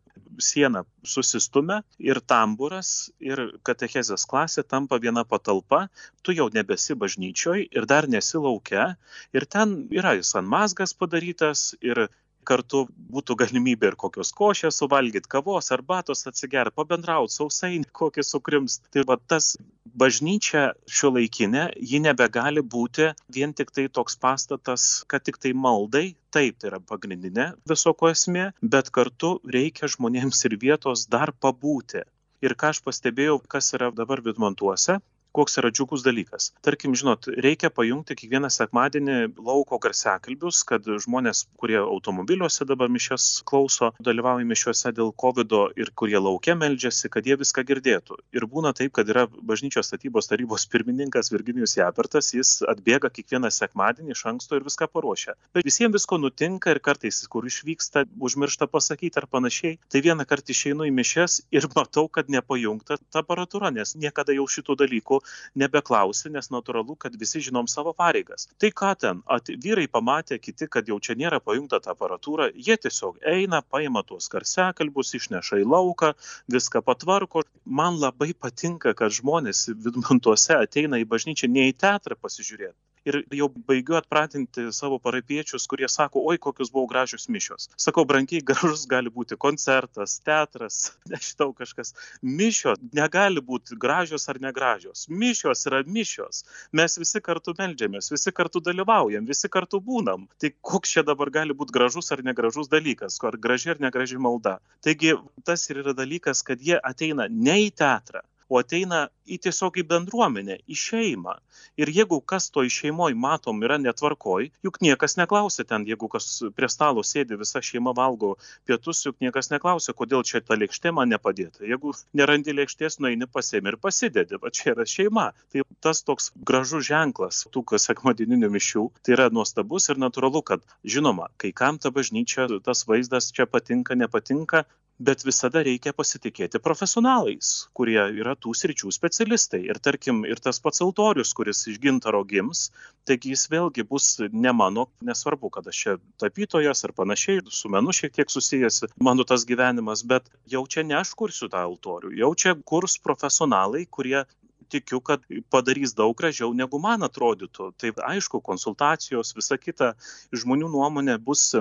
siena 0.42 0.83
susistumia 1.07 1.81
ir 2.03 2.21
tamburas 2.21 3.11
ir 3.23 3.40
katechezės 3.67 4.27
klasė 4.29 4.65
tampa 4.67 4.98
viena 5.02 5.25
patalpa, 5.25 5.87
tu 6.23 6.35
jau 6.37 6.48
nebesi 6.52 6.96
bažnyčioj 6.98 7.69
ir 7.71 7.87
dar 7.88 8.09
nesi 8.11 8.40
laukia 8.42 8.88
ir 9.33 9.46
ten 9.46 9.77
yra 9.94 10.17
jis 10.19 10.35
ant 10.40 10.50
mazgas 10.50 10.94
padarytas 10.98 11.75
ir 11.81 12.09
kartu 12.47 12.85
būtų 13.13 13.37
galimybė 13.42 13.92
ir 13.92 13.97
kokios 14.01 14.33
košės 14.37 14.81
suvalgyti, 14.83 15.31
kavos, 15.33 15.73
arbatos 15.75 16.27
atsigerti, 16.31 16.75
pabendrauti, 16.77 17.35
sausainį 17.35 17.90
kokį 17.97 18.25
sukrimst. 18.27 18.87
Tai 18.94 19.05
va 19.09 19.19
tas 19.19 19.55
bažnyčia 19.97 20.67
šio 20.90 21.13
laikinė, 21.17 21.69
ji 21.90 22.01
nebegali 22.05 22.63
būti 22.63 23.11
vien 23.33 23.55
tik 23.57 23.73
tai 23.75 23.87
toks 23.88 24.19
pastatas, 24.21 24.87
kad 25.11 25.25
tik 25.27 25.40
tai 25.42 25.55
maldai, 25.57 26.07
taip 26.35 26.61
tai 26.61 26.71
yra 26.73 26.83
pagrindinė 26.83 27.53
visoko 27.69 28.11
esmė, 28.13 28.51
bet 28.63 28.92
kartu 28.94 29.37
reikia 29.57 29.90
žmonėms 29.92 30.44
ir 30.49 30.59
vietos 30.61 31.07
dar 31.13 31.33
pabūti. 31.33 32.05
Ir 32.44 32.53
ką 32.61 32.75
aš 32.75 32.83
pastebėjau, 32.85 33.38
kas 33.49 33.73
yra 33.77 33.88
dabar 33.97 34.21
Vidmantuose, 34.25 34.99
koks 35.37 35.58
yra 35.60 35.70
džiugus 35.74 36.04
dalykas. 36.06 36.50
Tarkim, 36.64 36.94
žinot, 36.98 37.28
reikia 37.44 37.70
pajungti 37.74 38.16
kiekvieną 38.18 38.50
sekmadienį 38.52 39.18
lauko 39.37 39.78
garsekalbius, 39.82 40.62
kad 40.68 40.87
žmonės, 41.04 41.44
kurie 41.60 41.78
automobiliuose 41.82 42.66
dabar 42.68 42.90
mišės 42.92 43.28
klauso, 43.48 43.92
dalyvauja 44.02 44.46
mišiuose 44.48 44.94
dėl 44.96 45.12
COVID 45.22 45.56
ir 45.76 45.92
kurie 45.98 46.18
laukia 46.20 46.56
meldžiasi, 46.58 47.10
kad 47.12 47.26
jie 47.28 47.37
viską 47.40 47.66
girdėtų. 47.68 48.18
Ir 48.37 48.48
būna 48.50 48.72
taip, 48.76 48.94
kad 48.96 49.08
yra 49.12 49.26
bažnyčios 49.28 49.90
statybos 49.90 50.30
tarybos 50.30 50.66
pirmininkas 50.72 51.32
Virginijus 51.34 51.76
Japertas, 51.78 52.32
jis 52.37 52.56
atbėga 52.68 53.12
kiekvieną 53.12 53.52
sekmadienį 53.52 54.16
iš 54.16 54.24
anksto 54.32 54.58
ir 54.58 54.66
viską 54.66 54.88
paruošia. 54.92 55.37
Bet 55.56 55.68
visiems 55.68 55.96
visko 55.96 56.18
nutinka 56.20 56.72
ir 56.74 56.80
kartais, 56.84 57.22
kur 57.30 57.46
išvyksta, 57.48 58.06
užmiršta 58.20 58.68
pasakyti 58.72 59.20
ar 59.20 59.28
panašiai. 59.30 59.78
Tai 59.92 60.02
vieną 60.04 60.26
kartą 60.28 60.54
išeinu 60.54 60.88
į 60.88 60.92
mišes 60.96 61.40
ir 61.54 61.68
matau, 61.76 62.06
kad 62.08 62.30
nepajungta 62.32 62.98
ta 63.10 63.22
aparatūra, 63.22 63.72
nes 63.74 63.94
niekada 64.00 64.34
jau 64.37 64.46
šitų 64.50 64.76
dalykų 64.82 65.20
nebeklausi, 65.58 66.31
nes 66.35 66.50
natūralu, 66.52 66.96
kad 67.00 67.16
visi 67.18 67.42
žinom 67.44 67.68
savo 67.70 67.92
pareigas. 67.96 68.48
Tai 68.60 68.70
ką 68.81 68.92
ten, 69.00 69.22
at, 69.27 69.50
vyrai 69.62 69.87
pamatė 69.90 70.38
kiti, 70.42 70.68
kad 70.70 70.88
jau 70.88 70.98
čia 71.02 71.16
nėra 71.18 71.40
pajungta 71.44 71.81
ta 71.85 71.94
aparatūra, 71.94 72.50
jie 72.54 72.77
tiesiog 72.81 73.20
eina, 73.27 73.62
paima 73.62 74.04
tuos 74.06 74.31
karsekalbus, 74.33 75.14
išneša 75.18 75.60
į 75.62 75.68
lauką, 75.74 76.12
viską 76.52 76.83
patvarko. 76.87 77.44
Man 77.66 78.00
labai 78.02 78.33
patinka, 78.35 78.94
kad 78.94 79.14
žmonės 79.14 79.66
vidmantuose 79.74 80.56
ateina 80.58 81.00
į 81.02 81.08
bažnyčią 81.10 81.50
ne 81.50 81.68
į 81.70 81.77
teatrą 81.83 82.18
pasižiūrėti, 82.20 82.77
ir 83.07 83.21
jau 83.38 83.48
baigiu 83.69 83.96
atpratinti 83.98 84.67
savo 84.75 84.98
parapiečius, 85.02 85.67
kurie 85.71 85.88
sako, 85.90 86.23
oi, 86.31 86.38
kokios 86.42 86.73
buvo 86.75 86.87
gražios 86.90 87.29
mišios. 87.33 87.69
Sakau, 87.81 88.04
brangiai, 88.09 88.42
gražus 88.50 88.87
gali 88.90 89.13
būti 89.13 89.38
koncertas, 89.38 90.19
teatras, 90.27 90.81
nežinau 91.13 91.52
kažkas. 91.57 91.94
Mišios 92.23 92.83
negali 92.96 93.42
būti 93.50 93.79
gražios 93.87 94.29
ar 94.33 94.40
negražios. 94.42 95.07
Mišios 95.09 95.67
yra 95.71 95.83
mišios. 95.87 96.44
Mes 96.77 96.98
visi 96.98 97.23
kartu 97.23 97.54
melžiamės, 97.59 98.11
visi 98.13 98.35
kartu 98.35 98.63
dalyvaujam, 98.69 99.27
visi 99.29 99.50
kartu 99.52 99.81
būnam. 99.81 100.27
Tai 100.42 100.52
koks 100.61 100.96
čia 100.96 101.07
dabar 101.07 101.31
gali 101.31 101.57
būti 101.57 101.75
gražus 101.77 102.13
ar 102.13 102.25
negražus 102.27 102.71
dalykas, 102.73 103.21
ar 103.27 103.38
graži 103.38 103.75
ar 103.75 103.83
negraži 103.83 104.19
malda. 104.23 104.59
Taigi 104.85 105.15
tas 105.46 105.69
ir 105.71 105.83
yra 105.85 105.94
dalykas, 105.96 106.42
kad 106.46 106.63
jie 106.63 106.79
ateina 106.83 107.29
ne 107.31 107.61
į 107.67 107.71
teatrą, 107.79 108.23
o 108.49 108.61
ateina 108.61 109.07
į 109.27 109.38
tiesiog 109.47 109.81
į 109.81 109.85
bendruomenę, 109.90 110.61
į 110.71 110.77
šeimą. 110.79 111.35
Ir 111.81 111.90
jeigu 111.92 112.21
kas 112.23 112.49
to 112.55 112.63
šeimoje 112.71 113.17
matom 113.19 113.63
yra 113.67 113.79
netvarkoj, 113.83 114.51
juk 114.67 114.79
niekas 114.85 115.17
neklausia 115.19 115.67
ten, 115.67 115.87
jeigu 115.88 116.09
kas 116.13 116.29
prie 116.57 116.69
stalo 116.71 117.03
sėdi, 117.07 117.38
visa 117.40 117.63
šeima 117.63 117.94
valgo 117.97 118.37
pietus, 118.69 119.03
juk 119.07 119.19
niekas 119.25 119.51
neklausia, 119.51 119.97
kodėl 119.99 120.23
čia 120.27 120.40
ta 120.47 120.59
lėkštė 120.59 120.94
man 120.94 121.11
nepadėta. 121.11 121.67
Jeigu 121.67 121.94
nerandi 122.17 122.55
lėkštės, 122.55 123.01
nueini 123.03 123.27
pasiemi 123.27 123.75
ir 123.75 123.81
pasidedi, 123.83 124.38
va 124.42 124.53
čia 124.55 124.73
yra 124.77 124.87
šeima. 124.87 125.27
Tai 125.53 125.67
tas 125.83 126.05
toks 126.07 126.31
gražus 126.37 126.87
ženklas 126.87 127.44
tų 127.53 127.65
sekmadieninių 127.83 128.51
mišių, 128.55 128.87
tai 129.03 129.19
yra 129.19 129.29
nuostabus 129.35 129.90
ir 129.90 130.01
natūralu, 130.01 130.42
kad 130.47 130.63
žinoma, 130.87 131.31
kai 131.40 131.53
kam 131.53 131.83
ta 131.83 131.90
bažnyčia, 131.90 132.49
tas 132.65 132.87
vaizdas 132.87 133.33
čia 133.35 133.47
patinka, 133.51 133.99
nepatinka, 133.99 134.65
bet 134.99 135.25
visada 135.27 135.61
reikia 135.67 135.92
pasitikėti 135.97 136.61
profesionalais, 136.63 137.69
kurie 137.77 137.99
yra 138.21 138.35
tų 138.38 138.55
sričių 138.57 138.92
specialistai. 138.94 139.61
Ir 139.69 139.81
tarkim, 139.83 140.25
ir 140.25 140.40
tas 140.42 140.61
pats 140.63 140.81
altorius, 140.85 141.35
kuris 141.37 141.67
iš 141.71 141.79
gintaro 141.83 142.23
gims, 142.29 142.71
taigi 143.09 143.35
jis 143.35 143.47
vėlgi 143.53 143.85
bus 143.88 144.09
ne 144.33 144.55
mano, 144.57 144.88
nesvarbu, 145.05 145.53
kad 145.53 145.69
aš 145.69 145.83
čia 145.83 145.97
tapytojas 146.23 146.85
ar 146.88 146.97
panašiai, 146.97 147.44
su 147.53 147.71
menu 147.73 147.92
šiek 147.92 148.17
tiek 148.17 148.33
susijęs 148.33 148.87
mano 148.97 149.27
tas 149.29 149.44
gyvenimas, 149.49 150.05
bet 150.07 150.31
jau 150.49 150.65
čia 150.67 150.87
ne 150.87 150.97
aš 151.03 151.13
kursiu 151.19 151.51
tą 151.53 151.67
altorių, 151.69 152.17
jau 152.17 152.33
čia 152.35 152.57
kurs 152.65 152.97
profesionalai, 153.03 153.85
kurie 153.90 154.25
tikiu, 154.73 155.01
kad 155.01 155.23
padarys 155.51 155.94
daug 155.94 156.17
gražiau, 156.19 156.51
negu 156.57 156.81
man 156.83 157.07
atrodytų. 157.07 157.71
Tai 157.79 157.92
aišku, 158.11 158.40
konsultacijos, 158.42 159.35
visa 159.37 159.59
kita, 159.61 159.92
žmonių 160.35 160.73
nuomonė 160.73 161.21
bus 161.23 161.53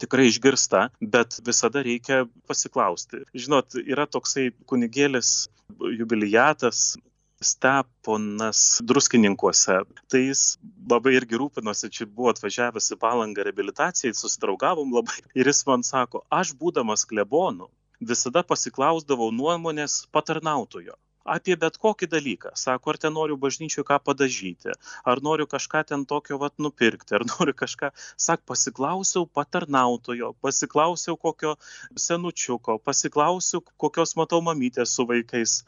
tikrai 0.00 0.28
išgirsta, 0.30 0.88
bet 1.00 1.38
visada 1.46 1.82
reikia 1.84 2.24
pasiklausti. 2.48 3.24
Žinot, 3.34 3.76
yra 3.82 4.06
toksai 4.10 4.50
kunigėlis 4.68 5.48
jubilijatas, 5.98 6.92
Steponas 7.42 8.78
druskininkuose. 8.86 9.80
Tai 10.06 10.20
jis 10.22 10.42
labai 10.90 11.16
irgi 11.18 11.40
rūpinosi, 11.40 11.90
čia 11.90 12.06
buvo 12.06 12.30
atvažiavęs 12.30 12.92
į 12.94 12.98
palangą 13.02 13.42
reabilitacijai, 13.48 14.14
susidraugavom 14.14 14.94
labai. 14.94 15.18
Ir 15.34 15.50
jis 15.50 15.64
man 15.66 15.82
sako, 15.82 16.22
aš 16.30 16.54
būdamas 16.60 17.02
klebonu 17.10 17.66
visada 17.98 18.44
pasiklausdavau 18.46 19.32
nuomonės 19.34 20.04
patarnautojo 20.14 20.94
apie 21.24 21.56
bet 21.56 21.78
kokį 21.82 22.08
dalyką. 22.12 22.52
Sako, 22.58 22.92
ar 22.92 22.98
ten 23.04 23.14
noriu 23.16 23.36
bažnyčiui 23.40 23.84
ką 23.88 23.98
padažyti, 24.04 24.74
ar 25.04 25.22
noriu 25.24 25.46
kažką 25.50 25.84
ten 25.88 26.06
tokio 26.08 26.38
vat 26.42 26.56
nupirkti, 26.58 27.14
ar 27.18 27.26
noriu 27.32 27.54
kažką. 27.54 27.92
Sak, 28.16 28.44
pasiklausiau 28.48 29.26
patarnautojo, 29.26 30.32
pasiklausiau 30.42 31.16
kokio 31.16 31.56
senučiuko, 31.96 32.78
pasiklausiau 32.82 33.62
kokios 33.76 34.16
matau 34.16 34.42
mamytės 34.42 34.96
su 34.96 35.06
vaikais. 35.08 35.62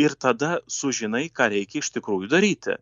Ir 0.00 0.16
tada 0.18 0.58
sužinai, 0.66 1.28
ką 1.30 1.52
reikia 1.52 1.78
iš 1.84 1.92
tikrųjų 1.94 2.32
daryti. 2.32 2.74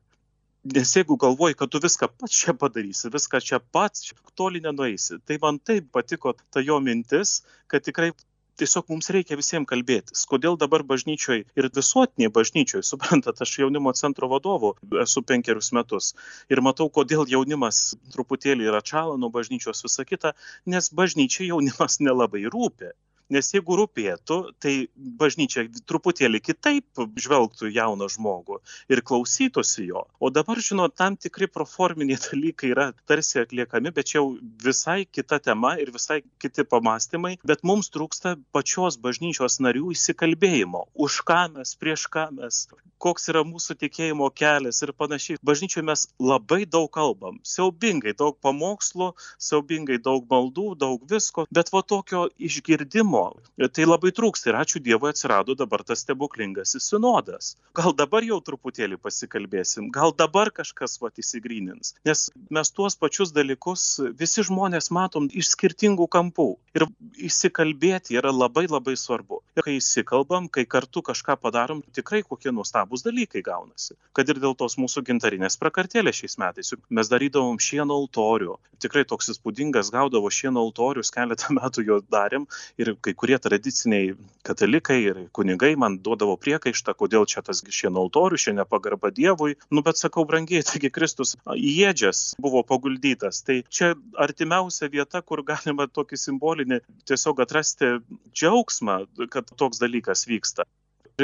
Nes 0.63 0.93
jeigu 0.95 1.17
galvoji, 1.19 1.57
kad 1.59 1.73
tu 1.75 1.81
viską 1.83 2.07
pats 2.21 2.37
čia 2.39 2.53
padarysi, 2.55 3.11
viską 3.11 3.41
čia 3.43 3.59
pats, 3.59 4.13
toli 4.39 4.61
nenueisi. 4.63 5.19
Tai 5.27 5.37
man 5.43 5.59
taip 5.59 5.91
patiko 5.93 6.37
ta 6.55 6.63
jo 6.63 6.79
mintis, 6.81 7.41
kad 7.67 7.83
tikrai 7.83 8.13
tiesiog 8.61 8.89
mums 8.93 9.11
reikia 9.15 9.39
visiems 9.41 9.69
kalbėtis. 9.71 10.25
Kodėl 10.31 10.59
dabar 10.61 10.85
bažnyčioje 10.89 11.45
ir 11.59 11.69
visuotiniai 11.79 12.33
bažnyčioje, 12.39 12.85
suprantat, 12.93 13.41
aš 13.45 13.59
jaunimo 13.63 13.95
centro 13.99 14.29
vadovu 14.33 14.75
esu 15.05 15.25
penkerius 15.27 15.73
metus 15.77 16.13
ir 16.53 16.65
matau, 16.65 16.89
kodėl 16.91 17.25
jaunimas 17.31 17.85
truputėlį 18.15 18.69
yra 18.73 18.83
čala 18.93 19.19
nuo 19.21 19.33
bažnyčios 19.35 19.85
visą 19.87 20.07
kitą, 20.09 20.37
nes 20.67 20.93
bažnyčiai 21.03 21.53
jaunimas 21.53 22.01
nelabai 22.05 22.45
rūpi. 22.53 22.93
Nes 23.33 23.49
jeigu 23.55 23.77
rūpėtų, 23.81 24.39
tai 24.61 24.75
bažnyčia 25.21 25.65
truputėlį 25.89 26.41
kitaip 26.45 27.03
žvelgtų 27.25 27.71
jauną 27.73 28.09
žmogų 28.13 28.59
ir 28.93 29.03
klausytųsi 29.09 29.87
jo. 29.89 30.05
O 30.21 30.31
dabar, 30.35 30.61
žinot, 30.61 30.97
tam 30.99 31.17
tikri 31.17 31.49
proforminiai 31.49 32.21
dalykai 32.27 32.73
yra 32.75 32.89
tarsi 33.09 33.41
atliekami, 33.43 33.93
bet 33.95 34.15
jau 34.15 34.27
visai 34.65 35.03
kita 35.07 35.41
tema 35.43 35.75
ir 35.81 35.93
visai 35.95 36.21
kiti 36.43 36.67
pamastymai. 36.69 37.39
Bet 37.47 37.65
mums 37.67 37.91
trūksta 37.95 38.37
pačios 38.53 38.99
bažnyčios 39.03 39.61
narių 39.65 39.95
įsikalbėjimo. 39.97 40.87
Už 41.07 41.23
ką 41.29 41.43
mes, 41.57 41.77
prieš 41.81 42.09
ką 42.13 42.29
mes, 42.37 42.67
koks 43.03 43.31
yra 43.33 43.43
mūsų 43.47 43.79
tikėjimo 43.81 44.29
kelias 44.37 44.83
ir 44.85 44.93
panašiai. 44.99 45.41
Bažnyčioje 45.43 45.87
mes 45.89 46.07
labai 46.23 46.63
daug 46.69 46.91
kalbam, 46.93 47.41
siaubingai 47.47 48.15
daug 48.19 48.37
pamokslų, 48.45 49.13
siaubingai 49.43 49.99
daug 50.03 50.29
maldų, 50.31 50.69
daug 50.79 51.03
visko, 51.11 51.47
bet 51.51 51.73
va 51.75 51.83
tokio 51.83 52.29
išgirdimo 52.39 53.22
sinodo. 53.23 53.71
Tai 53.73 53.85
labai 53.87 54.13
trūksta 54.13 54.51
ir 54.51 54.59
ačiū 54.59 54.81
Dievui 54.83 55.11
atsirado 55.13 55.55
dabar 55.55 55.83
tas 55.85 56.03
stebuklingasis 56.03 56.89
sinodas. 56.91 57.57
Gal 57.75 57.95
dabar 57.95 58.23
jau 58.25 58.41
truputėlį 58.41 58.99
pasikalbėsim, 58.99 59.91
gal 59.93 60.13
dabar 60.13 60.51
kažkas 60.51 60.99
vat 61.01 61.19
įsigrynins. 61.19 61.95
Nes 62.05 62.31
mes 62.51 62.71
tuos 62.71 62.97
pačius 62.97 63.33
dalykus 63.33 64.01
visi 64.19 64.43
žmonės 64.43 64.91
matom 64.91 65.29
iš 65.33 65.53
skirtingų 65.55 66.09
kampų. 66.09 66.57
Ir 66.75 66.87
įsikalbėti 67.29 68.17
yra 68.17 68.33
labai 68.33 68.67
labai 68.69 68.97
svarbu. 68.97 69.43
Ir 69.57 69.67
kai 69.67 69.77
įsikalbam, 69.79 70.49
kai 70.49 70.65
kartu 70.65 71.03
kažką 71.05 71.37
padarom, 71.41 71.83
tikrai 71.93 72.23
kokie 72.23 72.53
nuostabus 72.53 73.05
dalykai 73.05 73.43
gaunasi. 73.45 73.97
Kad 74.17 74.29
ir 74.33 74.41
dėl 74.43 74.57
tos 74.59 74.79
mūsų 74.81 75.05
gintarinės 75.07 75.59
prakartėlės 75.61 76.23
šiais 76.23 76.39
metais. 76.41 76.73
Juk 76.73 76.85
mes 76.91 77.11
darydavom 77.13 77.61
šieno 77.61 77.97
altorių. 78.03 78.57
Tikrai 78.83 79.05
toks 79.09 79.31
įspūdingas 79.35 79.93
gaudavo 79.95 80.31
šieno 80.33 80.65
altorius, 80.65 81.13
keletą 81.15 81.53
metų 81.59 81.85
jo 81.87 82.01
darėm. 82.11 82.49
Ir 82.81 82.95
kai 83.05 83.12
kurie 83.19 83.39
tradiciniai 83.43 84.13
katalikai 84.47 84.99
ir 85.05 85.21
kunigai 85.37 85.73
man 85.79 85.99
duodavo 86.05 86.37
priekaištą, 86.41 86.95
kodėl 86.99 87.27
čia 87.31 87.45
tas 87.47 87.63
šieno 87.63 88.03
altorius, 88.05 88.45
šiandien 88.47 88.69
pagarba 88.71 89.13
Dievui. 89.15 89.57
Nu, 89.71 89.85
bet 89.87 90.01
sakau, 90.01 90.27
brangiai, 90.29 90.65
taigi 90.67 90.91
Kristus 90.95 91.37
į 91.55 91.75
ėdžias 91.91 92.23
buvo 92.43 92.65
paguldytas. 92.67 93.43
Tai 93.47 93.61
čia 93.71 93.95
artimiausia 94.27 94.91
vieta, 94.93 95.23
kur 95.23 95.45
galima 95.47 95.89
tokį 95.89 96.21
simbolinį 96.25 96.83
tiesiog 97.09 97.43
atrasti 97.47 97.97
džiaugsmą, 98.33 99.03
kad 99.33 99.53
toks 99.57 99.83
dalykas 99.83 100.27
vyksta 100.31 100.67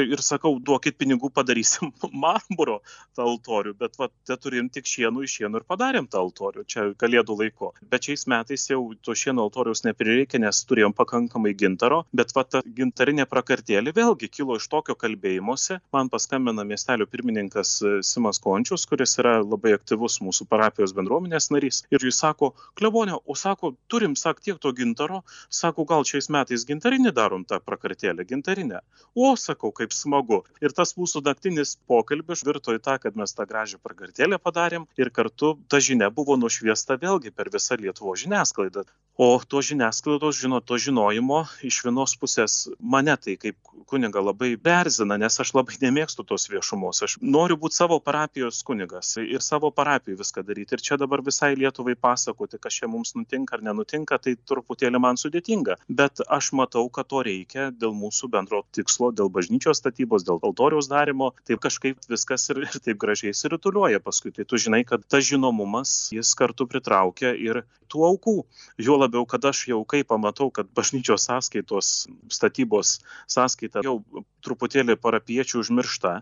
ir 0.05 0.23
sakau, 0.25 0.55
duokit 0.63 0.97
pinigų, 0.99 1.31
padarysim 1.33 1.91
marmuro 2.23 2.79
tą 3.17 3.27
altorių, 3.27 3.75
bet 3.79 3.97
va, 3.99 4.09
te 4.27 4.37
turim 4.37 4.69
tik 4.73 4.87
šienų 4.89 5.25
iš 5.25 5.39
šienų 5.39 5.61
ir 5.61 5.67
padarėm 5.69 6.09
tą 6.11 6.21
altorių, 6.23 6.65
čia 6.69 6.87
kalėdų 6.99 7.37
laiko. 7.39 7.71
Bet 7.91 8.09
šiais 8.09 8.25
metais 8.31 8.67
jau 8.69 8.81
to 9.05 9.15
šieno 9.17 9.45
altoriaus 9.47 9.83
neprireikė, 9.87 10.41
nes 10.43 10.63
turėjom 10.69 10.95
pakankamai 10.97 11.53
gintaro, 11.57 12.03
bet 12.15 12.33
va 12.35 12.45
ta 12.45 12.61
gintarinė 12.65 13.25
prakartėlė 13.29 13.93
vėlgi 13.95 14.29
kilo 14.31 14.57
iš 14.59 14.69
tokio 14.71 14.95
kalbėjimuose. 14.99 15.79
Man 15.95 16.11
paskambina 16.13 16.65
miestelio 16.67 17.07
pirmininkas 17.09 17.75
e, 17.81 17.93
Simas 18.05 18.41
Končius, 18.43 18.85
kuris 18.89 19.17
yra 19.21 19.39
labai 19.43 19.75
aktyvus 19.77 20.19
mūsų 20.25 20.47
parapijos 20.49 20.93
bendruomenės 20.97 21.49
narys. 21.53 21.83
Ir 21.93 22.03
jis 22.05 22.21
sako, 22.23 22.53
klebonė, 22.79 23.17
o 23.25 23.37
sako, 23.37 23.73
turim, 23.91 24.15
sak, 24.19 24.41
tiek 24.45 24.59
to 24.61 24.73
gintaro, 24.75 25.23
sako, 25.61 25.85
gal 25.89 26.05
šiais 26.07 26.29
metais 26.33 26.65
gintarinį 26.69 27.13
darom 27.15 27.45
tą 27.49 27.59
prakartėlę, 27.63 28.25
gintarinę. 28.29 28.81
O, 29.15 29.33
sakau, 29.39 29.71
kaip 29.75 29.88
smagu. 29.95 30.41
Ir 30.63 30.75
tas 30.75 30.95
mūsų 30.99 31.23
naktinis 31.25 31.75
pokalbis 31.89 32.45
virto 32.47 32.75
į 32.75 32.81
tą, 32.85 32.97
kad 33.03 33.19
mes 33.19 33.35
tą 33.35 33.47
gražią 33.49 33.81
prakartėlę 33.83 34.39
padarėm 34.41 34.87
ir 34.99 35.13
kartu 35.15 35.55
ta 35.69 35.81
žinia 35.83 36.09
buvo 36.13 36.37
nušviesta 36.39 36.99
vėlgi 37.01 37.35
per 37.35 37.51
visą 37.53 37.77
Lietuvo 37.79 38.15
žiniasklaidą. 38.19 38.85
O 39.19 39.35
to 39.51 39.59
žiniasklaidos, 39.59 40.37
žinot, 40.39 40.63
to 40.63 40.77
žinojimo 40.79 41.41
iš 41.67 41.81
vienos 41.83 42.13
pusės 42.15 42.53
mane 42.79 43.17
tai 43.19 43.35
kaip 43.35 43.57
kuniga 43.89 44.21
labai 44.23 44.53
berzina, 44.55 45.17
nes 45.19 45.35
aš 45.43 45.51
labai 45.57 45.75
nemėgstu 45.81 46.23
tos 46.23 46.47
viešumos. 46.47 47.01
Aš 47.03 47.17
noriu 47.19 47.57
būti 47.59 47.75
savo 47.81 47.97
parapijos 47.99 48.61
kunigas 48.63 49.17
ir 49.19 49.43
savo 49.43 49.73
parapijai 49.75 50.15
viską 50.21 50.45
daryti. 50.47 50.77
Ir 50.77 50.85
čia 50.87 50.97
dabar 51.01 51.19
visai 51.25 51.51
Lietuvai 51.59 51.97
pasakoti, 51.99 52.61
kas 52.63 52.79
čia 52.79 52.87
mums 52.87 53.11
nutinka 53.17 53.57
ar 53.57 53.65
nenutinka, 53.67 54.21
tai 54.23 54.37
truputėlį 54.39 55.03
man 55.03 55.19
sudėtinga. 55.19 55.75
Bet 55.89 56.23
aš 56.39 56.53
matau, 56.55 56.87
kad 56.87 57.11
to 57.11 57.19
reikia 57.27 57.69
dėl 57.75 57.91
mūsų 57.99 58.31
bendro 58.31 58.63
tikslo, 58.71 59.11
dėl 59.11 59.27
bažnyčios 59.27 59.68
bažnyčios 59.69 59.81
statybos, 59.81 60.25
dėl 60.25 60.39
altoriaus 60.41 60.89
darimo, 60.89 61.33
taip 61.45 61.59
kažkaip 61.61 61.97
viskas 62.09 62.49
ir, 62.49 62.63
ir 62.65 62.79
taip 62.81 62.97
gražiai 62.97 63.33
įsirituliuoja 63.33 63.99
paskui. 64.01 64.31
Tai 64.31 64.45
tu 64.45 64.57
žinai, 64.57 64.83
kad 64.85 65.01
tas 65.07 65.23
žinomumas 65.23 66.11
jis 66.11 66.33
kartu 66.35 66.67
pritraukia 66.67 67.33
ir 67.35 67.63
tų 67.89 68.05
aukų. 68.05 68.35
Jo 68.77 68.97
labiau, 68.99 69.25
kad 69.25 69.45
aš 69.45 69.67
jau 69.69 69.81
kai 69.85 70.03
pamatau, 70.03 70.49
kad 70.51 70.69
bažnyčios 70.75 71.25
sąskaitos, 71.27 72.07
statybos 72.29 72.99
sąskaita 73.27 73.83
jau 73.83 73.99
truputėlį 74.45 74.95
parapiečių 75.01 75.63
užmiršta, 75.63 76.13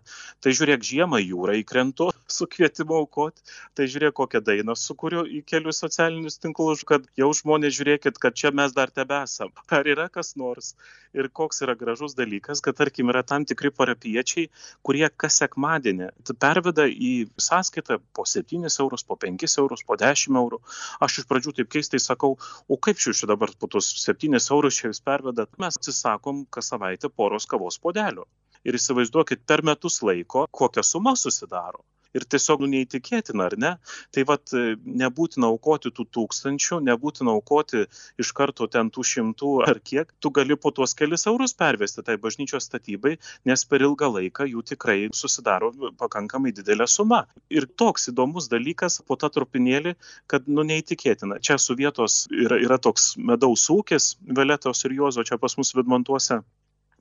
tai 0.42 0.54
žiūrėk, 0.56 0.86
žiemą 0.88 1.20
jūrą 1.22 1.58
įkrentu 1.62 2.10
su 2.28 2.48
kvietimu 2.50 3.02
aukoti, 3.02 3.44
tai 3.78 3.88
žiūrėk, 3.92 4.16
kokią 4.18 4.42
dainą 4.44 4.76
sukūriu 4.80 5.26
į 5.28 5.44
kelius 5.48 5.84
socialinius 5.84 6.40
tinklus, 6.42 6.84
kad 6.88 7.06
jau 7.20 7.30
žmonės 7.36 7.76
žiūrėkit, 7.78 8.18
kad 8.22 8.38
čia 8.38 8.54
mes 8.56 8.74
dar 8.76 8.92
tebesam. 8.94 9.54
Ar 9.70 9.88
yra 9.88 10.08
kas 10.10 10.36
nors? 10.40 10.74
Ir 11.18 11.30
koks 11.34 11.64
yra 11.66 11.74
gražus 11.78 12.18
dalykas, 12.18 12.62
kad 12.62 12.78
tarkim 12.78 13.10
yra 13.14 13.24
tam 13.26 13.37
tikri 13.46 13.72
parapiečiai, 13.76 14.48
kurie 14.86 15.06
kas 15.24 15.38
sekmadienį 15.42 16.10
perveda 16.40 16.88
į 16.90 17.12
sąskaitą 17.48 18.00
po 18.14 18.26
7 18.26 18.66
eurus, 18.70 19.04
po 19.04 19.18
5 19.26 19.58
eurus, 19.64 19.84
po 19.88 19.98
10 20.02 20.40
eurų. 20.42 20.62
Aš 21.08 21.20
iš 21.22 21.28
pradžių 21.30 21.56
taip 21.60 21.70
keistai 21.76 22.00
sakau, 22.02 22.38
o 22.68 22.78
kaip 22.78 22.98
šių 23.04 23.30
dabar 23.34 23.54
po 23.60 23.68
tos 23.68 23.92
7 24.06 24.40
eurus 24.40 24.80
čia 24.80 24.90
jūs 24.90 25.04
pervedat? 25.04 25.54
Mes 25.62 25.78
atsisakom 25.78 26.46
kas 26.50 26.74
savaitę 26.74 27.10
poros 27.10 27.46
kavos 27.46 27.78
podelių. 27.84 28.26
Ir 28.68 28.80
įsivaizduokit 28.80 29.46
per 29.46 29.64
metus 29.64 30.02
laiko, 30.02 30.48
kokia 30.52 30.84
suma 30.84 31.16
susidaro 31.16 31.86
ir 32.16 32.26
tiesiog 32.30 32.64
nu, 32.64 32.72
neįtikėtina, 32.74 33.48
ar 33.50 33.56
ne? 33.60 33.74
Tai 34.16 34.26
vad 34.30 34.54
nebūtina 34.54 35.50
aukoti 35.50 35.92
tų 35.96 36.08
tūkstančių, 36.18 36.80
nebūtina 36.88 37.34
aukoti 37.36 37.86
iš 38.22 38.32
karto 38.38 38.68
ten 38.72 38.92
tų 38.94 39.06
šimtų 39.12 39.54
ar 39.68 39.82
kiek, 39.84 40.12
tu 40.24 40.32
gali 40.34 40.58
po 40.60 40.72
tuos 40.76 40.96
kelis 40.98 41.28
eurus 41.30 41.56
pervesti 41.58 42.04
tai 42.06 42.18
bažnyčios 42.22 42.68
statybai, 42.70 43.18
nes 43.48 43.66
per 43.70 43.86
ilgą 43.86 44.12
laiką 44.18 44.48
jų 44.52 44.64
tikrai 44.74 44.98
susidaro 45.16 45.72
pakankamai 46.00 46.54
didelė 46.56 46.88
suma. 46.92 47.24
Ir 47.54 47.68
toks 47.80 48.10
įdomus 48.12 48.50
dalykas 48.52 49.02
po 49.08 49.18
tą 49.20 49.32
trupinėlį, 49.34 49.96
kad 50.32 50.48
nu 50.52 50.66
neįtikėtina. 50.68 51.42
Čia 51.44 51.60
su 51.62 51.78
vietos 51.80 52.26
yra, 52.32 52.60
yra 52.64 52.80
toks 52.82 53.16
medaus 53.18 53.68
ūkis, 53.74 54.16
Veletos 54.38 54.84
ir 54.86 54.96
Juozo 54.98 55.24
čia 55.28 55.38
pas 55.42 55.56
mus 55.60 55.74
Vidmantuose 55.76 56.42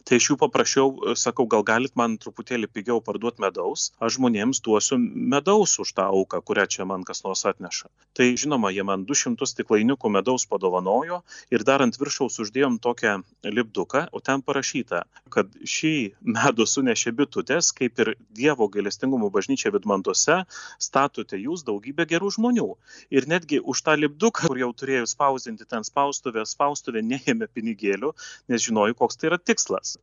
tai 0.06 0.20
aš 0.20 0.28
jų 0.30 0.36
paprašiau, 0.38 0.90
sakau, 1.18 1.48
gal 1.50 1.64
galit 1.66 1.96
man 1.98 2.14
truputėlį 2.22 2.68
pigiau 2.70 3.00
parduoti 3.02 3.42
medaus, 3.42 3.88
aš 3.98 4.16
žmonėms 4.20 4.62
duosiu 4.62 4.98
medaus 5.00 5.74
už 5.82 5.92
tą 5.98 6.06
auką, 6.14 6.38
kurią 6.46 6.66
čia 6.70 6.86
man 6.86 7.02
kas 7.06 7.24
nors 7.26 7.42
atneša. 7.50 7.90
Tai 8.16 8.28
žinoma, 8.38 8.70
jie 8.70 8.84
man 8.86 9.02
200 9.08 9.48
stiklainiukų 9.50 10.10
medaus 10.14 10.46
padovanojo 10.46 11.20
ir 11.50 11.64
dar 11.66 11.82
ant 11.82 11.98
viršaus 11.98 12.38
uždėjom 12.44 12.78
tokią 12.84 13.16
lipduką, 13.50 14.06
o 14.14 14.22
ten 14.22 14.44
parašyta, 14.46 15.02
kad 15.32 15.50
šį 15.66 15.94
medų 16.36 16.68
sunešė 16.70 17.12
bitutės, 17.18 17.72
kaip 17.74 17.98
ir 18.04 18.14
Dievo 18.36 18.70
gailestingumo 18.70 19.32
bažnyčia 19.34 19.74
Vidmantuose, 19.74 20.38
statote 20.78 21.40
jūs 21.40 21.66
daugybę 21.66 22.06
gerų 22.06 22.30
žmonių. 22.38 22.68
Ir 23.10 23.26
netgi 23.26 23.58
už 23.58 23.82
tą 23.82 23.98
lipduką, 23.98 24.46
kur 24.46 24.62
jau 24.62 24.70
turėjau 24.70 25.10
spausinti 25.10 25.66
ten 25.66 25.82
spaustuvę, 25.86 26.46
spaustuvė 26.46 27.02
neėmė 27.02 27.50
pinigėlių, 27.50 28.14
nes 28.52 28.62
žinojau, 28.68 28.96
koks 29.02 29.18
tai 29.18 29.32
yra 29.32 29.42
tikslas. 29.42 29.95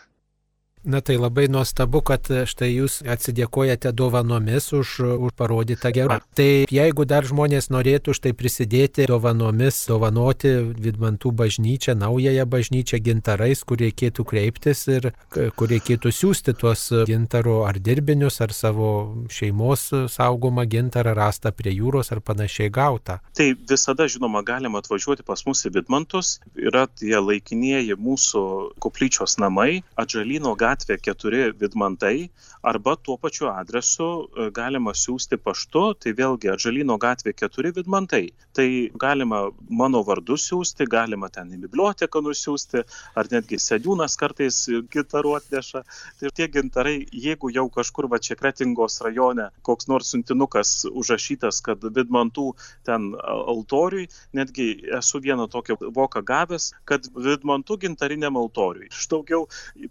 Na 0.84 1.02
tai 1.02 1.16
labai 1.16 1.48
nuostabu, 1.48 2.02
kad 2.04 2.28
štai 2.28 2.68
jūs 2.74 2.98
atsidėkojate 3.08 3.94
dovanomis 3.96 4.66
už, 4.76 4.90
už 5.16 5.32
parodytą 5.40 5.94
gerą. 5.96 6.18
Tai 6.36 6.48
jeigu 6.68 7.06
dar 7.08 7.24
žmonės 7.24 7.70
norėtų 7.72 8.12
štai 8.18 8.34
prisidėti 8.36 9.06
dovanomis, 9.08 9.78
dovanoti 9.88 10.52
Vidmantų 10.84 11.32
bažnyčią, 11.40 11.96
naująją 11.96 12.44
bažnyčią 12.52 13.00
gintarais, 13.00 13.62
kur 13.64 13.80
reikėtų 13.80 14.26
kreiptis 14.28 14.84
ir 14.92 15.14
kur 15.32 15.72
reikėtų 15.72 16.12
siūsti 16.12 16.56
tuos 16.60 16.84
gintaro 17.08 17.62
ar 17.64 17.80
dirbinius, 17.80 18.42
ar 18.44 18.52
savo 18.52 18.92
šeimos 19.32 19.88
saugomą 20.12 20.68
gintarą 20.68 21.16
rastą 21.16 21.56
prie 21.56 21.72
jūros 21.78 22.12
ar 22.12 22.20
panašiai 22.20 22.68
gautą. 22.68 23.22
Tai 23.40 23.50
visada, 23.72 24.10
žinoma, 24.12 24.44
galima 24.44 24.84
atvažiuoti 24.84 25.24
pas 25.24 25.48
mus 25.48 25.64
į 25.64 25.78
Vidmantus. 25.80 26.36
Yra 26.60 26.90
tie 26.92 27.16
laikinieji 27.16 27.96
mūsų 27.96 28.44
koplyčios 28.84 29.40
namai, 29.40 29.86
atžalino 29.96 30.58
gatvė 30.60 30.73
gatvė 30.74 30.98
4 31.06 31.54
Vidmantai 31.60 32.30
arba 32.64 32.96
tuo 32.96 33.18
pačiu 33.18 33.50
adresu 33.52 34.08
e, 34.26 34.50
galima 34.56 34.94
siūsti 34.96 35.38
paštu, 35.38 35.84
tai 36.02 36.14
vėlgi 36.18 36.52
Atžalino 36.54 36.98
gatvė 36.98 37.34
4 37.44 37.74
Vidmantai. 37.78 38.32
Tai 38.56 38.68
galima 39.00 39.50
mano 39.70 40.04
vardu 40.08 40.38
siūsti, 40.40 40.88
galima 40.90 41.30
ten 41.34 41.52
į 41.54 41.62
biblioteką 41.66 42.22
nusiųsti, 42.24 42.84
ar 43.20 43.30
netgi 43.32 43.60
sėdūnas 43.62 44.18
kartais 44.20 44.64
gintarų 44.94 45.36
atneša. 45.40 45.84
Tai 46.20 46.32
tie 46.38 46.48
gintarai, 46.48 46.96
jeigu 47.12 47.52
jau 47.54 47.68
kažkur 47.74 48.10
va 48.12 48.22
čia 48.24 48.38
Kretingos 48.40 49.02
rajone 49.04 49.50
koks 49.62 49.90
nors 49.92 50.12
siuntinukas 50.14 50.86
užrašytas, 50.90 51.62
kad 51.66 51.84
Vidmantų 51.84 52.50
ten 52.88 53.12
altoriui, 53.20 54.08
netgi 54.36 54.70
esu 54.98 55.22
vieną 55.24 55.50
tokią 55.52 55.78
voką 55.96 56.24
gavęs, 56.26 56.72
kad 56.90 57.08
Vidmantų 57.14 57.80
gintariniam 57.86 58.40
altoriui. 58.40 58.90
Iš 58.92 59.10
daugiau 59.12 59.48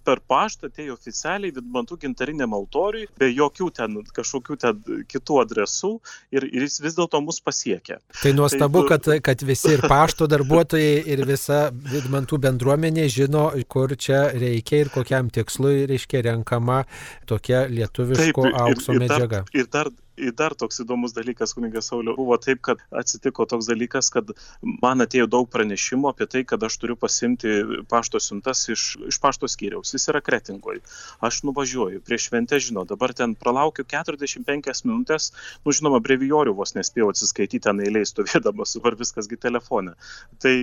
per 0.06 0.22
paštą 0.28 0.71
atėjo 0.72 0.96
oficialiai 0.96 1.52
Vidmantų 1.52 1.98
gintariniam 2.02 2.54
altoriui, 2.56 3.06
be 3.20 3.28
jokių 3.30 3.68
ten 3.76 3.98
kažkokių 4.16 4.58
ten 4.62 5.04
kitų 5.10 5.38
adresų 5.44 5.92
ir, 6.32 6.46
ir 6.48 6.66
jis 6.66 6.80
vis 6.82 6.96
dėlto 6.96 7.20
mus 7.24 7.40
pasiekė. 7.44 7.98
Tai 8.22 8.32
nuostabu, 8.38 8.84
tai, 8.88 8.96
kad, 8.96 9.10
kad 9.28 9.46
visi 9.46 9.74
ir 9.76 9.84
pašto 9.90 10.28
darbuotojai 10.32 11.02
ir 11.12 11.24
visa 11.28 11.64
Vidmantų 11.92 12.40
bendruomenė 12.46 13.08
žino, 13.12 13.50
kur 13.68 13.92
čia 14.00 14.24
reikia 14.32 14.84
ir 14.86 14.92
kokiam 14.94 15.28
tikslui 15.32 15.84
reiškia 15.90 16.24
renkama 16.30 16.82
tokia 17.28 17.66
lietuviško 17.70 18.48
taip, 18.48 18.60
aukso 18.64 18.94
ir, 18.94 18.96
ir 18.96 19.04
medžiaga. 19.04 19.44
Dar, 19.44 19.60
ir 19.60 19.68
dar 19.72 19.92
Ir 20.20 20.34
dar 20.36 20.52
toks 20.52 20.82
įdomus 20.82 21.14
dalykas, 21.16 21.54
kunigas 21.56 21.86
Sauliu, 21.88 22.12
buvo 22.18 22.36
taip, 22.36 22.58
kad 22.66 22.80
atsitiko 22.92 23.46
toks 23.48 23.64
dalykas, 23.70 24.10
kad 24.12 24.28
man 24.82 25.00
atėjo 25.00 25.24
daug 25.32 25.46
pranešimų 25.48 26.10
apie 26.10 26.26
tai, 26.28 26.42
kad 26.48 26.60
aš 26.66 26.76
turiu 26.82 26.96
pasimti 27.00 27.54
pašto 27.88 28.20
siuntas 28.20 28.66
iš, 28.68 28.84
iš 29.08 29.18
pašto 29.22 29.48
skyriaus. 29.48 29.94
Jis 29.96 30.04
yra 30.12 30.20
kretingoje. 30.20 30.82
Aš 31.24 31.40
nuvažiuoju 31.48 32.02
prieš 32.04 32.28
šventę, 32.28 32.60
žinau, 32.60 32.84
dabar 32.88 33.14
ten 33.16 33.32
pralaukiu 33.40 33.86
45 33.88 34.84
minutės, 34.84 35.30
nu 35.64 35.72
žinoma, 35.72 36.02
brevijorių 36.04 36.52
vos 36.60 36.76
nespėjau 36.76 37.08
atsiskaityti 37.14 37.62
ten 37.64 37.80
eiliai 37.80 38.04
stovėdamas, 38.08 38.76
dabar 38.76 38.98
viskasgi 39.00 39.40
telefone. 39.40 39.96
Tai, 40.44 40.54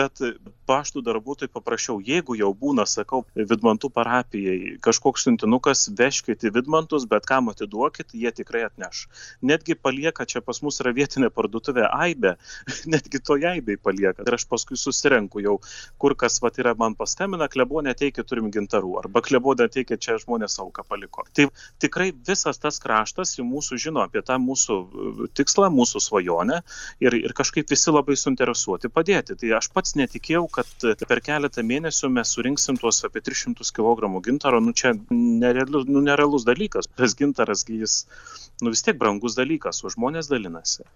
bet 0.00 0.24
paštų 0.64 1.04
darbuotojai 1.04 1.52
paprašiau, 1.52 1.98
jeigu 2.00 2.38
jau 2.40 2.54
būna, 2.56 2.88
sakau, 2.88 3.26
Vidmantų 3.36 3.92
parapijai 3.92 4.78
kažkoks 4.84 5.28
siuntinukas, 5.28 5.90
veškite 5.92 6.54
Vidmantus, 6.56 7.04
bet 7.10 7.28
kam 7.28 7.52
atiduokit, 7.52 8.16
jie 8.16 8.32
tikrai 8.32 8.64
atneš 8.70 8.93
aš. 8.94 9.04
Netgi 9.42 9.74
palieka, 9.74 10.26
čia 10.26 10.40
pas 10.44 10.60
mus 10.62 10.78
yra 10.82 10.94
vietinė 10.94 11.30
parduotuvė 11.34 11.88
Aibė, 11.90 12.36
netgi 12.94 13.20
to 13.20 13.36
Aibei 13.50 13.76
palieka. 13.76 14.24
Ir 14.24 14.38
aš 14.38 14.46
paskui 14.50 14.78
susirenku 14.80 15.42
jau, 15.44 15.58
kur 16.00 16.14
kas 16.18 16.40
vat, 16.44 16.58
yra 16.62 16.74
man 16.78 16.96
paskambina, 16.98 17.48
klebonė 17.50 17.96
teikia, 17.98 18.24
turim 18.26 18.50
gintarų, 18.54 18.94
arba 19.02 19.24
klebonė 19.24 19.68
teikia, 19.74 19.98
čia 19.98 20.18
žmonės 20.22 20.58
auką 20.62 20.86
paliko. 20.88 21.26
Tai 21.34 21.48
tikrai 21.82 22.10
visas 22.14 22.60
tas 22.62 22.80
kraštas 22.82 23.36
jau 23.38 23.46
mūsų 23.48 23.80
žino 23.86 24.04
apie 24.04 24.22
tą 24.24 24.38
mūsų 24.42 24.78
uh, 24.78 25.24
tikslą, 25.34 25.70
mūsų 25.74 26.02
svajonę 26.04 26.60
ir, 27.04 27.18
ir 27.18 27.34
kažkaip 27.36 27.70
visi 27.70 27.92
labai 27.92 28.16
suinteresuoti 28.20 28.92
padėti. 28.92 29.38
Tai 29.40 29.54
aš 29.58 29.70
pats 29.74 29.96
netikėjau, 29.98 30.46
kad 30.52 30.88
per 31.08 31.22
keletą 31.24 31.64
mėnesių 31.66 32.12
mes 32.14 32.34
surinksim 32.36 32.78
tuos 32.80 33.02
apie 33.06 33.24
300 33.24 33.66
kg 33.74 34.12
gintaro, 34.24 34.60
nu 34.62 34.74
čia 34.76 34.94
nerealus, 35.10 35.88
nu, 35.88 36.02
nerealus 36.04 36.46
dalykas. 36.46 36.88
Tas 36.94 37.16
gintaras, 37.18 37.64
jis 37.68 38.04
nu 38.62 38.70
vis 38.70 38.83
tiek 38.86 38.98
brangus 39.00 39.36
dalykas, 39.38 39.82
o 39.84 39.92
žmonės 39.92 40.30
dalinasi. 40.32 40.86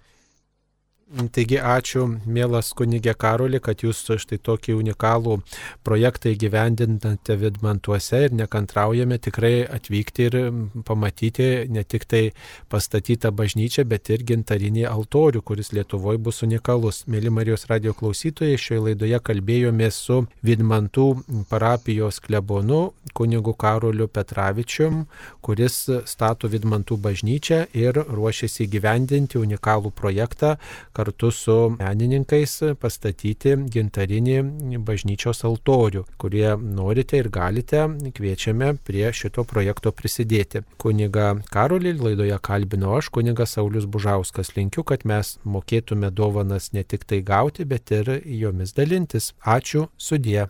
Taigi 1.08 1.56
ačiū, 1.56 2.02
mielas 2.28 2.74
kunigė 2.76 3.14
Karoli, 3.16 3.62
kad 3.64 3.80
jūs 3.80 4.02
štai 4.20 4.36
tokį 4.44 4.74
unikalų 4.76 5.38
projektą 5.80 6.28
įgyvendinate 6.34 7.36
Vidmantuose 7.40 8.26
ir 8.26 8.34
nekantraujame 8.36 9.16
tikrai 9.24 9.62
atvykti 9.64 10.26
ir 10.28 10.36
pamatyti 10.84 11.46
ne 11.72 11.80
tik 11.88 12.04
tai 12.04 12.20
pastatytą 12.68 13.32
bažnyčią, 13.32 13.86
bet 13.88 14.10
ir 14.12 14.26
gintarinį 14.28 14.84
altorių, 14.90 15.40
kuris 15.40 15.72
Lietuvoje 15.72 16.20
bus 16.20 16.42
unikalus. 16.44 17.06
Mėly 17.08 17.32
Marijos 17.32 17.64
radio 17.72 17.96
klausytojai, 17.96 18.60
šioje 18.60 18.90
laidoje 18.90 19.22
kalbėjome 19.30 19.88
su 19.88 20.26
Vidmantų 20.44 21.06
parapijos 21.48 22.20
klebonu 22.20 22.90
kunigu 23.16 23.56
Karoliu 23.56 24.10
Petravičium, 24.12 25.06
kuris 25.40 25.80
stato 26.04 26.52
Vidmantų 26.52 27.00
bažnyčią 27.00 27.64
ir 27.72 27.96
ruošiasi 27.96 28.66
įgyvendinti 28.68 29.40
unikalų 29.40 29.96
projektą 29.96 30.58
kartu 30.98 31.30
su 31.30 31.56
menininkais 31.78 32.56
pastatyti 32.82 33.54
gintarinį 33.70 34.80
bažnyčios 34.88 35.44
altorių, 35.46 36.02
kurie 36.18 36.48
norite 36.58 37.20
ir 37.22 37.30
galite, 37.30 37.84
kviečiame 38.16 38.72
prie 38.88 39.06
šito 39.14 39.46
projekto 39.46 39.94
prisidėti. 39.94 40.64
Kuniga 40.82 41.30
Karolį 41.54 41.94
laidoje 42.02 42.42
kalbino 42.50 42.96
aš, 42.98 43.12
kunigas 43.14 43.54
Saulis 43.54 43.86
Bužauskas. 43.86 44.56
Linkiu, 44.58 44.82
kad 44.82 45.06
mes 45.06 45.36
mokėtume 45.46 46.10
dovanas 46.10 46.72
ne 46.74 46.82
tik 46.82 47.06
tai 47.06 47.22
gauti, 47.22 47.68
bet 47.68 47.94
ir 47.94 48.16
jomis 48.42 48.74
dalintis. 48.74 49.32
Ačiū, 49.58 49.86
sudie. 49.96 50.48